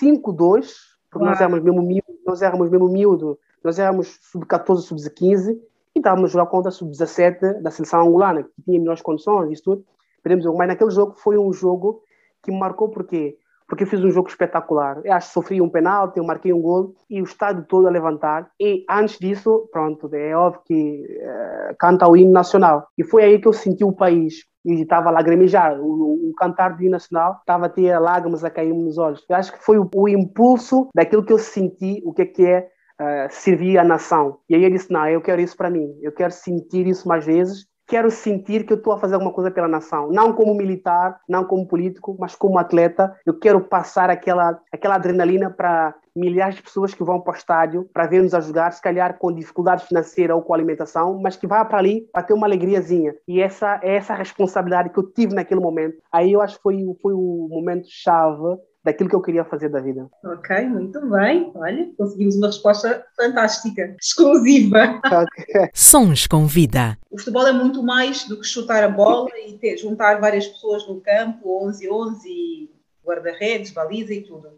5-2, 0.00 0.66
porque 1.10 1.24
nós 1.24 1.40
éramos 1.40 1.62
mesmo 1.62 1.82
miúdo, 1.82 2.18
nós 2.26 2.42
éramos 2.42 2.68
mesmo 2.68 2.88
miúdo, 2.88 3.38
nós 3.62 3.78
éramos 3.78 4.18
sub-14, 4.30 4.78
sub-15, 4.78 5.56
e 5.94 5.98
estávamos 5.98 6.30
a 6.30 6.32
jogar 6.32 6.46
contra 6.46 6.68
a 6.68 6.72
sub-17 6.72 7.62
da 7.62 7.70
seleção 7.70 8.02
angolana, 8.02 8.42
que 8.42 8.62
tinha 8.64 8.78
melhores 8.78 9.02
condições, 9.02 9.50
isso 9.50 9.62
tudo. 9.62 9.84
Perdemos 10.22 10.44
o 10.44 10.48
jogo, 10.48 10.58
mas 10.58 10.68
naquele 10.68 10.90
jogo 10.90 11.14
foi 11.16 11.38
um 11.38 11.52
jogo 11.52 12.02
que 12.42 12.50
me 12.50 12.58
marcou 12.58 12.88
porque 12.88 13.38
porque 13.68 13.82
eu 13.82 13.88
fiz 13.88 14.02
um 14.02 14.10
jogo 14.10 14.28
espetacular. 14.28 15.00
Eu 15.04 15.12
acho 15.12 15.28
que 15.28 15.34
sofri 15.34 15.60
um 15.60 15.68
penalti, 15.68 16.18
eu 16.18 16.24
marquei 16.24 16.52
um 16.52 16.60
gol 16.60 16.94
e 17.10 17.20
o 17.20 17.24
estádio 17.24 17.64
todo 17.64 17.88
a 17.88 17.90
levantar. 17.90 18.48
E 18.60 18.84
antes 18.88 19.18
disso, 19.18 19.68
pronto, 19.72 20.08
é 20.14 20.36
óbvio 20.36 20.62
que 20.64 21.04
uh, 21.20 21.76
canta 21.78 22.08
o 22.08 22.16
hino 22.16 22.30
nacional. 22.30 22.86
E 22.96 23.02
foi 23.02 23.24
aí 23.24 23.40
que 23.40 23.48
eu 23.48 23.52
senti 23.52 23.84
o 23.84 23.92
país 23.92 24.44
e 24.66 24.82
estava 24.82 25.08
a 25.08 25.12
lagrimejar. 25.12 25.80
O, 25.80 26.30
o, 26.30 26.34
cantar 26.36 26.76
do 26.76 26.82
hino 26.82 26.90
nacional 26.90 27.38
estava 27.40 27.66
a 27.66 27.68
ter 27.68 27.98
lágrimas 27.98 28.44
a 28.44 28.50
cair 28.50 28.74
nos 28.74 28.98
olhos. 28.98 29.24
Eu 29.28 29.36
acho 29.36 29.52
que 29.52 29.64
foi 29.64 29.78
o, 29.78 29.88
o 29.94 30.08
impulso 30.08 30.88
daquilo 30.94 31.24
que 31.24 31.32
eu 31.32 31.38
senti, 31.38 32.02
o 32.04 32.12
que 32.12 32.22
é 32.22 32.26
que 32.26 32.44
é 32.44 32.68
uh, 33.00 33.28
servir 33.30 33.78
a 33.78 33.84
nação. 33.84 34.38
E 34.48 34.54
aí 34.54 34.64
eu 34.64 34.70
disse, 34.70 34.92
não, 34.92 35.08
eu 35.08 35.20
quero 35.20 35.40
isso 35.40 35.56
para 35.56 35.70
mim. 35.70 35.88
Eu 36.02 36.12
quero 36.12 36.32
sentir 36.32 36.86
isso 36.86 37.08
mais 37.08 37.24
vezes 37.24 37.66
quero 37.86 38.10
sentir 38.10 38.64
que 38.64 38.72
eu 38.72 38.76
estou 38.76 38.92
a 38.92 38.98
fazer 38.98 39.14
alguma 39.14 39.32
coisa 39.32 39.50
pela 39.50 39.68
nação, 39.68 40.10
não 40.10 40.32
como 40.32 40.54
militar, 40.54 41.20
não 41.28 41.44
como 41.44 41.66
político, 41.66 42.16
mas 42.18 42.34
como 42.34 42.58
atleta. 42.58 43.16
Eu 43.24 43.38
quero 43.38 43.60
passar 43.60 44.10
aquela, 44.10 44.60
aquela 44.72 44.96
adrenalina 44.96 45.50
para 45.50 45.94
milhares 46.14 46.56
de 46.56 46.62
pessoas 46.62 46.94
que 46.94 47.04
vão 47.04 47.20
para 47.20 47.34
o 47.34 47.36
estádio 47.36 47.88
para 47.92 48.06
ver-nos 48.06 48.32
a 48.32 48.40
jogar, 48.40 48.72
se 48.72 48.80
calhar 48.80 49.18
com 49.18 49.32
dificuldade 49.32 49.84
financeira 49.84 50.34
ou 50.34 50.42
com 50.42 50.54
alimentação, 50.54 51.20
mas 51.22 51.36
que 51.36 51.46
vá 51.46 51.64
para 51.64 51.78
ali 51.78 52.08
para 52.12 52.22
ter 52.22 52.32
uma 52.32 52.46
alegriazinha. 52.46 53.14
E 53.28 53.40
essa 53.40 53.78
é 53.82 53.96
essa 53.96 54.14
responsabilidade 54.14 54.90
que 54.90 54.98
eu 54.98 55.12
tive 55.12 55.34
naquele 55.34 55.60
momento. 55.60 55.98
Aí 56.10 56.32
eu 56.32 56.40
acho 56.40 56.56
que 56.56 56.62
foi, 56.62 56.76
foi 57.02 57.12
o 57.12 57.48
momento 57.50 57.86
chave 57.88 58.58
daquilo 58.86 59.10
que 59.10 59.16
eu 59.16 59.20
queria 59.20 59.44
fazer 59.44 59.68
da 59.68 59.80
vida. 59.80 60.08
Ok, 60.24 60.64
muito 60.68 61.04
bem. 61.10 61.50
Olha, 61.56 61.90
conseguimos 61.98 62.36
uma 62.36 62.46
resposta 62.46 63.04
fantástica, 63.16 63.96
exclusiva. 64.00 65.00
Okay. 65.04 65.68
Sons 65.74 66.28
com 66.28 66.46
vida. 66.46 66.96
O 67.10 67.18
futebol 67.18 67.48
é 67.48 67.52
muito 67.52 67.82
mais 67.82 68.28
do 68.28 68.38
que 68.38 68.46
chutar 68.46 68.84
a 68.84 68.88
bola 68.88 69.28
e 69.44 69.54
ter, 69.54 69.76
juntar 69.76 70.20
várias 70.20 70.46
pessoas 70.46 70.86
no 70.86 71.00
campo, 71.00 71.66
11-11, 71.66 72.70
guarda-redes, 73.04 73.72
baliza 73.72 74.14
e 74.14 74.22
tudo. 74.22 74.50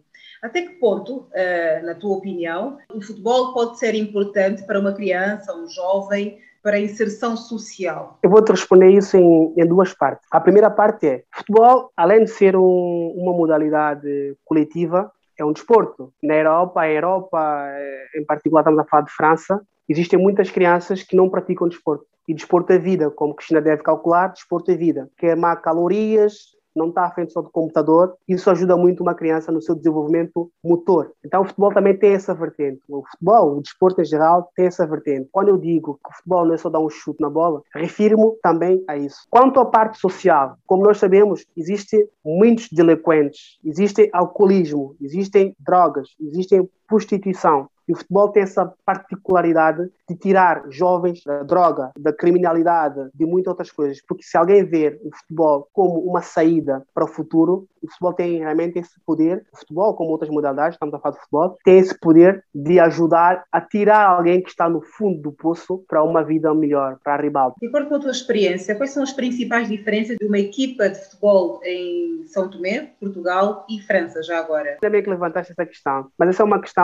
Até 0.43 0.61
que 0.61 0.75
ponto, 0.75 1.27
uh, 1.31 1.85
na 1.85 1.95
tua 1.95 2.17
opinião, 2.17 2.77
o 2.93 3.01
futebol 3.01 3.51
pode 3.51 3.79
ser 3.79 3.95
importante 3.95 4.63
para 4.63 4.79
uma 4.79 4.93
criança, 4.93 5.55
um 5.55 5.67
jovem, 5.67 6.37
para 6.61 6.77
a 6.77 6.79
inserção 6.79 7.35
social? 7.37 8.19
Eu 8.21 8.29
vou 8.29 8.43
te 8.43 8.51
responder 8.51 8.89
isso 8.89 9.17
em, 9.17 9.53
em, 9.57 9.65
duas 9.65 9.93
partes. 9.93 10.27
A 10.31 10.39
primeira 10.39 10.69
parte 10.69 11.07
é: 11.07 11.23
futebol, 11.33 11.91
além 11.95 12.23
de 12.23 12.31
ser 12.31 12.55
um, 12.55 13.13
uma 13.15 13.33
modalidade 13.33 14.35
coletiva, 14.45 15.11
é 15.37 15.45
um 15.45 15.53
desporto. 15.53 16.13
Na 16.21 16.35
Europa, 16.35 16.81
a 16.81 16.91
Europa, 16.91 17.65
eh, 17.71 18.19
em 18.19 18.25
particular, 18.25 18.61
estamos 18.61 18.79
a 18.79 18.85
falar 18.85 19.03
de 19.03 19.11
França, 19.11 19.61
existem 19.87 20.19
muitas 20.19 20.51
crianças 20.51 21.01
que 21.01 21.15
não 21.15 21.29
praticam 21.29 21.67
desporto. 21.67 22.05
E 22.27 22.33
desporto 22.33 22.71
é 22.73 22.77
vida, 22.77 23.09
como 23.09 23.33
Cristina 23.33 23.61
deve 23.61 23.81
calcular, 23.81 24.27
desporto 24.27 24.69
é 24.69 24.75
vida. 24.75 25.09
Queimar 25.17 25.61
calorias, 25.61 26.55
não 26.75 26.89
está 26.89 27.05
à 27.05 27.11
frente 27.11 27.33
só 27.33 27.41
do 27.41 27.49
computador, 27.49 28.15
isso 28.27 28.49
ajuda 28.49 28.77
muito 28.77 29.01
uma 29.01 29.13
criança 29.13 29.51
no 29.51 29.61
seu 29.61 29.75
desenvolvimento 29.75 30.51
motor. 30.63 31.11
Então 31.23 31.41
o 31.41 31.45
futebol 31.45 31.73
também 31.73 31.97
tem 31.97 32.13
essa 32.13 32.33
vertente. 32.33 32.81
O 32.87 33.03
futebol, 33.03 33.57
o 33.57 33.61
desporto 33.61 34.01
em 34.01 34.05
geral, 34.05 34.49
tem 34.55 34.67
essa 34.67 34.85
vertente. 34.85 35.29
Quando 35.31 35.49
eu 35.49 35.57
digo 35.57 35.99
que 36.03 36.09
o 36.09 36.15
futebol 36.15 36.45
não 36.45 36.53
é 36.53 36.57
só 36.57 36.69
dar 36.69 36.79
um 36.79 36.89
chute 36.89 37.21
na 37.21 37.29
bola, 37.29 37.61
refiro-me 37.73 38.35
também 38.41 38.83
a 38.87 38.97
isso. 38.97 39.25
Quanto 39.29 39.59
à 39.59 39.65
parte 39.65 39.97
social, 39.99 40.57
como 40.65 40.83
nós 40.83 40.97
sabemos, 40.97 41.45
existem 41.55 42.07
muitos 42.23 42.69
delinquentes, 42.71 43.59
existe 43.63 44.09
alcoolismo, 44.13 44.95
existem 45.01 45.55
drogas, 45.59 46.09
existem 46.19 46.69
prostituição. 46.89 47.69
E 47.87 47.91
o 47.91 47.95
futebol 47.95 48.29
tem 48.29 48.43
essa 48.43 48.71
particularidade 48.85 49.89
de 50.07 50.15
tirar 50.15 50.63
jovens 50.69 51.23
da 51.25 51.41
droga, 51.41 51.91
da 51.97 52.13
criminalidade, 52.13 53.09
de 53.15 53.25
muitas 53.25 53.49
outras 53.49 53.71
coisas. 53.71 53.99
Porque 54.07 54.21
se 54.21 54.37
alguém 54.37 54.63
ver 54.63 55.01
o 55.03 55.09
futebol 55.15 55.67
como 55.73 55.99
uma 56.01 56.21
saída 56.21 56.83
para 56.93 57.05
o 57.05 57.07
futuro, 57.07 57.67
o 57.81 57.87
futebol 57.87 58.13
tem 58.13 58.39
realmente 58.39 58.77
esse 58.77 58.99
poder. 59.03 59.43
O 59.51 59.57
futebol, 59.57 59.95
como 59.95 60.11
outras 60.11 60.29
modalidades, 60.29 60.75
estamos 60.75 60.93
a 60.93 60.99
falar 60.99 61.15
de 61.15 61.21
futebol, 61.21 61.57
tem 61.63 61.79
esse 61.79 61.97
poder 61.99 62.43
de 62.53 62.79
ajudar 62.79 63.43
a 63.51 63.59
tirar 63.59 64.07
alguém 64.07 64.41
que 64.43 64.49
está 64.49 64.69
no 64.69 64.81
fundo 64.81 65.19
do 65.21 65.31
poço 65.31 65.83
para 65.87 66.03
uma 66.03 66.23
vida 66.23 66.53
melhor, 66.53 66.97
para 67.03 67.15
a 67.15 67.19
De 67.59 67.67
acordo 67.67 67.89
com 67.89 67.95
a 67.95 67.99
tua 67.99 68.11
experiência, 68.11 68.75
quais 68.75 68.91
são 68.91 69.01
as 69.01 69.13
principais 69.13 69.67
diferenças 69.67 70.15
de 70.17 70.25
uma 70.27 70.37
equipa 70.37 70.89
de 70.89 70.99
futebol 70.99 71.59
em 71.63 72.23
São 72.27 72.49
Tomé, 72.49 72.91
Portugal 72.99 73.65
e 73.69 73.81
França, 73.81 74.21
já 74.21 74.37
agora? 74.37 74.71
Ainda 74.73 74.89
bem 74.89 75.01
que 75.01 75.09
levantaste 75.09 75.53
essa 75.53 75.65
questão, 75.65 76.07
mas 76.17 76.29
essa 76.29 76.43
é 76.43 76.45
uma 76.45 76.61
questão 76.61 76.78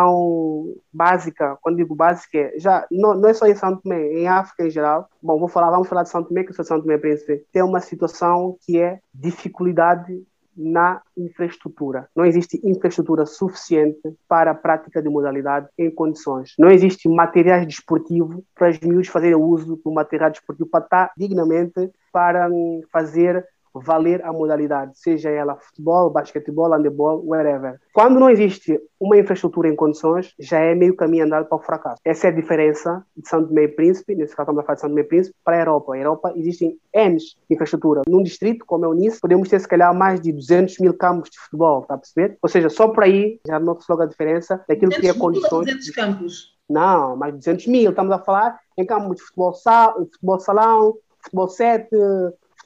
básica, 0.94 1.58
quando 1.62 1.78
digo 1.78 1.96
básica, 1.96 2.38
é, 2.38 2.60
já 2.60 2.86
não, 2.92 3.16
não 3.16 3.30
é 3.30 3.34
só 3.34 3.46
em 3.46 3.56
São 3.56 3.76
Tomé, 3.78 4.14
em 4.14 4.28
África 4.28 4.66
em 4.66 4.70
geral. 4.70 5.10
Bom, 5.22 5.40
vou 5.40 5.48
falar, 5.48 5.72
vamos 5.72 5.88
falar 5.88 6.04
de 6.04 6.10
São 6.10 6.24
Tomé, 6.24 6.44
que 6.44 6.52
eu 6.52 6.56
sou 6.56 6.66
São 6.66 6.82
Tomé 6.82 6.98
Príncipe. 6.98 7.44
Tem 7.52 7.64
uma 7.64 7.80
situação 7.80 8.58
que 8.66 8.80
é 8.80 9.00
dificuldade 9.14 10.24
na 10.56 11.02
infraestrutura. 11.18 12.08
Não 12.16 12.26
existe 12.26 12.60
infraestrutura 12.64 13.26
suficiente 13.26 14.16
para 14.28 14.52
a 14.52 14.56
prática 14.56 15.02
de 15.02 15.10
modalidade 15.10 15.68
em 15.78 15.92
condições. 15.92 16.54
Não 16.58 16.70
existe 16.70 17.10
materiais 17.10 17.68
desportivos 17.68 18.42
para 18.56 18.70
os 18.70 18.80
miúdos 18.80 19.10
fazerem 19.10 19.36
uso 19.36 19.80
do 19.84 19.92
material 19.92 20.32
desportivo 20.32 20.70
para 20.70 20.84
estar 20.84 21.12
dignamente 21.18 21.92
para 22.12 22.50
hum, 22.50 22.82
fazer 22.92 23.46
valer 23.84 24.24
a 24.26 24.32
modalidade, 24.32 24.92
seja 24.96 25.30
ela 25.30 25.56
futebol, 25.56 26.10
basquetebol, 26.10 26.74
handebol, 26.74 27.26
whatever. 27.26 27.80
Quando 27.94 28.20
não 28.20 28.30
existe 28.30 28.80
uma 29.00 29.18
infraestrutura 29.18 29.68
em 29.68 29.76
condições, 29.76 30.34
já 30.40 30.60
é 30.60 30.74
meio 30.74 30.96
caminho 30.96 31.26
andado 31.26 31.48
para 31.48 31.58
o 31.58 31.62
fracasso. 31.62 32.02
Essa 32.04 32.28
é 32.28 32.30
a 32.30 32.34
diferença 32.34 33.06
de 33.16 33.28
São 33.28 33.46
Tomé 33.46 33.64
e 33.64 33.68
Príncipe, 33.68 34.16
nesse 34.16 34.36
caso 34.36 34.46
estamos 34.46 34.62
a 34.62 34.64
falar 34.64 34.76
de 34.76 34.82
São 34.82 34.90
Tomé 34.90 35.02
e 35.02 35.06
Príncipe, 35.06 35.36
para 35.44 35.58
a 35.58 35.60
Europa. 35.60 35.94
A 35.94 35.98
Europa 35.98 36.34
existem 36.36 36.78
N 36.94 37.18
infraestrutura. 37.50 38.02
Num 38.08 38.24
distrito, 38.24 38.66
como 38.66 38.86
é 38.86 38.88
o 38.88 38.94
Nice, 38.94 39.20
podemos 39.20 39.50
ter 39.50 39.60
se 39.60 39.68
calhar 39.68 39.94
mais 39.94 40.20
de 40.20 40.32
200 40.32 40.80
mil 40.80 40.94
campos 40.94 41.30
de 41.30 41.40
futebol, 41.40 41.82
está 41.82 41.96
a 41.96 41.98
perceber? 41.98 42.38
Ou 42.42 42.50
seja, 42.50 42.70
só 42.70 42.88
por 42.88 43.04
aí 43.04 43.40
já 43.48 43.60
nota-se 43.60 43.90
logo 43.90 44.04
a 44.04 44.06
diferença 44.06 44.64
daquilo 44.68 44.92
que 44.92 45.08
é 45.08 45.14
condições. 45.14 45.66
200 45.66 45.90
campos? 45.92 46.56
Não, 46.70 47.16
mais 47.16 47.34
de 47.34 47.40
200 47.40 47.68
mil. 47.68 47.90
Estamos 47.92 48.12
a 48.12 48.20
falar 48.20 48.60
em 48.78 48.86
campos 48.86 49.18
de 49.18 49.24
futebol, 49.24 49.54
sal, 49.54 49.94
futebol 50.12 50.40
salão, 50.40 50.96
futebol 51.22 51.48
7, 51.48 51.90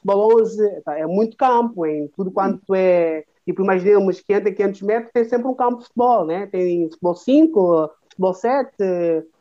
futebol 0.00 0.40
11, 0.40 0.80
tá, 0.82 0.98
é 0.98 1.06
muito 1.06 1.36
campo, 1.36 1.86
em 1.86 2.08
tudo 2.08 2.30
quanto 2.30 2.74
é, 2.74 3.24
tipo, 3.44 3.62
imaginemos 3.62 4.20
500 4.20 4.54
500 4.54 4.82
metros, 4.82 5.12
tem 5.12 5.24
sempre 5.24 5.48
um 5.48 5.54
campo 5.54 5.78
de 5.78 5.84
futebol, 5.84 6.24
né? 6.24 6.46
Tem 6.46 6.88
futebol 6.90 7.14
5, 7.14 7.90
futebol 8.10 8.34
7, 8.34 8.70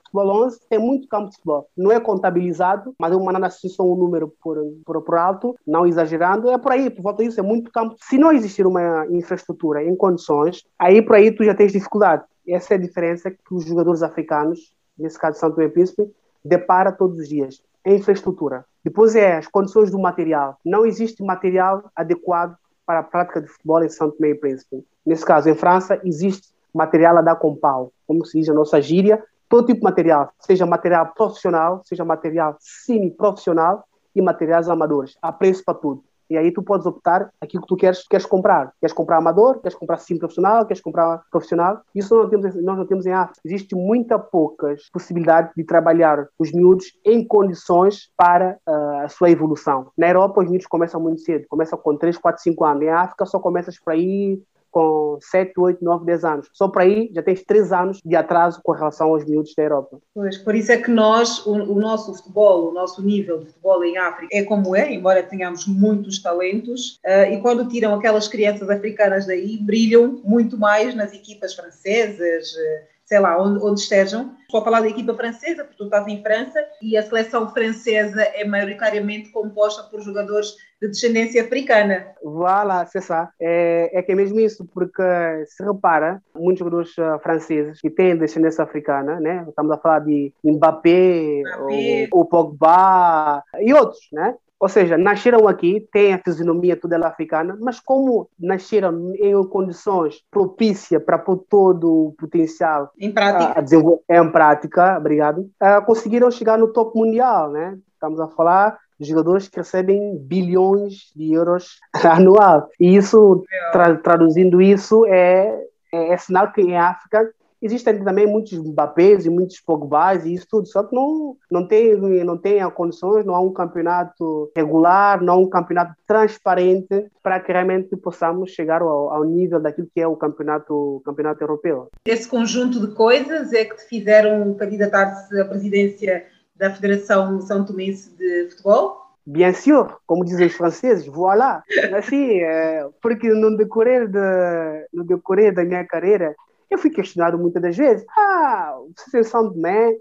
futebol 0.06 0.45
11, 0.45 0.60
tem 0.69 0.80
muito 0.80 1.07
campo 1.07 1.30
de 1.30 1.36
futebol. 1.36 1.68
Não 1.77 1.91
é 1.91 1.99
contabilizado, 1.99 2.94
mas 2.99 3.11
eu 3.11 3.19
mandando 3.19 3.49
só 3.52 3.84
um 3.84 3.95
número 3.95 4.34
por, 4.41 4.57
por, 4.86 5.02
por 5.02 5.15
alto, 5.15 5.56
não 5.65 5.86
exagerando, 5.86 6.49
é 6.49 6.57
por 6.57 6.72
aí, 6.72 6.90
por 6.90 7.03
volta 7.03 7.23
disso, 7.23 7.40
é 7.40 7.44
muito 7.44 7.72
campo. 7.72 7.95
Se 7.99 8.18
não 8.18 8.31
existir 8.31 8.65
uma 8.65 9.06
infraestrutura 9.07 9.84
em 9.84 9.95
condições, 9.95 10.65
aí 10.77 11.02
por 11.02 11.15
aí 11.15 11.31
tu 11.31 11.44
já 11.44 11.56
tens 11.56 11.72
dificuldade. 11.72 12.23
Essa 12.48 12.73
é 12.73 12.77
a 12.77 12.80
diferença 12.81 13.30
que 13.30 13.53
os 13.53 13.65
jogadores 13.65 14.02
africanos, 14.02 14.73
nesse 14.98 15.19
caso 15.19 15.40
Santo 15.40 15.56
Tomé 15.56 15.69
Príncipe, 15.69 16.10
depara 16.44 16.91
todos 16.91 17.19
os 17.19 17.30
dias. 17.30 17.61
É 17.84 17.94
infraestrutura. 17.94 18.65
Depois 18.90 19.16
é 19.16 19.38
as 19.38 19.45
condições 19.45 19.91
do 19.91 19.99
material. 19.99 20.57
Não 20.66 20.84
existe 20.84 21.24
material 21.24 21.91
adequado 21.95 22.57
para 22.88 23.02
a 23.02 23.03
prática 23.03 23.40
de 23.40 23.48
futebol 23.48 23.84
em 23.84 23.90
São 23.90 24.10
Tomé 24.10 24.30
e 24.32 24.36
Príncipe. 24.36 24.84
Nesse 25.06 25.24
caso, 25.24 25.48
em 25.48 25.53
França, 25.53 26.02
existe 26.03 26.48
material 26.74 27.16
a 27.16 27.22
dar 27.22 27.36
com 27.36 27.56
pau, 27.56 27.94
como 28.07 28.26
se 28.26 28.40
diz 28.40 28.49
a 28.49 28.53
nossa 28.53 28.82
gíria, 28.82 29.24
todo 29.48 29.68
tipo 29.68 29.78
de 29.78 29.84
material, 29.84 30.34
seja 30.40 30.66
material 30.66 31.14
profissional, 31.14 31.84
seja 31.86 32.03
material 32.03 32.57
semi-profissional 32.60 33.86
e 34.16 34.24
materiais 34.24 34.68
amadores. 34.68 35.16
Há 35.22 35.32
preço 35.32 35.64
para 35.64 35.76
tudo. 35.76 36.03
E 36.30 36.38
aí 36.38 36.51
tu 36.51 36.61
podes 36.61 36.85
optar 36.85 37.30
aquilo 37.41 37.61
que 37.64 37.68
tu 37.68 37.76
queres, 37.76 38.07
queres 38.07 38.26
comprar. 38.26 38.72
Queres 38.80 38.93
comprar 38.93 39.18
amador, 39.18 39.60
queres 39.60 39.77
comprar 39.77 39.97
sim 39.97 40.18
profissional, 40.18 40.65
queres 40.65 40.81
comprar 40.81 41.23
profissional. 41.31 41.81
Isso 41.93 42.15
nós 42.15 42.23
não 42.23 42.30
temos, 42.30 42.64
nós 42.64 42.77
não 42.77 42.85
temos 42.85 43.06
em 43.06 43.14
África. 43.14 43.39
Existe 43.43 43.76
muita 43.76 44.19
poucas 44.19 44.89
possibilidades 44.91 45.51
de 45.56 45.64
trabalhar 45.64 46.27
os 46.38 46.51
miúdos 46.51 46.85
em 47.06 47.26
condições 47.26 48.10
para 48.15 48.57
uh, 48.68 49.06
a 49.06 49.10
sua 49.10 49.30
evolução. 49.30 49.91
Na 49.97 50.07
Europa, 50.07 50.41
os 50.41 50.49
miúdos 50.49 50.68
começam 50.68 51.01
muito 51.01 51.22
cedo. 51.22 51.45
Começam 51.49 51.77
com 51.80 51.97
3, 51.97 52.18
4, 52.18 52.41
5 52.41 52.65
anos. 52.65 52.84
Em 52.84 52.89
África, 52.89 53.26
só 53.26 53.39
começas 53.39 53.80
por 53.80 53.93
aí 53.93 54.39
com 54.80 55.18
7, 55.22 55.53
8, 55.57 55.84
9, 55.84 56.06
10 56.06 56.23
anos. 56.23 56.49
Só 56.53 56.69
por 56.69 56.81
aí 56.81 57.11
já 57.14 57.22
tens 57.22 57.43
3 57.43 57.73
anos 57.73 57.99
de 58.03 58.15
atraso 58.15 58.61
com 58.64 58.72
relação 58.72 59.10
aos 59.10 59.26
miúdos 59.26 59.53
da 59.56 59.64
Europa. 59.64 59.99
Pois, 60.15 60.38
por 60.38 60.56
isso 60.56 60.72
é 60.72 60.77
que 60.77 60.89
nós, 60.89 61.45
o, 61.45 61.51
o, 61.51 61.76
nosso 61.80 62.14
futebol, 62.15 62.69
o 62.69 62.73
nosso 62.73 63.01
nível 63.01 63.39
de 63.39 63.47
futebol 63.47 63.84
em 63.84 63.97
África 63.97 64.30
é 64.31 64.43
como 64.43 64.76
é, 64.76 64.93
embora 64.93 65.22
tenhamos 65.22 65.68
muitos 65.68 66.22
talentos, 66.22 66.99
uh, 67.06 67.34
e 67.34 67.41
quando 67.41 67.68
tiram 67.68 67.93
aquelas 67.93 68.27
crianças 68.27 68.69
africanas 68.69 69.26
daí, 69.26 69.57
brilham 69.57 70.22
muito 70.23 70.57
mais 70.57 70.95
nas 70.95 71.14
equipas 71.14 71.53
francesas, 71.53 72.53
uh, 72.53 72.98
sei 73.10 73.19
lá, 73.19 73.41
onde, 73.41 73.65
onde 73.65 73.81
estejam. 73.81 74.36
Estou 74.41 74.61
a 74.61 74.64
falar 74.64 74.81
da 74.81 74.88
equipa 74.88 75.15
francesa, 75.15 75.64
porque 75.64 75.77
tu 75.77 75.86
estás 75.86 76.07
em 76.07 76.22
França, 76.22 76.64
e 76.80 76.95
a 76.95 77.02
seleção 77.02 77.52
francesa 77.52 78.22
é 78.22 78.45
maioritariamente 78.45 79.31
composta 79.31 79.84
por 79.90 79.99
jogadores 80.02 80.56
de 80.80 80.88
descendência 80.88 81.41
africana. 81.41 82.06
Voilà, 82.23 82.86
c'est 82.86 83.02
ça. 83.02 83.31
É, 83.41 83.90
é 83.98 84.03
que 84.03 84.11
é 84.11 84.15
mesmo 84.15 84.40
isso, 84.40 84.64
porque 84.73 85.02
se 85.48 85.64
repara, 85.64 86.22
muitos 86.36 86.60
jogadores 86.60 86.95
uh, 86.99 87.19
franceses 87.22 87.81
que 87.81 87.90
têm 87.90 88.15
descendência 88.15 88.64
africana, 88.64 89.19
né? 89.19 89.44
Estamos 89.49 89.72
a 89.72 89.77
falar 89.77 89.99
de 89.99 90.31
Mbappé, 90.44 91.41
Mbappé. 91.41 92.10
O, 92.11 92.22
o 92.22 92.26
Pogba 92.26 93.44
e 93.60 93.73
outros, 93.73 94.07
né? 94.14 94.36
Ou 94.60 94.68
seja, 94.68 94.98
nasceram 94.98 95.48
aqui, 95.48 95.88
têm 95.91 96.14
a 96.14 96.19
fisionomia 96.19 96.76
toda 96.76 96.95
ela 96.95 97.07
africana, 97.07 97.57
mas 97.61 97.80
como 97.80 98.30
nasceram 98.38 99.14
em 99.15 99.41
condições 99.48 100.22
propícias 100.30 101.02
para 101.02 101.18
pôr 101.18 101.38
todo 101.49 102.07
o 102.07 102.15
potencial 102.19 102.91
em 102.99 103.11
prática, 103.11 103.57
a 103.57 103.61
desenvolver, 103.61 104.03
em 104.10 104.31
prática 104.31 104.98
obrigado, 104.98 105.49
uh, 105.61 105.86
conseguiram 105.86 106.30
chegar 106.30 106.57
no 106.57 106.73
topo 106.73 106.99
mundial, 106.99 107.49
né? 107.52 107.77
Estamos 107.94 108.19
a 108.19 108.27
falar 108.27 108.77
de 108.99 109.07
jogadores 109.07 109.48
que 109.48 109.57
recebem 109.57 110.18
bilhões 110.18 111.11
de 111.15 111.34
euros 111.34 111.80
anual. 112.03 112.69
E 112.80 112.98
isso, 112.98 113.44
tra 113.72 113.95
traduzindo 113.95 114.61
isso, 114.61 115.06
é, 115.06 115.57
é, 115.94 116.14
é 116.14 116.18
sinal 116.18 116.52
que 116.52 116.61
em 116.61 116.77
África 116.77 117.31
Existem 117.61 118.03
também 118.03 118.26
muitos 118.26 118.57
Mbappés 118.57 119.26
e 119.26 119.30
muitos 119.30 119.60
Pogbas 119.60 120.26
e 120.26 120.34
isso 120.34 120.48
tudo, 120.49 120.68
só 120.68 120.84
que 120.84 120.95
não, 120.95 121.36
não, 121.52 121.68
tem, 121.68 121.95
não 122.23 122.38
tem 122.38 122.68
condições, 122.72 123.26
não 123.26 123.36
há 123.36 123.41
um 123.41 123.52
campeonato 123.52 124.52
regular, 124.56 125.22
não 125.22 125.34
há 125.34 125.38
um 125.38 125.49
campeonato 125.49 125.94
transparente 126.07 127.07
para 127.22 127.40
que 127.40 127.52
realmente 127.52 127.95
possamos 127.98 128.52
chegar 128.52 128.81
ao, 128.81 129.11
ao 129.11 129.23
nível 129.23 129.60
daquilo 129.60 129.90
que 129.94 130.02
é 130.02 130.07
o 130.07 130.15
campeonato, 130.15 131.02
campeonato 131.06 131.44
europeu. 131.44 131.90
Esse 132.06 132.27
conjunto 132.27 132.80
de 132.80 132.94
coisas 132.95 133.52
é 133.52 133.65
que 133.65 133.76
te 133.76 133.84
fizeram 133.84 134.53
candidatar-se 134.53 135.40
à 135.40 135.45
presidência 135.45 136.26
da 136.56 136.69
Federação 136.69 137.41
São 137.41 137.65
Tomense 137.65 138.15
de 138.18 138.49
Futebol? 138.49 139.10
bien 139.30 139.53
sûr, 139.53 139.99
como 140.07 140.26
dizem 140.26 140.48
os 140.48 140.56
franceses, 140.56 141.06
voilà. 141.06 141.64
Assim, 141.95 142.40
é, 142.41 142.88
porque 143.02 143.30
no 143.30 143.56
decorrer, 143.56 144.07
de, 144.07 144.88
no 144.91 145.03
decorrer 145.03 145.53
da 145.53 145.64
minha 145.64 145.86
carreira, 145.86 146.36
eu 146.69 146.77
fui 146.77 146.89
questionado 146.89 147.37
muitas 147.37 147.61
das 147.61 147.75
vezes. 147.75 148.05
Ah, 148.17 148.77
você 148.95 149.19
em 149.19 149.23
São 149.23 149.51
Tomé 149.51 149.95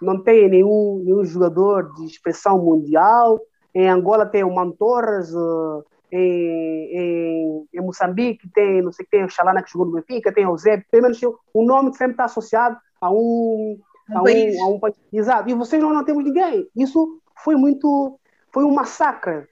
não 0.00 0.22
tem 0.22 0.48
nenhum, 0.48 1.02
nenhum 1.04 1.24
jogador 1.24 1.92
de 1.94 2.04
expressão 2.04 2.58
mundial. 2.58 3.40
Em 3.74 3.88
Angola 3.88 4.26
tem 4.26 4.44
o 4.44 4.54
Mantorras, 4.54 5.32
uh, 5.34 5.84
em, 6.10 6.90
em, 6.92 7.68
em, 7.72 7.80
Moçambique 7.80 8.46
tem, 8.52 8.82
não 8.82 8.92
sei 8.92 9.06
tem 9.10 9.24
o 9.24 9.30
Xalana 9.30 9.62
que 9.62 9.70
jogou 9.70 9.86
no 9.86 9.94
Benfica, 9.94 10.32
tem 10.32 10.46
o 10.46 10.58
Zé, 10.58 10.84
pelo 10.90 11.04
menos 11.04 11.18
o 11.54 11.64
nome 11.64 11.94
sempre 11.94 12.12
está 12.12 12.24
associado 12.24 12.76
a 13.00 13.10
um, 13.10 13.78
um, 14.10 14.18
a 14.18 14.22
um, 14.22 14.62
a 14.62 14.68
um 14.68 14.80
país. 14.80 14.96
Exato. 15.10 15.48
E 15.48 15.54
vocês 15.54 15.82
não, 15.82 15.92
não 15.92 16.04
temos 16.04 16.22
ninguém. 16.22 16.68
Isso 16.76 17.18
foi 17.42 17.56
muito, 17.56 18.18
foi 18.52 18.64
um 18.64 18.74
massacre 18.74 19.46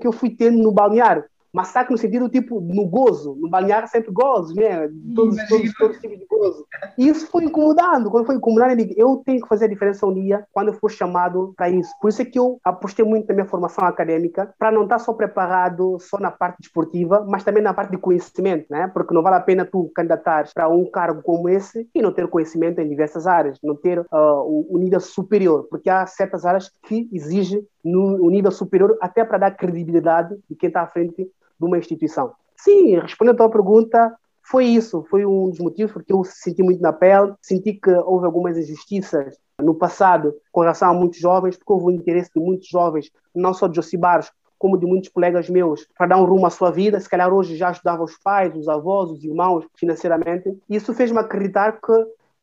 que 0.00 0.06
eu 0.06 0.12
fui 0.12 0.30
tendo 0.30 0.62
no 0.62 0.70
balneário 0.70 1.24
massacre 1.52 1.92
no 1.92 1.98
sentido 1.98 2.28
tipo 2.28 2.60
no 2.60 2.86
gozo, 2.86 3.36
no 3.38 3.48
balneário 3.48 3.88
sempre 3.88 4.10
gozo, 4.10 4.54
né? 4.54 4.88
Todos, 5.14 5.36
todos, 5.48 5.74
todos, 5.74 5.98
tipos 5.98 6.18
de 6.18 6.26
gozo. 6.26 6.66
E 6.96 7.08
isso 7.08 7.26
foi 7.28 7.44
incomodando. 7.44 8.10
Quando 8.10 8.26
foi 8.26 8.36
incomodando, 8.36 8.70
eu 8.70 8.76
digo, 8.76 8.94
eu 8.96 9.22
tenho 9.24 9.40
que 9.42 9.48
fazer 9.48 9.66
a 9.66 9.68
diferença 9.68 10.06
um 10.06 10.14
dia 10.14 10.46
quando 10.52 10.68
eu 10.68 10.74
for 10.74 10.90
chamado 10.90 11.52
para 11.56 11.68
isso. 11.68 11.90
Por 12.00 12.08
isso 12.08 12.22
é 12.22 12.24
que 12.24 12.38
eu 12.38 12.58
apostei 12.64 13.04
muito 13.04 13.28
na 13.28 13.34
minha 13.34 13.46
formação 13.46 13.84
acadêmica, 13.84 14.52
para 14.58 14.72
não 14.72 14.84
estar 14.84 14.98
só 14.98 15.12
preparado 15.12 15.98
só 16.00 16.18
na 16.18 16.30
parte 16.30 16.58
desportiva, 16.60 17.24
mas 17.28 17.44
também 17.44 17.62
na 17.62 17.74
parte 17.74 17.90
de 17.90 17.98
conhecimento, 17.98 18.66
né? 18.70 18.90
Porque 18.92 19.14
não 19.14 19.22
vale 19.22 19.36
a 19.36 19.40
pena 19.40 19.64
tu 19.64 19.90
candidatares 19.94 20.52
para 20.52 20.68
um 20.68 20.90
cargo 20.90 21.22
como 21.22 21.48
esse 21.48 21.88
e 21.94 22.00
não 22.00 22.12
ter 22.12 22.26
conhecimento 22.28 22.80
em 22.80 22.88
diversas 22.88 23.26
áreas, 23.26 23.58
não 23.62 23.76
ter 23.76 24.00
uh, 24.00 24.06
o, 24.12 24.66
o 24.70 24.78
nível 24.78 25.00
superior, 25.00 25.66
porque 25.68 25.90
há 25.90 26.06
certas 26.06 26.44
áreas 26.44 26.70
que 26.86 27.08
exigem 27.12 27.66
no, 27.84 28.30
nível 28.30 28.50
superior 28.50 28.96
até 29.00 29.24
para 29.24 29.38
dar 29.38 29.50
credibilidade 29.52 30.36
de 30.48 30.56
quem 30.56 30.68
está 30.68 30.82
à 30.82 30.86
frente 30.86 31.28
de 31.62 31.66
uma 31.66 31.78
instituição. 31.78 32.32
Sim, 32.56 32.98
respondendo 32.98 33.34
à 33.34 33.38
tua 33.38 33.50
pergunta, 33.50 34.16
foi 34.42 34.66
isso, 34.66 35.06
foi 35.08 35.24
um 35.24 35.48
dos 35.48 35.60
motivos 35.60 35.92
porque 35.92 36.12
eu 36.12 36.24
senti 36.24 36.62
muito 36.62 36.82
na 36.82 36.92
pele, 36.92 37.32
senti 37.40 37.74
que 37.74 37.90
houve 37.90 38.26
algumas 38.26 38.58
injustiças 38.58 39.36
no 39.58 39.74
passado 39.74 40.34
com 40.50 40.60
relação 40.60 40.90
a 40.90 40.94
muitos 40.94 41.18
jovens, 41.18 41.56
porque 41.56 41.72
houve 41.72 41.86
um 41.86 41.90
interesse 41.90 42.30
de 42.34 42.40
muitos 42.40 42.68
jovens, 42.68 43.10
não 43.34 43.54
só 43.54 43.68
de 43.68 43.76
Josibaros, 43.76 44.30
como 44.58 44.78
de 44.78 44.86
muitos 44.86 45.10
colegas 45.10 45.48
meus, 45.48 45.86
para 45.96 46.08
dar 46.08 46.18
um 46.18 46.24
rumo 46.24 46.46
à 46.46 46.50
sua 46.50 46.70
vida. 46.70 46.98
Se 47.00 47.08
calhar 47.08 47.32
hoje 47.32 47.56
já 47.56 47.70
ajudava 47.70 48.02
os 48.02 48.16
pais, 48.18 48.54
os 48.56 48.68
avós, 48.68 49.10
os 49.10 49.24
irmãos 49.24 49.64
financeiramente. 49.76 50.56
Isso 50.68 50.94
fez-me 50.94 51.18
acreditar 51.18 51.80
que, 51.80 51.92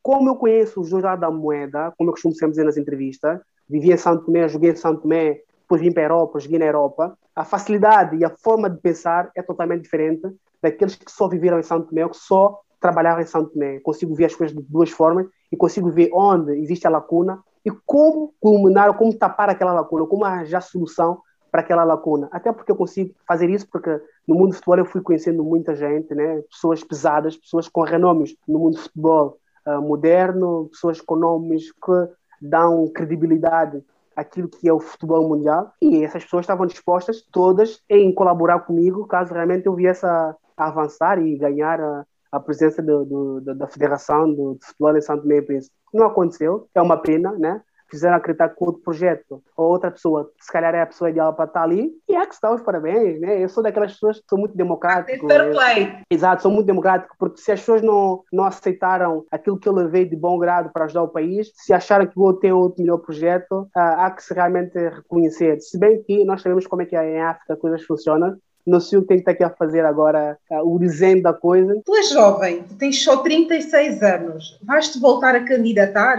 como 0.02 0.30
eu 0.30 0.36
conheço 0.36 0.82
o 0.82 0.84
Jornal 0.84 1.18
da 1.18 1.32
Moeda, 1.32 1.94
como 1.98 2.10
eu 2.10 2.14
costumo 2.14 2.34
sempre 2.34 2.52
dizer 2.52 2.66
nas 2.66 2.78
entrevistas, 2.78 3.40
vivi 3.70 3.92
em 3.92 3.98
Santo 3.98 4.26
Tomé, 4.26 4.50
joguei 4.50 4.72
em 4.72 4.76
Santo 4.76 5.02
Tomé, 5.02 5.42
depois 5.70 5.82
vim 5.82 5.92
para 5.92 6.02
a 6.02 6.06
Europa, 6.06 6.40
joguei 6.40 6.58
na 6.58 6.66
Europa, 6.66 7.16
a 7.36 7.46
facilidade 7.46 8.18
e 8.18 8.26
a 8.26 8.32
forma 8.32 8.68
de 8.68 8.82
pensar 8.82 9.30
é 9.36 9.44
totalmente 9.44 9.84
diferente 9.84 10.28
daqueles 10.60 10.96
que 10.96 11.12
só 11.12 11.28
viveram 11.28 11.60
em 11.60 11.64
Santo 11.64 11.90
Tomé, 11.90 12.10
que 12.10 12.18
só 12.18 12.60
trabalharam 12.82 13.22
em 13.22 13.26
Santo 13.28 13.52
Tomé. 13.52 13.80
Consigo 13.82 14.16
ver 14.16 14.26
as 14.26 14.36
coisas 14.36 14.58
de 14.58 14.64
duas 14.64 14.90
formas 14.90 15.28
e 15.52 15.56
consigo 15.56 15.92
ver 15.92 16.10
onde 16.12 16.54
existe 16.58 16.88
a 16.88 16.90
lacuna 16.90 17.40
e 17.64 17.70
como 17.86 18.34
culminar, 18.40 18.92
como 18.98 19.16
tapar 19.16 19.52
aquela 19.52 19.72
lacuna, 19.72 20.08
como 20.08 20.26
arranjar 20.26 20.62
solução 20.62 21.22
para 21.52 21.62
aquela 21.62 21.84
lacuna. 21.84 22.28
Até 22.32 22.52
porque 22.52 22.72
eu 22.72 22.76
consigo 22.76 23.14
fazer 23.28 23.48
isso 23.52 23.68
porque 23.72 23.92
no 24.28 24.34
mundo 24.34 24.50
do 24.50 24.56
futebol 24.56 24.80
eu 24.80 24.86
fui 24.86 25.02
conhecendo 25.02 25.44
muita 25.44 25.76
gente, 25.76 26.16
né? 26.16 26.42
pessoas 26.50 26.84
pesadas, 26.84 27.38
pessoas 27.38 27.68
com 27.68 27.82
renomes 27.82 28.36
no 28.48 28.58
mundo 28.58 28.74
do 28.74 28.82
futebol 28.82 29.38
uh, 29.68 29.82
moderno, 29.84 30.68
pessoas 30.72 31.00
com 31.00 31.16
nomes 31.16 31.72
que 31.72 32.10
dão 32.42 32.88
credibilidade 32.88 33.84
aquilo 34.20 34.50
que 34.50 34.68
é 34.68 34.74
o 34.74 34.80
futebol 34.80 35.28
mundial 35.28 35.72
e 35.82 36.04
essas 36.04 36.24
pessoas 36.24 36.44
estavam 36.44 36.66
dispostas 36.66 37.22
todas 37.32 37.82
em 37.90 38.14
colaborar 38.14 38.60
comigo 38.60 39.08
caso 39.08 39.34
realmente 39.34 39.66
eu 39.66 39.76
viesse 39.76 40.06
a, 40.06 40.36
avançar 40.58 41.22
e 41.22 41.38
ganhar 41.38 41.80
a, 41.80 42.06
a 42.32 42.40
presença 42.40 42.82
do, 42.82 43.06
do, 43.06 43.56
da 43.56 43.68
Federação 43.68 44.34
do, 44.34 44.58
Futebol 44.62 44.98
em 44.98 45.02
Santo 45.02 45.32
e 45.32 45.42
Príncipe. 45.42 45.76
Não 45.94 46.06
aconteceu, 46.06 46.68
é 46.76 46.82
uma 46.82 46.98
pena, 46.98 47.32
né? 47.32 47.62
Fizeram 47.90 48.18
acreditar 48.18 48.50
que 48.50 48.64
outro 48.64 48.82
projeto 48.82 49.42
ou 49.56 49.68
outra 49.68 49.92
pessoa, 49.92 50.32
se 50.40 50.52
calhar 50.52 50.74
é 50.74 50.82
a 50.82 50.86
pessoa 50.86 51.10
ideal 51.10 51.34
para 51.34 51.46
estar 51.46 51.64
ali, 51.64 51.92
e 52.08 52.16
é 52.16 52.26
que 52.26 52.36
se 52.36 52.42
dá 52.42 52.54
os 52.54 52.62
parabéns, 52.62 53.20
né? 53.20 53.44
Eu 53.44 53.50
sou 53.50 53.64
daquelas 53.64 53.94
pessoas 53.94 54.20
que 54.20 54.26
sou 54.30 54.40
muito 54.40 54.56
democrático. 54.56 55.28
Fair 55.28 55.52
play. 55.52 55.98
Exato, 56.10 56.44
sou 56.44 56.52
muito 56.52 56.68
democrático, 56.68 57.16
porque 57.18 57.42
se 57.42 57.52
as 57.52 57.60
pessoas 57.60 57.82
não, 57.82 58.24
não 58.32 58.44
aceitaram 58.44 59.26
aquilo 59.32 59.60
que 59.60 59.68
eu 59.68 59.74
levei 59.74 60.06
de 60.06 60.16
bom 60.16 60.38
grado 60.38 60.70
para 60.72 60.86
ajudar 60.86 61.04
o 61.04 61.08
país, 61.08 61.52
se 61.56 61.74
acharam 61.74 62.06
que 62.06 62.18
o 62.18 62.24
outro 62.24 62.42
tem 62.42 62.52
outro 62.52 62.82
melhor 62.82 62.98
projeto, 62.98 63.68
ah, 63.76 64.06
há 64.06 64.12
que 64.12 64.24
se 64.24 64.34
realmente 64.34 64.78
reconhecer. 64.78 65.60
Se 65.62 65.78
bem 65.78 66.02
que 66.04 66.24
nós 66.26 66.42
sabemos 66.42 66.68
como 66.68 66.82
é 66.82 66.86
que 66.86 66.96
é 66.96 67.18
em 67.18 67.22
África 67.22 67.54
as 67.54 67.60
coisas 67.60 67.84
funcionam, 67.84 68.38
não 68.66 68.80
sei 68.80 69.00
o 69.00 69.02
que 69.02 69.08
tem 69.08 69.18
que 69.18 69.22
estar 69.22 69.32
aqui 69.32 69.44
a 69.44 69.50
fazer 69.50 69.86
agora, 69.86 70.38
uh, 70.52 70.76
o 70.76 70.78
desenho 70.78 71.22
da 71.22 71.34
coisa. 71.34 71.82
Tu 71.84 71.96
és 71.96 72.10
jovem, 72.10 72.64
tu 72.64 72.76
tens 72.76 73.04
só 73.04 73.18
36 73.18 74.04
anos, 74.04 74.60
vais-te 74.64 75.00
voltar 75.00 75.36
a 75.36 75.44
candidatar? 75.44 76.18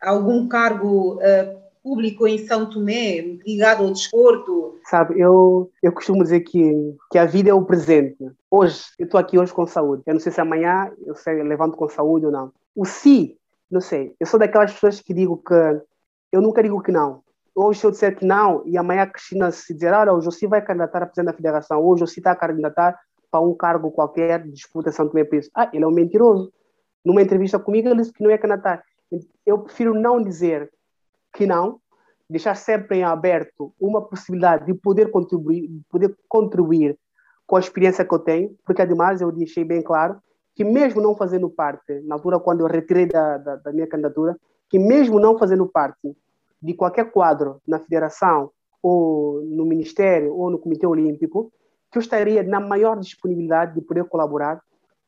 Algum 0.00 0.48
cargo 0.48 1.14
uh, 1.14 1.58
público 1.82 2.26
em 2.26 2.38
São 2.46 2.68
Tomé 2.68 3.20
ligado 3.46 3.84
ao 3.84 3.92
desporto? 3.92 4.78
Sabe, 4.84 5.20
eu, 5.20 5.70
eu 5.82 5.92
costumo 5.92 6.22
dizer 6.22 6.40
que, 6.40 6.96
que 7.10 7.18
a 7.18 7.26
vida 7.26 7.50
é 7.50 7.54
o 7.54 7.64
presente. 7.64 8.16
Hoje, 8.50 8.84
eu 8.98 9.04
estou 9.04 9.20
aqui 9.20 9.38
hoje 9.38 9.52
com 9.52 9.66
saúde. 9.66 10.02
Eu 10.06 10.14
não 10.14 10.20
sei 10.20 10.32
se 10.32 10.40
amanhã 10.40 10.90
eu, 11.04 11.14
sei, 11.14 11.40
eu 11.40 11.44
levanto 11.44 11.76
com 11.76 11.88
saúde 11.88 12.26
ou 12.26 12.32
não. 12.32 12.52
O 12.74 12.84
si, 12.84 13.36
não 13.70 13.80
sei. 13.80 14.14
Eu 14.18 14.26
sou 14.26 14.40
daquelas 14.40 14.72
pessoas 14.72 15.00
que 15.00 15.12
digo 15.12 15.36
que 15.36 15.54
eu 16.32 16.40
nunca 16.40 16.62
digo 16.62 16.82
que 16.82 16.92
não. 16.92 17.22
Hoje, 17.54 17.80
se 17.80 17.86
eu 17.86 17.90
disser 17.90 18.16
que 18.16 18.24
não, 18.24 18.62
e 18.64 18.78
amanhã 18.78 19.02
a 19.02 19.06
Cristina 19.06 19.50
se 19.50 19.74
dizer, 19.74 19.92
olha, 19.92 20.14
o 20.14 20.20
José 20.20 20.46
vai 20.46 20.62
candidatar 20.62 21.02
a 21.02 21.06
presidente 21.06 21.32
da 21.32 21.36
federação, 21.36 21.80
hoje 21.80 22.04
o 22.04 22.06
José 22.06 22.20
está 22.20 22.30
a 22.30 22.36
candidatar 22.36 22.96
para 23.30 23.40
um 23.40 23.54
cargo 23.54 23.90
qualquer 23.90 24.46
disputa 24.46 24.92
São 24.92 25.08
Tomé 25.08 25.24
Príncipe. 25.24 25.52
Ah, 25.56 25.68
ele 25.72 25.84
é 25.84 25.86
um 25.86 25.90
mentiroso. 25.90 26.52
Numa 27.04 27.20
entrevista 27.20 27.58
comigo, 27.58 27.88
ele 27.88 28.00
disse 28.00 28.12
que 28.12 28.22
não 28.22 28.30
ia 28.30 28.38
candidatar 28.38 28.82
eu 29.46 29.58
prefiro 29.58 29.94
não 29.94 30.22
dizer 30.22 30.70
que 31.32 31.46
não, 31.46 31.80
deixar 32.28 32.54
sempre 32.54 32.98
em 32.98 33.04
aberto 33.04 33.72
uma 33.80 34.02
possibilidade 34.02 34.66
de 34.66 34.74
poder 34.74 35.10
contribuir, 35.10 35.66
de 35.68 35.80
poder 35.88 36.16
contribuir 36.28 36.98
com 37.46 37.56
a 37.56 37.60
experiência 37.60 38.04
que 38.04 38.14
eu 38.14 38.18
tenho, 38.18 38.54
porque 38.64 38.82
ademais 38.82 39.20
eu 39.20 39.32
deixei 39.32 39.64
bem 39.64 39.82
claro 39.82 40.20
que 40.54 40.64
mesmo 40.64 41.00
não 41.00 41.14
fazendo 41.14 41.48
parte, 41.48 42.00
na 42.00 42.16
altura 42.16 42.40
quando 42.40 42.60
eu 42.60 42.66
retirei 42.66 43.06
da, 43.06 43.38
da, 43.38 43.56
da 43.56 43.72
minha 43.72 43.86
candidatura, 43.86 44.36
que 44.68 44.78
mesmo 44.78 45.18
não 45.20 45.38
fazendo 45.38 45.66
parte 45.66 46.14
de 46.60 46.74
qualquer 46.74 47.10
quadro 47.10 47.62
na 47.66 47.78
federação 47.78 48.50
ou 48.82 49.40
no 49.42 49.64
ministério 49.64 50.34
ou 50.34 50.50
no 50.50 50.58
comitê 50.58 50.86
olímpico, 50.86 51.52
que 51.90 51.98
eu 51.98 52.00
estaria 52.00 52.42
na 52.42 52.60
maior 52.60 52.98
disponibilidade 52.98 53.74
de 53.74 53.80
poder 53.80 54.04
colaborar 54.04 54.60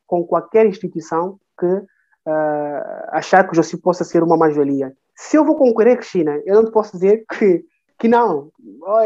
com 0.06 0.24
qualquer 0.24 0.66
instituição 0.66 1.39
que 1.59 1.82
uh, 2.31 3.09
achar 3.11 3.44
que 3.44 3.52
o 3.52 3.55
José 3.55 3.77
possa 3.77 4.05
ser 4.05 4.23
uma 4.23 4.36
mais-valia. 4.36 4.93
Se 5.15 5.36
eu 5.36 5.44
vou 5.44 5.57
concorrer, 5.57 5.97
Cristina, 5.97 6.40
eu 6.47 6.62
não 6.62 6.70
posso 6.70 6.93
dizer 6.93 7.24
que, 7.39 7.65
que 7.98 8.09
não. 8.09 8.51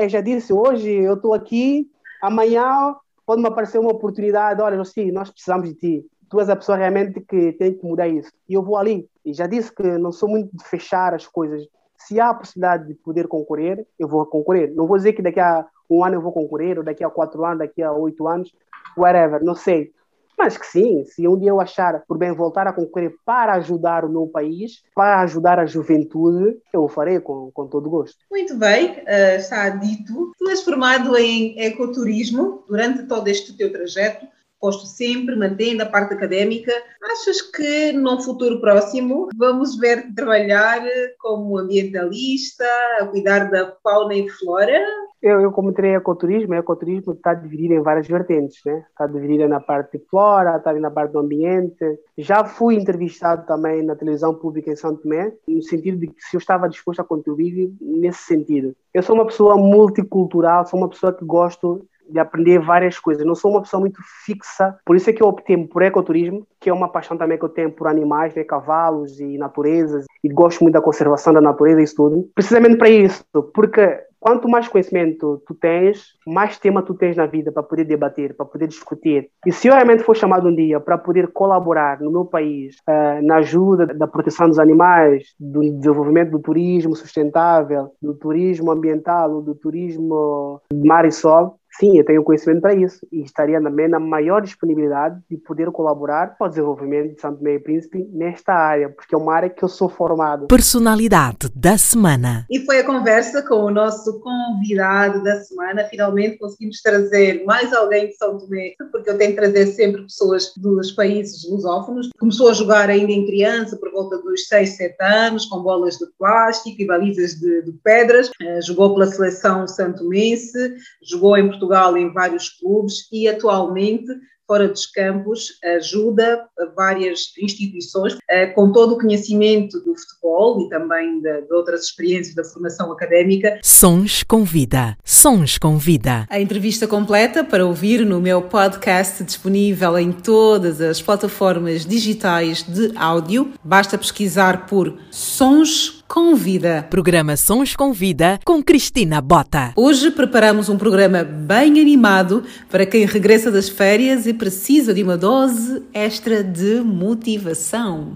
Eu 0.01 0.09
já 0.09 0.21
disse, 0.21 0.53
hoje 0.53 0.91
eu 0.91 1.15
estou 1.15 1.35
aqui, 1.35 1.89
amanhã 2.23 2.95
pode 3.27 3.41
me 3.41 3.49
aparecer 3.49 3.79
uma 3.79 3.93
oportunidade, 3.93 4.61
olha, 4.61 4.77
José, 4.77 5.11
nós 5.11 5.31
precisamos 5.31 5.69
de 5.69 5.75
ti. 5.75 6.07
Tu 6.29 6.41
és 6.41 6.49
a 6.49 6.57
pessoa 6.57 6.77
realmente 6.77 7.21
que 7.21 7.53
tem 7.53 7.75
que 7.75 7.87
mudar 7.87 8.09
isso. 8.09 8.31
E 8.49 8.55
eu 8.55 8.63
vou 8.63 8.77
ali. 8.77 9.09
E 9.25 9.33
já 9.33 9.47
disse 9.47 9.73
que 9.73 9.83
não 9.83 10.13
sou 10.13 10.29
muito 10.29 10.55
de 10.55 10.65
fechar 10.65 11.15
as 11.15 11.27
coisas. 11.27 11.67
Se 11.97 12.21
há 12.21 12.31
a 12.31 12.35
possibilidade 12.35 12.89
de 12.89 12.95
poder 12.95 13.29
concorrer, 13.29 13.87
eu 13.99 14.09
vou 14.09 14.25
concorrer. 14.27 14.75
Não 14.75 14.87
vou 14.87 14.97
dizer 14.97 15.13
que 15.13 15.23
daqui 15.23 15.41
a 15.41 15.67
um 15.89 16.05
ano 16.05 16.17
eu 16.17 16.21
vou 16.21 16.33
concorrer, 16.33 16.79
ou 16.79 16.85
daqui 16.85 17.05
a 17.05 17.11
quatro 17.11 17.45
anos, 17.45 17.59
daqui 17.59 17.83
a 17.83 17.93
oito 17.93 18.27
anos, 18.27 18.53
whatever, 18.97 19.43
não 19.43 19.55
sei. 19.55 19.93
Mas 20.37 20.57
que 20.57 20.67
sim, 20.67 21.05
se 21.05 21.27
um 21.27 21.39
dia 21.39 21.51
eu 21.51 21.61
achar 21.61 22.03
por 22.07 22.19
bem 22.19 22.33
voltar 22.33 22.67
a 22.67 22.73
concorrer 22.73 23.15
para 23.25 23.55
ajudar 23.55 24.05
o 24.05 24.11
meu 24.11 24.27
país, 24.27 24.83
para 24.95 25.21
ajudar 25.21 25.59
a 25.59 25.67
juventude, 25.67 26.57
eu 26.73 26.85
o 26.85 26.89
farei 26.89 27.21
com, 27.21 27.51
com 27.53 27.67
todo 27.67 27.89
gosto. 27.89 28.19
Muito 28.31 28.57
bem, 28.57 29.03
uh, 29.03 29.37
está 29.37 29.69
dito. 29.71 30.33
Tu 30.39 30.51
és 30.51 30.63
formado 30.63 31.17
em 31.17 31.59
ecoturismo 31.61 32.65
durante 32.69 33.05
todo 33.05 33.29
este 33.29 33.57
teu 33.57 33.73
trajeto. 33.73 34.27
Posto 34.65 34.87
sempre, 34.87 35.37
mantendo 35.37 35.83
a 35.83 35.87
parte 35.87 36.15
académica. 36.15 36.73
Achas 37.13 37.43
que 37.43 37.93
num 37.93 38.19
futuro 38.19 38.63
próximo 38.63 39.29
vamos 39.37 39.77
ver 39.77 40.15
trabalhar 40.15 40.83
como 41.19 41.59
ambientalista, 41.59 42.65
a 42.99 43.07
cuidar 43.09 43.51
da 43.51 43.77
fauna 43.83 44.15
e 44.15 44.27
flora? 44.31 44.83
Eu, 45.21 45.43
eu 45.43 45.53
como 45.53 45.73
treinei 45.73 45.99
ecoturismo, 45.99 46.55
o 46.55 46.57
ecoturismo 46.57 47.13
está 47.13 47.35
dividido 47.35 47.75
em 47.75 47.83
várias 47.83 48.09
vertentes, 48.09 48.61
né? 48.65 48.87
Está 48.89 49.07
dividido 49.07 49.47
na 49.49 49.61
parte 49.61 49.99
de 49.99 50.05
flora, 50.07 50.57
está 50.57 50.73
na 50.73 50.91
parte 50.91 51.13
do 51.13 51.19
ambiente. 51.19 51.85
Já 52.17 52.43
fui 52.47 52.77
entrevistado 52.77 53.47
também 53.47 53.83
na 53.83 53.95
televisão 53.95 54.35
pública 54.35 54.71
em 54.71 54.77
São 54.77 54.97
Tomé, 54.97 55.31
no 55.47 55.63
sentido 55.63 55.99
de 55.99 56.07
que 56.07 56.23
se 56.23 56.37
eu 56.37 56.39
estava 56.39 56.71
disposto 56.71 57.01
a 57.01 57.05
contribuir 57.05 57.71
nesse 57.83 58.23
sentido. 58.23 58.75
Eu 58.95 59.03
sou 59.03 59.15
uma 59.15 59.27
pessoa 59.27 59.57
multicultural, 59.57 60.67
sou 60.67 60.79
uma 60.79 60.89
pessoa 60.89 61.13
que 61.13 61.25
gosto 61.25 61.87
de 62.09 62.19
aprender 62.19 62.59
várias 62.59 62.99
coisas. 62.99 63.25
Não 63.25 63.35
sou 63.35 63.51
uma 63.51 63.63
pessoa 63.63 63.81
muito 63.81 64.01
fixa, 64.25 64.77
por 64.85 64.97
isso 64.97 65.11
é 65.11 65.13
que 65.13 65.23
eu 65.23 65.29
optei 65.29 65.57
por 65.67 65.83
ecoturismo, 65.83 66.47
que 66.61 66.71
é 66.71 66.73
uma 66.73 66.89
paixão 66.89 67.17
também 67.17 67.39
que 67.39 67.45
eu 67.45 67.49
tenho 67.49 67.71
por 67.71 67.89
animais, 67.89 68.35
né, 68.35 68.45
cavalos 68.45 69.21
e 69.21 69.39
naturezas, 69.39 70.05
e 70.23 70.29
gosto 70.29 70.63
muito 70.63 70.75
da 70.75 70.81
conservação 70.81 71.33
da 71.33 71.41
natureza 71.41 71.81
e 71.81 71.85
isso 71.85 71.97
tudo. 71.97 72.29
Precisamente 72.35 72.77
para 72.77 72.89
isso, 72.89 73.25
porque 73.53 74.01
quanto 74.25 74.49
mais 74.49 74.67
conhecimento 74.67 75.43
tu 75.47 75.55
tens, 75.55 76.15
mais 76.27 76.59
tema 76.59 76.83
tu 76.83 76.95
tens 76.95 77.15
na 77.15 77.27
vida 77.27 77.53
para 77.53 77.63
poder 77.63 77.85
debater, 77.85 78.35
para 78.35 78.47
poder 78.47 78.67
discutir. 78.67 79.29
E 79.45 79.53
se 79.53 79.69
eu 79.69 79.75
realmente 79.75 80.03
for 80.03 80.17
chamado 80.17 80.49
um 80.49 80.55
dia 80.55 80.81
para 80.81 80.97
poder 80.97 81.29
colaborar 81.29 82.01
no 82.01 82.11
meu 82.11 82.25
país 82.25 82.77
uh, 82.89 83.23
na 83.23 83.37
ajuda 83.37 83.87
da 83.87 84.07
proteção 84.07 84.49
dos 84.49 84.59
animais, 84.59 85.35
do 85.39 85.61
desenvolvimento 85.61 86.31
do 86.31 86.39
turismo 86.39 86.97
sustentável, 86.97 87.91
do 88.01 88.15
turismo 88.15 88.71
ambiental, 88.71 89.43
do 89.43 89.55
turismo 89.55 90.59
mar 90.73 91.05
e 91.05 91.13
sol, 91.13 91.59
Sim, 91.79 91.99
eu 91.99 92.05
tenho 92.05 92.23
conhecimento 92.23 92.61
para 92.61 92.75
isso 92.75 93.05
e 93.11 93.23
estaria 93.23 93.61
também 93.61 93.89
na 93.89 93.99
maior 93.99 94.41
disponibilidade 94.41 95.21
de 95.29 95.37
poder 95.37 95.71
colaborar 95.73 96.37
para 96.39 96.47
o 96.47 96.49
desenvolvimento 96.49 97.15
de 97.15 97.21
Santo 97.21 97.43
Meio 97.43 97.61
Príncipe 97.61 98.07
nesta 98.13 98.53
área, 98.53 98.89
porque 98.89 99.15
é 99.15 99.19
uma 99.19 99.35
área 99.35 99.51
que 99.51 99.63
eu 99.63 99.69
sou 99.69 99.89
formado. 99.89 100.47
Personalidade 100.47 101.51
da 101.55 101.77
semana. 101.77 102.47
E 102.49 102.61
foi 102.61 102.79
a 102.79 102.85
conversa 102.85 103.43
com 103.43 103.57
o 103.57 103.71
nosso 103.71 104.21
convidado 104.21 105.23
da 105.25 105.41
semana. 105.41 105.85
Finalmente 105.85 106.39
conseguimos 106.39 106.81
trazer 106.81 107.45
mais 107.45 107.73
alguém 107.73 108.07
de 108.07 108.17
São 108.17 108.39
Tomé, 108.39 108.75
porque 108.93 109.11
eu 109.11 109.19
tenho 109.19 109.33
que 109.33 109.41
trazer 109.41 109.67
sempre 109.67 110.03
pessoas 110.03 110.53
dos 110.57 110.93
países 110.93 111.45
lusófonos. 111.51 112.09
Começou 112.21 112.51
a 112.51 112.53
jogar 112.53 112.89
ainda 112.89 113.11
em 113.11 113.27
criança, 113.27 113.77
por 113.77 113.91
volta 113.91 114.19
dos 114.19 114.47
6, 114.47 114.77
7 114.77 114.97
anos, 115.03 115.47
com 115.47 115.61
bolas 115.61 115.97
de 115.97 116.07
plástico 116.19 116.81
e 116.81 116.87
balizas 116.87 117.35
de, 117.35 117.63
de 117.63 117.73
pedras. 117.83 118.29
Uh, 118.29 118.63
jogou 118.65 118.95
pela 118.95 119.07
seleção 119.07 119.67
santomense, 119.67 120.75
jogou 121.03 121.37
em 121.37 121.49
Portugal 121.49 121.64
Portugal 121.65 121.97
em 121.97 122.13
vários 122.13 122.49
clubes 122.49 123.09
e 123.13 123.27
atualmente 123.29 124.13
fora 124.47 124.69
dos 124.69 124.85
campos, 124.85 125.59
ajuda 125.65 126.45
várias 126.77 127.33
instituições 127.41 128.19
eh, 128.29 128.47
com 128.49 128.71
todo 128.73 128.93
o 128.93 128.99
conhecimento 128.99 129.81
do 129.81 129.97
futebol 129.97 130.61
e 130.61 130.69
também 130.69 131.19
de, 131.19 131.43
de, 131.43 131.55
outras 131.55 131.85
experiências 131.85 132.35
da 132.35 132.45
formação 132.45 132.93
académica. 132.93 133.59
Sons 133.63 134.23
com 134.23 134.45
vida, 134.45 134.99
sons 135.03 135.57
com 135.57 135.79
vida. 135.79 136.27
A 136.29 136.39
entrevista 136.39 136.87
completa 136.87 137.43
para 137.43 137.65
ouvir 137.65 138.05
no 138.05 138.21
meu 138.21 138.43
podcast 138.43 139.25
disponível 139.25 139.99
em 139.99 140.13
todas 140.13 140.79
as 140.79 141.01
plataformas 141.01 141.87
digitais 141.87 142.63
de 142.63 142.93
áudio. 142.97 143.51
Basta 143.65 143.97
pesquisar 143.97 144.67
por 144.67 144.95
Sons 145.11 146.04
Convida. 146.15 146.87
Programa 146.89 147.37
Sons 147.37 147.75
Convida 147.75 148.39
com 148.45 148.63
Cristina 148.63 149.21
Bota. 149.21 149.73
Hoje 149.75 150.13
preparamos 150.13 150.69
um 150.69 150.79
programa 150.79 151.25
bem 151.25 151.81
animado 151.81 152.45
para 152.71 152.87
quem 152.87 153.05
regressa 153.05 153.51
das 153.51 153.69
férias 153.69 154.25
e 154.25 154.33
precisa 154.33 154.95
de 154.95 155.03
uma 155.03 155.17
dose 155.17 155.83
extra 155.93 156.45
de 156.45 156.81
motivação. 156.83 158.13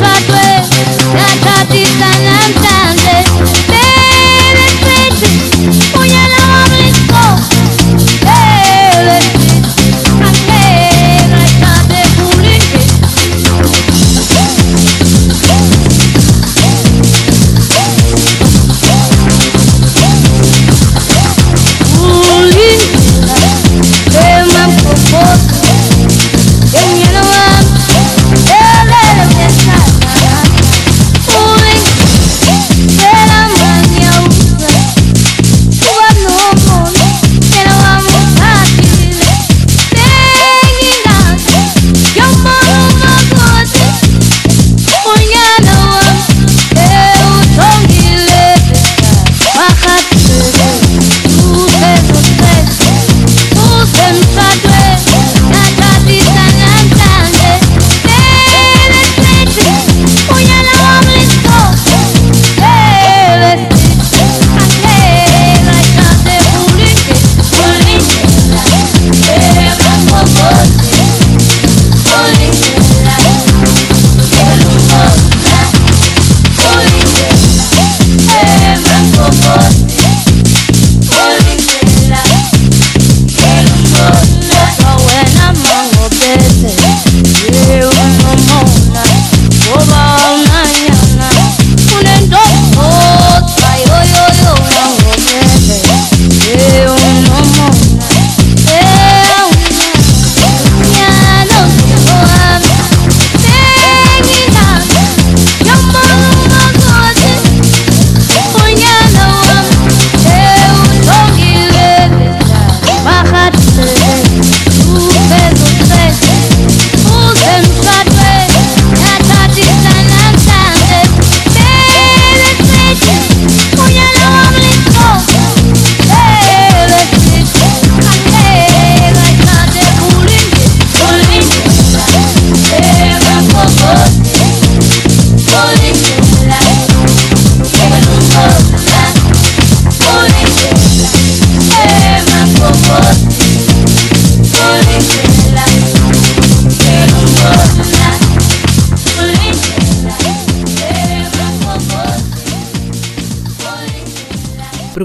paso 0.00 0.33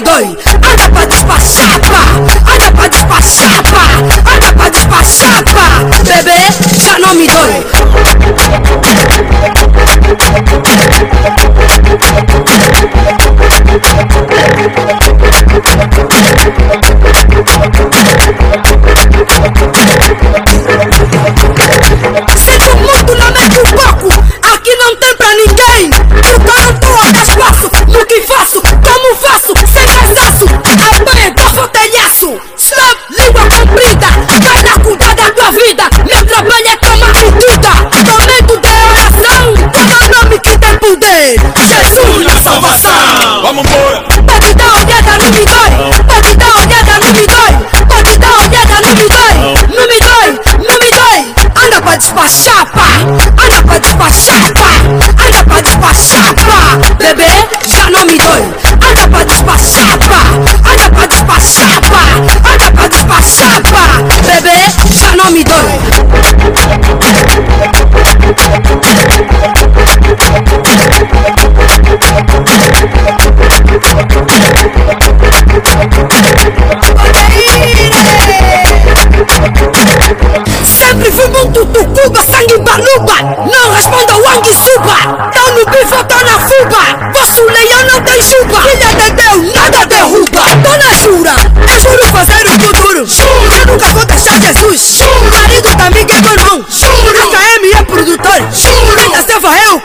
City 0.00 0.29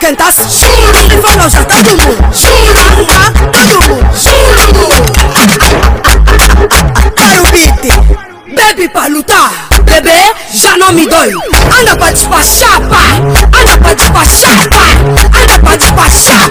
Juro, 0.06 0.98
e 1.12 1.20
falam 1.20 1.50
já 1.50 1.64
todo 1.64 1.90
mundo 1.96 2.16
ah, 3.10 3.32
todo 3.50 3.74
mundo 3.88 4.06
Para 7.16 7.42
o 7.42 7.50
beat 7.50 8.16
Bebe 8.54 8.88
pra 8.88 9.08
lutar, 9.08 9.50
bebê, 9.82 10.32
já 10.54 10.78
não 10.78 10.92
me 10.92 11.06
dói. 11.06 11.30
Anda 11.78 11.96
pra 11.96 12.10
despachar, 12.10 12.80
pá. 12.88 13.02
Anda 13.60 13.78
pra 13.78 13.94
despachar, 13.94 14.68
pá. 14.70 14.86
Anda 15.42 15.58
pra 15.58 15.76
despachar, 15.76 16.50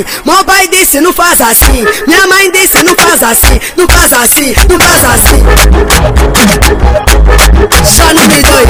assim, 0.00 0.04
meu 0.24 0.44
pai 0.44 0.68
disse 0.68 1.00
não 1.00 1.12
faz 1.12 1.40
assim, 1.40 1.84
minha 2.06 2.26
mãe 2.26 2.50
disse 2.52 2.82
não 2.82 2.94
faz 2.94 3.22
assim, 3.22 3.60
não 3.76 3.86
faz 3.88 4.12
assim, 4.12 4.54
não 4.68 4.78
faz 4.78 5.04
assim. 5.04 5.44
Já 7.96 8.14
não 8.14 8.26
me 8.28 8.42
dói, 8.42 8.66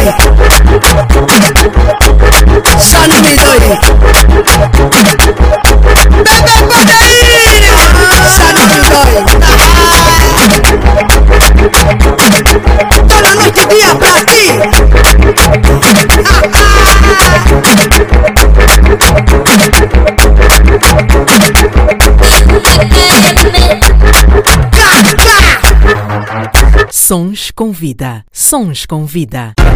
Sons 27.10 27.50
com 27.56 27.72
vida. 27.72 28.24
Sons 28.30 28.86
com 28.86 29.04
vida. 29.04 29.54
Get 29.56 29.66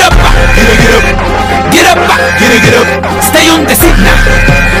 up, 0.00 0.14
get 0.52 0.70
up, 0.70 0.78
get 1.72 1.86
up, 1.86 1.98
get 2.38 2.46
up, 2.46 2.62
get 2.62 2.74
up. 2.76 2.86
Stay 3.20 3.48
on 3.50 3.64
the 3.64 3.74
seat 3.74 3.98
now. 3.98 4.14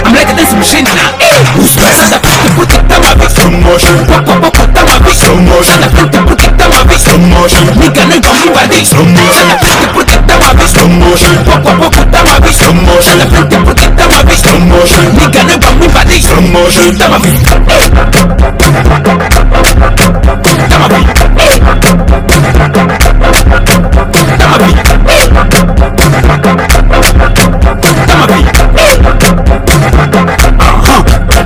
I'm 0.04 0.14
like 0.14 0.30
a 0.30 0.36
dance 0.36 0.54
machine 0.54 0.84
now. 0.84 1.10
Who's 1.56 1.74
best? 1.74 2.02
Anda 2.04 2.20
frente 2.20 2.95
Slow 3.46 3.60
motion. 3.60 3.94
Tá 4.06 4.82
uma 4.82 4.98
vez. 4.98 5.18
Slow 5.18 5.36
motion. 5.36 5.74
Anda 5.74 5.88
frente 5.90 6.18
porque 6.18 6.48
tá 6.48 6.66
uma 6.66 6.84
vez. 6.84 7.02
Slow 7.02 7.18
motion. 7.18 7.64
Nigga, 7.76 8.04
não 8.06 8.20
vamos 8.20 8.44
invadir. 8.44 8.82
Slow 8.82 9.04
motion. 9.04 9.42
Anda 9.44 9.58
frente 9.58 9.86
porque 9.94 10.16
tá 10.18 10.36
uma 10.36 10.54
vez. 10.54 10.70
Slow 10.72 10.88
motion. 10.88 11.44
Pop, 11.44 11.62
pop, 11.62 11.78
pop, 11.78 12.06
tá 12.10 12.22
uma 12.24 12.40
vez. 12.40 12.56
Slow 12.56 12.74
motion. 12.74 13.12
Anda 13.12 13.26
frente 13.26 13.56
porque 13.64 13.88
tá 13.88 14.06
uma 14.06 14.22
vez. 14.24 14.38
Slow 14.40 14.60
motion. 14.60 15.02
Nigga, 15.12 15.44
não 15.44 15.60
vamos 15.60 15.86
invadir. 15.86 16.18
Slow. 16.18 16.36
Tá 16.36 16.42
uma 16.42 16.58
vez. 16.58 16.98
Tá 16.98 17.06
uma 17.06 17.18
vez. 17.18 17.34
Vez. 17.36 17.56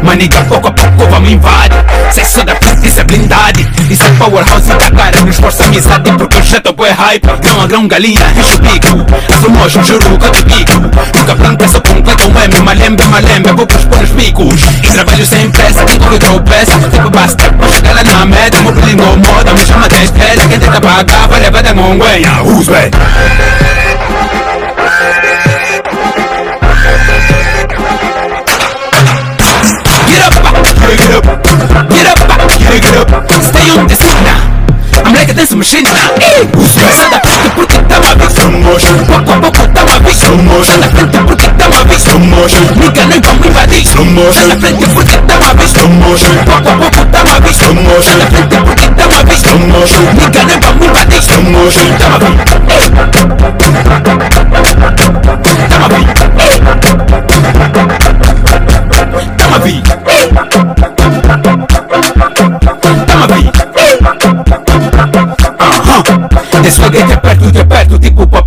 Maniga, 0.03 0.43
pouco 0.45 0.69
a 0.69 0.73
pouco 0.73 1.07
vamos 1.11 1.31
invadir 1.31 1.90
Sexo 2.13 2.45
da 2.45 2.55
pista, 2.57 2.87
isso 2.87 3.01
é 3.01 3.05
blindade. 3.05 3.69
Isso 3.89 4.03
é 4.03 4.11
powerhouse 4.13 4.69
da 4.69 4.91
cara, 4.91 5.21
não 5.21 5.29
esforça 5.29 5.65
amizade 5.65 6.13
Porque 6.13 6.37
o 6.37 6.43
jeito 6.43 6.75
é 6.85 6.91
hype. 6.91 7.27
Grão 7.41 7.61
a 7.61 7.67
grão, 7.67 7.89
galinha, 7.89 8.21
enche 8.37 8.55
o 8.55 8.59
bico 8.59 9.07
Assumojo, 9.33 9.83
juro, 9.85 10.19
cada 10.19 10.43
bico 10.43 10.73
Nunca 11.17 11.37
planta, 11.37 11.69
só 11.69 11.81
completa 11.81 12.27
um 12.27 12.41
M 12.41 12.61
Malembe, 12.61 13.05
malembe, 13.07 13.53
vou 13.53 13.67
pôr 13.67 14.01
nos 14.01 14.11
picos. 14.11 14.61
E 14.83 14.93
trabalho 14.93 15.27
sem 15.27 15.51
pressa, 15.51 15.85
quem 15.85 15.99
corre 15.99 16.19
tropeça 16.19 16.79
Tipo 16.91 17.11
basta, 17.11 17.53
pra 17.53 17.69
chegar 17.69 17.95
lá 17.95 18.03
na 18.05 18.27
meta 18.27 18.63
Meu 18.63 18.73
bilingo 18.73 19.05
moda, 19.17 19.53
me 19.53 19.65
chama 19.65 19.89
de 19.89 20.05
estrela 20.05 20.49
Quem 20.49 20.59
tenta 20.59 20.81
pagar, 20.81 21.29
vai 21.29 21.41
levar 21.41 21.63
da 21.63 21.75
monguenha 21.75 22.43
Who's 22.43 22.69
bad? 22.69 22.91
Get 31.61 32.09
up, 32.09 32.17
gotta 32.25 32.81
get 32.81 32.97
up 32.97 33.11
Stay 33.45 33.69
on 33.77 33.85
the 33.85 33.93
scene 33.93 34.25
now 34.25 34.41
I'm 35.05 35.13
like 35.13 35.29
a 35.29 35.35
dance 35.35 35.53
machine 35.55 35.85
now 35.85 36.17
Hey, 36.17 36.49
who's 36.57 36.73
that? 36.81 36.97
Sada 36.97 37.21
pinta 37.21 37.51
porque 37.53 37.77
tava 37.85 38.17
bem 38.17 38.31
Slow 38.33 38.49
motion 38.65 38.97
Pouco 39.05 39.33
a 39.33 39.41
pouco 39.45 39.69
tava 39.77 40.01
bem 40.01 40.15
Slow 40.15 40.41
motion 40.41 40.81
Sada 40.81 40.89
pinta 40.89 41.21
porque 41.21 41.49
tava 41.61 41.85
bem 41.85 41.99
Slow 41.99 42.19
motion 42.19 42.65
Nunca 42.81 43.05
nem 43.05 43.21
vamos 43.21 43.47
invadir 43.47 43.85
Slow 43.85 44.05
motion 44.07 44.33
Sada 44.33 44.57
pinta 44.57 44.89
porque 44.89 45.17
tava 45.29 45.55
bem 45.55 45.69
Slow 45.69 45.89
motion 46.01 46.35
Pouco 46.49 46.69
a 46.69 46.77
pouco 46.81 47.05
tava 47.13 47.41
bem 47.41 47.53
Slow 47.53 47.75
motion 47.75 48.03
Sada 48.03 48.27
pinta 48.33 48.57
porque 48.65 48.89
tava 48.89 49.25
bem 49.25 49.37
Slow 49.37 49.59
motion 49.69 50.03
Nunca 50.17 50.45
nem 50.45 50.61
vamos 50.61 50.87
invadir 50.87 51.21
Slow 51.21 51.43
motion 51.45 51.89
Tava 51.99 52.19
bem 52.19 52.60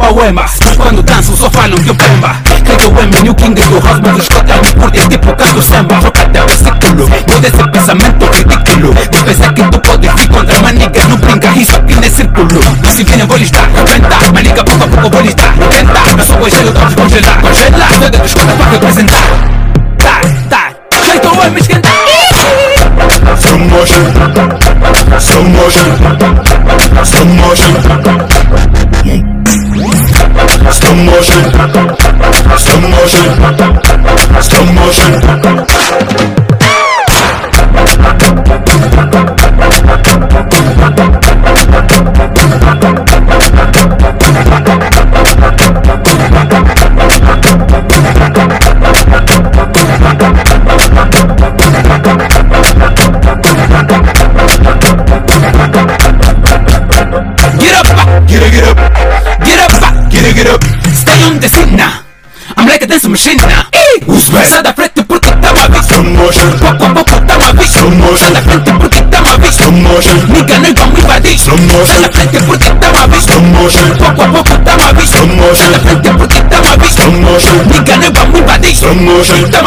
papauema 0.03 0.45
Mas 0.59 0.75
quando 0.77 1.01
danço 1.03 1.35
só 1.37 1.49
que 1.49 1.89
eu 1.89 1.95
pemba. 1.95 2.35
Que 2.63 2.71
eu 2.83 2.99
é 2.99 3.23
new 3.23 3.35
king 3.35 3.61
do 3.61 3.79
house 3.79 4.01
Mas 4.01 4.17
os 4.17 4.27
cotas 4.27 4.61
me 4.61 4.71
curtem 4.73 5.07
tipo 5.07 5.35
canto 5.35 5.61
samba 5.61 5.95
o 5.95 6.47
versículo 6.47 7.09
Muda 7.27 7.47
esse 7.47 7.71
pensamento 7.71 8.25
ridículo. 8.25 8.93
De 8.93 9.23
pensar 9.23 9.53
que 9.53 9.63
tu 9.63 9.79
podes 9.79 10.13
vir 10.13 10.27
contra 10.27 10.61
maniga 10.61 11.07
Não 11.07 11.17
brinca, 11.17 11.47
isso 11.51 11.75
aqui 11.75 11.93
é 11.93 12.09
círculo. 12.09 12.61
Se 12.89 13.03
vem 13.03 13.25
vou 13.25 13.37
listar, 13.37 13.69
venta 13.69 14.31
Maniga 14.33 14.63
pouco 14.63 14.83
a 14.83 14.87
pouco 14.87 15.09
vou 15.09 15.21
listar, 15.21 15.53
venta 15.55 15.99
Eu 16.17 16.25
sou 16.25 16.39
o 16.39 16.49
gelo, 16.49 16.71
tô 16.73 16.85
descongelar 16.85 17.41
Congelar, 17.41 17.89
swag 17.93 18.17
dos 18.17 18.33
cotas 18.33 18.55
pra 18.55 18.65
representar 18.65 19.23
Tá, 19.97 20.21
tá, 20.49 20.69
jeito 21.05 21.27
é 21.41 21.49
me 21.49 21.59
esquentar. 21.59 21.91
Slow 23.39 23.59
motion, 23.59 24.03
slow 25.19 25.43
motion, 25.43 25.87
slow 27.03 27.25
motion, 27.25 28.72
slow 30.71 30.95
motion, 30.95 31.43
slow 32.57 32.81
motion, 32.89 33.27
slow 34.41 34.65
motion. 34.73 36.42
Sai 63.15 64.63
da 64.63 64.73
frente 64.73 65.03
porque 65.03 65.29
tá 65.31 65.51
uma 65.51 65.67
vez. 65.69 65.85
Slow 65.85 66.03
motion, 66.03 66.49
Pouco 66.57 66.83
a 66.85 66.89
pouco 66.89 67.21
tá 67.27 67.37
uma 67.37 67.53
vez. 67.53 67.69
Slow 67.75 67.91
motion. 67.91 68.17
Sai 68.17 68.31
da 68.33 68.41
frente 68.41 68.71
porque 68.73 69.01
tá 69.03 69.19
uma 69.21 69.37
vez. 69.37 69.55
slow 69.55 69.71
motion, 69.71 70.15
Nigga, 70.29 70.59
nós 70.59 70.73
vamos 70.75 70.99
invadir. 70.99 71.35
Slow 71.35 71.57
motion. 71.59 71.85
Sai 71.85 72.01
da 72.01 72.11
frente 72.11 72.43
porque 72.43 72.69
tá 72.71 72.89
uma 72.89 73.07
vez. 73.07 73.23
slow 73.23 73.41
motion, 73.41 73.95
Pouco 73.97 74.21
a 74.21 74.27
pouco 74.27 74.57
tá 74.65 74.75
uma 74.75 74.93
vez. 74.93 75.09
Slow 75.09 75.27
motion. 75.27 75.55
Sai 75.55 75.71
da 75.71 75.79
frente 75.79 76.09
porque 76.17 76.41
tá 76.41 76.61
uma 76.61 76.77
vez. 76.77 76.91
slow 76.93 77.11
motion, 77.11 77.55
Nigga, 77.67 77.97
nós 77.97 78.11
vamos 78.13 78.39
invadir. 78.39 78.71
slow 78.73 78.95
motion. 78.95 79.49
Tá 79.51 79.61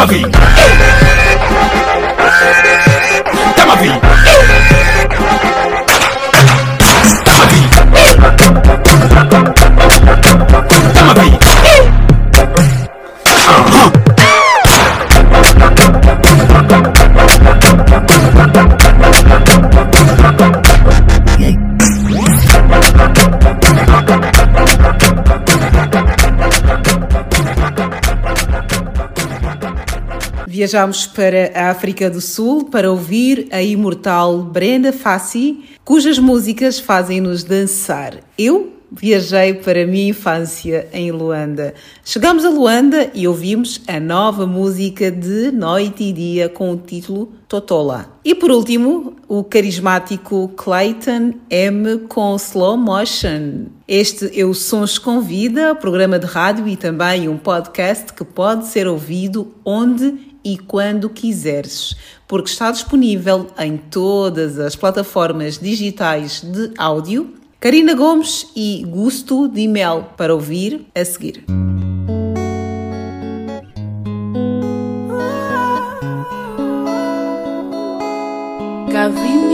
Viajamos 30.67 31.07
para 31.07 31.53
a 31.55 31.69
África 31.69 32.09
do 32.09 32.19
Sul 32.19 32.65
para 32.65 32.91
ouvir 32.91 33.47
a 33.51 33.61
imortal 33.61 34.39
Brenda 34.43 34.91
Fassi, 34.91 35.63
cujas 35.85 36.19
músicas 36.19 36.77
fazem-nos 36.77 37.41
dançar. 37.41 38.15
Eu 38.37 38.73
viajei 38.91 39.53
para 39.53 39.83
a 39.83 39.85
minha 39.85 40.09
infância 40.09 40.89
em 40.91 41.09
Luanda. 41.09 41.73
Chegamos 42.03 42.43
a 42.43 42.49
Luanda 42.49 43.09
e 43.13 43.27
ouvimos 43.27 43.81
a 43.87 43.97
nova 43.97 44.45
música 44.45 45.09
de 45.09 45.51
Noite 45.51 46.03
e 46.03 46.11
Dia 46.11 46.49
com 46.49 46.71
o 46.71 46.77
título 46.77 47.31
Totola. 47.47 48.09
E 48.25 48.35
por 48.35 48.51
último, 48.51 49.15
o 49.27 49.43
carismático 49.43 50.49
Clayton 50.57 51.33
M 51.49 51.99
com 52.09 52.35
Slow 52.35 52.75
Motion. 52.75 53.67
Este 53.87 54.37
é 54.37 54.43
o 54.43 54.53
Sons 54.53 54.97
com 54.97 55.21
Vida, 55.21 55.73
programa 55.75 56.19
de 56.19 56.25
rádio 56.25 56.67
e 56.67 56.75
também 56.75 57.29
um 57.29 57.37
podcast 57.37 58.11
que 58.11 58.25
pode 58.25 58.67
ser 58.67 58.85
ouvido 58.85 59.53
onde 59.63 60.26
e 60.47 60.57
quando 60.57 61.09
quiseres, 61.09 61.93
porque 62.25 62.49
está 62.49 62.71
disponível 62.71 63.47
em 63.59 63.75
todas 63.75 64.57
as 64.57 64.77
plataformas 64.77 65.57
digitais 65.59 66.41
de 66.41 66.71
áudio. 66.77 67.33
Karina 67.59 67.93
Gomes 67.93 68.47
e 68.55 68.85
Gusto 68.87 69.49
de 69.49 69.67
Mel 69.67 70.13
para 70.15 70.33
ouvir 70.33 70.85
a 70.95 71.03
seguir. 71.03 71.43
Gavin 78.89 79.46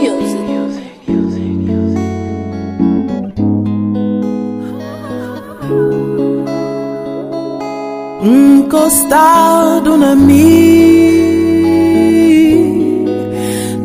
encostado 8.23 9.97
na 9.97 10.15
mim. 10.15 11.43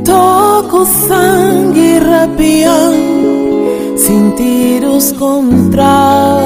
Toco 0.05 0.86
sangue 0.86 1.98
rapiando, 1.98 3.97
sentidos 3.97 5.12
contra 5.12 6.39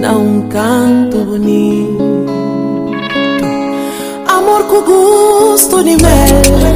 não 0.00 0.48
canto 0.48 1.18
bonito. 1.24 2.00
Amor 4.26 4.64
com 4.64 4.82
gosto 4.82 5.84
de 5.84 5.96
mel. 6.02 6.69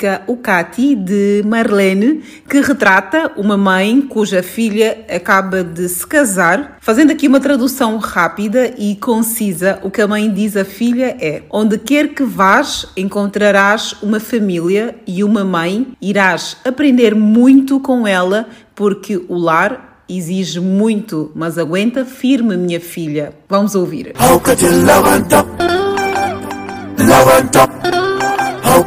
Música 0.00 0.22
O 0.26 0.36
Cati 0.36 0.94
de 0.94 1.42
Marlene, 1.44 2.22
que 2.48 2.60
retrata 2.60 3.30
uma 3.36 3.56
mãe 3.56 4.00
cuja 4.00 4.42
filha 4.42 5.04
acaba 5.08 5.62
de 5.62 5.88
se 5.88 6.06
casar. 6.06 6.78
Fazendo 6.80 7.12
aqui 7.12 7.28
uma 7.28 7.40
tradução 7.40 7.98
rápida 7.98 8.72
e 8.78 8.96
concisa, 8.96 9.78
o 9.82 9.90
que 9.90 10.00
a 10.00 10.08
mãe 10.08 10.32
diz 10.32 10.56
à 10.56 10.64
filha 10.64 11.16
é: 11.20 11.42
Onde 11.50 11.76
quer 11.76 12.14
que 12.14 12.22
vás, 12.22 12.86
encontrarás 12.96 13.94
uma 14.02 14.18
família 14.18 14.96
e 15.06 15.22
uma 15.22 15.44
mãe, 15.44 15.88
irás 16.00 16.56
aprender 16.64 17.14
muito 17.14 17.78
com 17.80 18.06
ela, 18.06 18.48
porque 18.74 19.22
o 19.28 19.36
lar 19.36 20.04
exige 20.08 20.60
muito, 20.60 21.30
mas 21.34 21.58
aguenta 21.58 22.04
firme, 22.04 22.56
minha 22.56 22.80
filha. 22.80 23.32
Vamos 23.48 23.74
ouvir. 23.74 24.14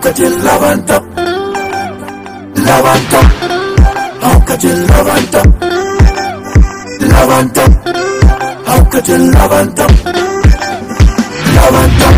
lokacin 0.04 0.36
labantab 0.44 1.04
labantab 2.68 3.28
lokacin 4.20 4.80
labantab 4.92 5.48
labantab 7.08 7.72
lokacin 8.68 9.24
labantab 9.32 9.92
labantab 11.56 12.16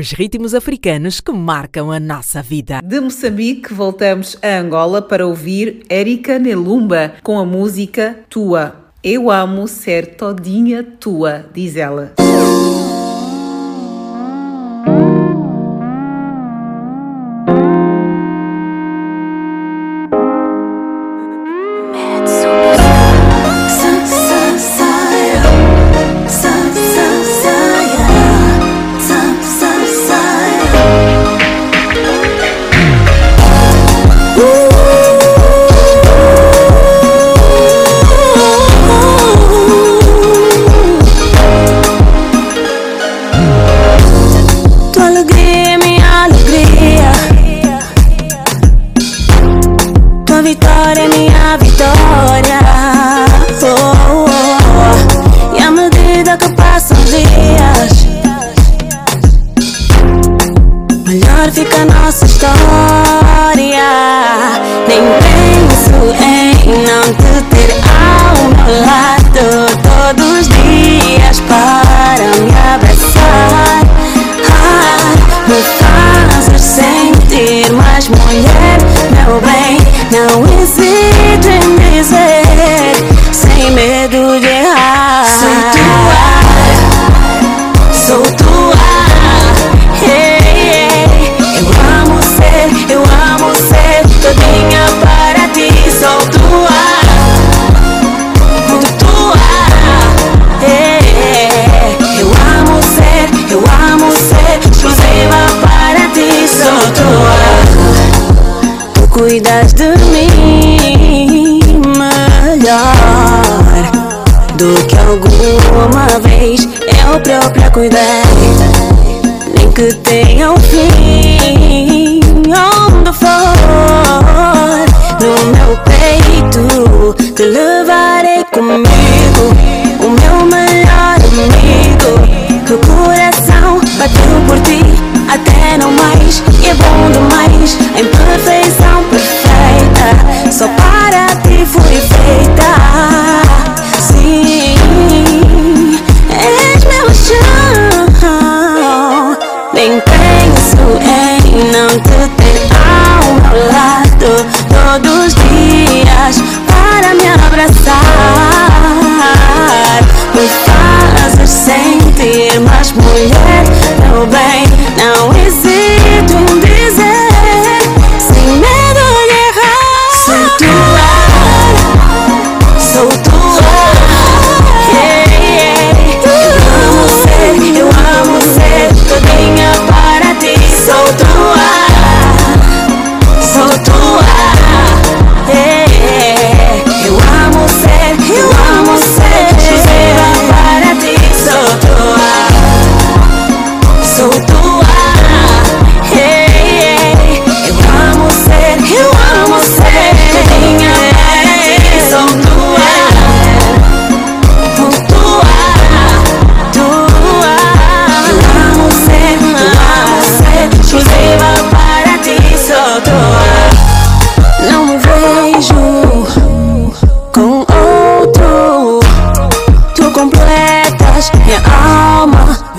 Os 0.00 0.12
ritmos 0.12 0.54
africanos 0.54 1.20
que 1.20 1.30
marcam 1.30 1.92
a 1.92 2.00
nossa 2.00 2.40
vida. 2.40 2.80
De 2.82 2.98
Moçambique, 2.98 3.74
voltamos 3.74 4.34
a 4.42 4.58
Angola 4.58 5.02
para 5.02 5.26
ouvir 5.26 5.82
Erika 5.90 6.38
Nelumba 6.38 7.16
com 7.22 7.38
a 7.38 7.44
música 7.44 8.18
Tua. 8.30 8.92
Eu 9.04 9.30
amo 9.30 9.68
ser 9.68 10.16
todinha 10.16 10.82
tua, 10.82 11.44
diz 11.52 11.76
ela. 11.76 12.14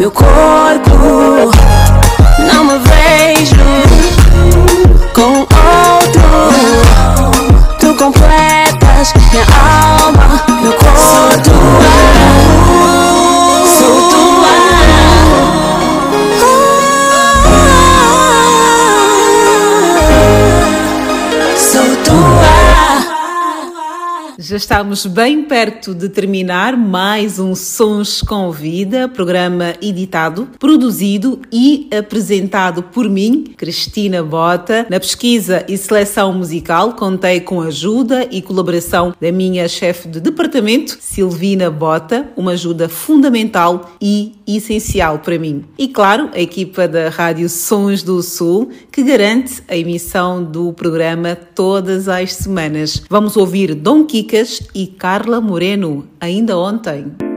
Meu 0.01 0.09
corpo 0.09 0.70
estamos 24.61 25.07
bem 25.07 25.43
perto 25.45 25.95
de 25.95 26.07
terminar 26.07 26.77
mais 26.77 27.39
um 27.39 27.55
Sons 27.55 28.21
com 28.21 28.51
Vida, 28.51 29.07
programa 29.09 29.73
editado, 29.81 30.47
produzido 30.59 31.41
e 31.51 31.89
apresentado 31.91 32.83
por 32.83 33.09
mim, 33.09 33.55
Cristina 33.57 34.21
Bota. 34.21 34.85
Na 34.87 34.99
pesquisa 34.99 35.65
e 35.67 35.75
seleção 35.75 36.31
musical, 36.33 36.93
contei 36.93 37.39
com 37.39 37.59
a 37.59 37.65
ajuda 37.65 38.27
e 38.29 38.39
colaboração 38.39 39.15
da 39.19 39.31
minha 39.31 39.67
chefe 39.67 40.07
de 40.07 40.19
departamento, 40.19 40.95
Silvina 41.01 41.71
Bota, 41.71 42.29
uma 42.37 42.51
ajuda 42.51 42.87
fundamental 42.87 43.91
e 43.99 44.33
essencial 44.45 45.19
para 45.19 45.39
mim. 45.39 45.65
E 45.75 45.87
claro, 45.87 46.29
a 46.35 46.39
equipa 46.39 46.87
da 46.87 47.09
Rádio 47.09 47.49
Sons 47.49 48.03
do 48.03 48.21
Sul, 48.21 48.69
que 48.91 49.01
garante 49.01 49.63
a 49.67 49.75
emissão 49.75 50.43
do 50.43 50.71
programa 50.71 51.35
todas 51.35 52.07
as 52.07 52.33
semanas. 52.33 53.01
Vamos 53.09 53.35
ouvir 53.35 53.73
Dom 53.73 54.05
Kikas 54.05 54.50
Dias 54.51 54.67
e 54.75 54.87
Carla 54.87 55.39
Moreno, 55.39 56.07
ainda 56.19 56.57
ontem. 56.57 57.30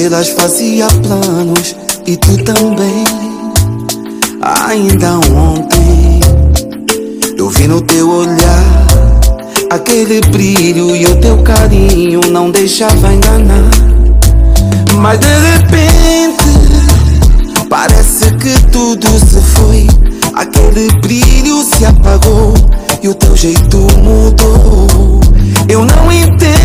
estrelas 0.00 0.30
fazia 0.30 0.86
planos 0.86 1.76
e 2.06 2.16
tu 2.16 2.42
também. 2.42 3.04
Ainda 4.40 5.18
ontem 5.18 6.20
eu 7.36 7.50
vi 7.50 7.68
no 7.68 7.82
teu 7.82 8.08
olhar 8.08 8.86
aquele 9.68 10.22
brilho 10.22 10.96
e 10.96 11.04
o 11.04 11.16
teu 11.16 11.42
carinho 11.42 12.22
não 12.30 12.50
deixava 12.50 13.12
enganar. 13.12 13.70
Mas 14.94 15.20
de 15.20 15.26
repente 15.26 16.48
parece 17.68 18.30
que 18.36 18.58
tudo 18.72 19.06
se 19.06 19.40
foi, 19.54 19.86
aquele 20.34 20.90
brilho 21.00 21.62
se 21.62 21.84
apagou 21.84 22.54
e 23.02 23.08
o 23.08 23.14
teu 23.14 23.36
jeito 23.36 23.76
mudou. 24.02 25.20
Eu 25.68 25.84
não 25.84 26.10
entendo 26.10 26.59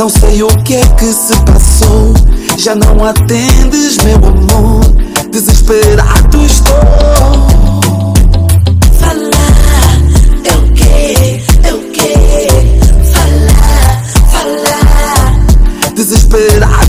não 0.00 0.08
sei 0.08 0.42
o 0.42 0.48
que 0.64 0.76
é 0.76 0.86
que 0.96 1.12
se 1.12 1.36
passou. 1.44 2.14
Já 2.56 2.74
não 2.74 3.04
atendes, 3.04 3.98
meu 3.98 4.16
amor, 4.16 4.80
desesperado 5.30 6.42
estou. 6.42 6.74
Falar, 8.98 10.00
falar, 14.32 15.34
Desesperado 15.94 16.79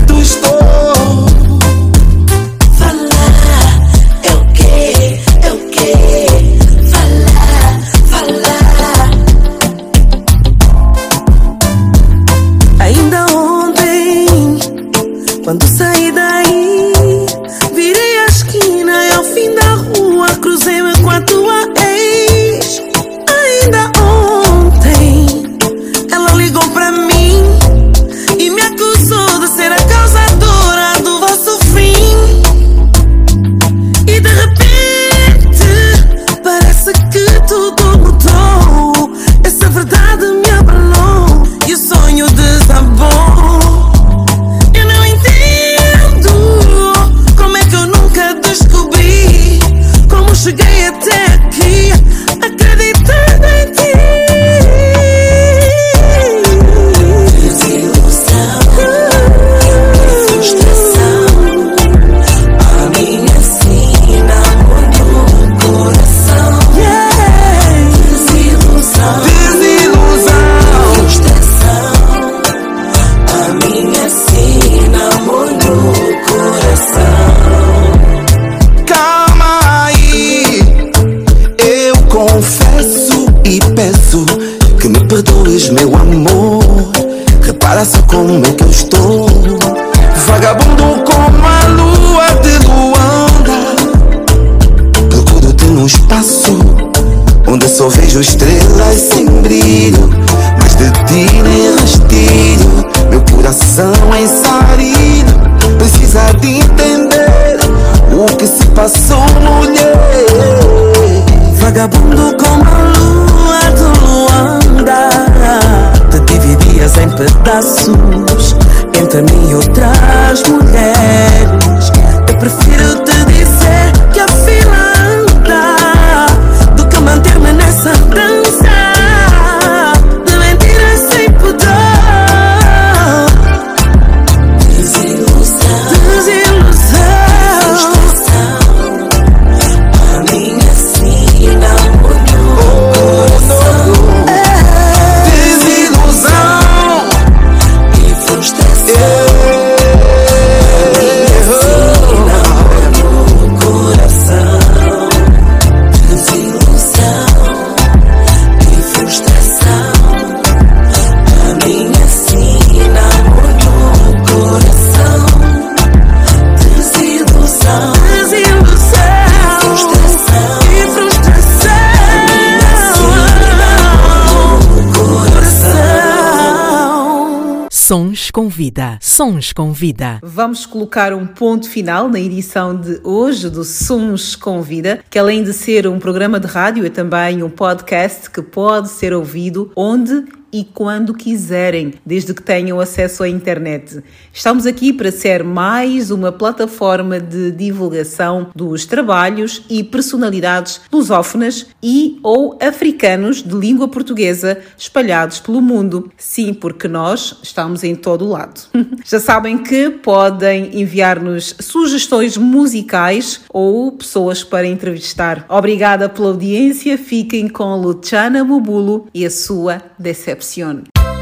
vida. 178.62 178.96
Sons 179.00 179.52
com 179.52 179.72
vida. 179.72 180.20
Vamos 180.22 180.66
colocar 180.66 181.12
um 181.12 181.26
ponto 181.26 181.68
final 181.68 182.08
na 182.08 182.20
edição 182.20 182.80
de 182.80 183.00
hoje 183.02 183.50
do 183.50 183.64
Sons 183.64 184.36
com 184.36 184.62
Vida, 184.62 185.00
que 185.10 185.18
além 185.18 185.42
de 185.42 185.52
ser 185.52 185.88
um 185.88 185.98
programa 185.98 186.38
de 186.38 186.46
rádio, 186.46 186.86
é 186.86 186.88
também 186.88 187.42
um 187.42 187.50
podcast 187.50 188.30
que 188.30 188.40
pode 188.40 188.88
ser 188.88 189.12
ouvido 189.12 189.72
onde 189.74 190.24
e 190.52 190.64
quando 190.64 191.14
quiserem, 191.14 191.94
desde 192.04 192.34
que 192.34 192.42
tenham 192.42 192.78
acesso 192.78 193.22
à 193.22 193.28
internet. 193.28 194.02
Estamos 194.32 194.66
aqui 194.66 194.92
para 194.92 195.10
ser 195.10 195.42
mais 195.42 196.10
uma 196.10 196.30
plataforma 196.30 197.18
de 197.18 197.50
divulgação 197.52 198.50
dos 198.54 198.84
trabalhos 198.84 199.62
e 199.70 199.82
personalidades 199.82 200.80
lusófonas 200.92 201.66
e 201.82 202.18
ou 202.22 202.58
africanos 202.60 203.42
de 203.42 203.54
língua 203.54 203.88
portuguesa 203.88 204.58
espalhados 204.76 205.40
pelo 205.40 205.62
mundo. 205.62 206.10
Sim, 206.18 206.52
porque 206.52 206.86
nós 206.86 207.38
estamos 207.42 207.82
em 207.82 207.94
todo 207.94 208.26
o 208.26 208.28
lado. 208.28 208.60
Já 209.04 209.18
sabem 209.18 209.58
que 209.58 209.88
podem 209.88 210.80
enviar-nos 210.80 211.54
sugestões 211.60 212.36
musicais 212.36 213.40
ou 213.48 213.92
pessoas 213.92 214.44
para 214.44 214.66
entrevistar. 214.66 215.46
Obrigada 215.48 216.08
pela 216.08 216.28
audiência. 216.28 216.98
Fiquem 216.98 217.48
com 217.48 217.76
Luciana 217.76 218.44
Mubulo 218.44 219.06
e 219.14 219.24
a 219.24 219.30
sua 219.30 219.80
Decepción. 219.98 220.41
excepción. 220.42 221.21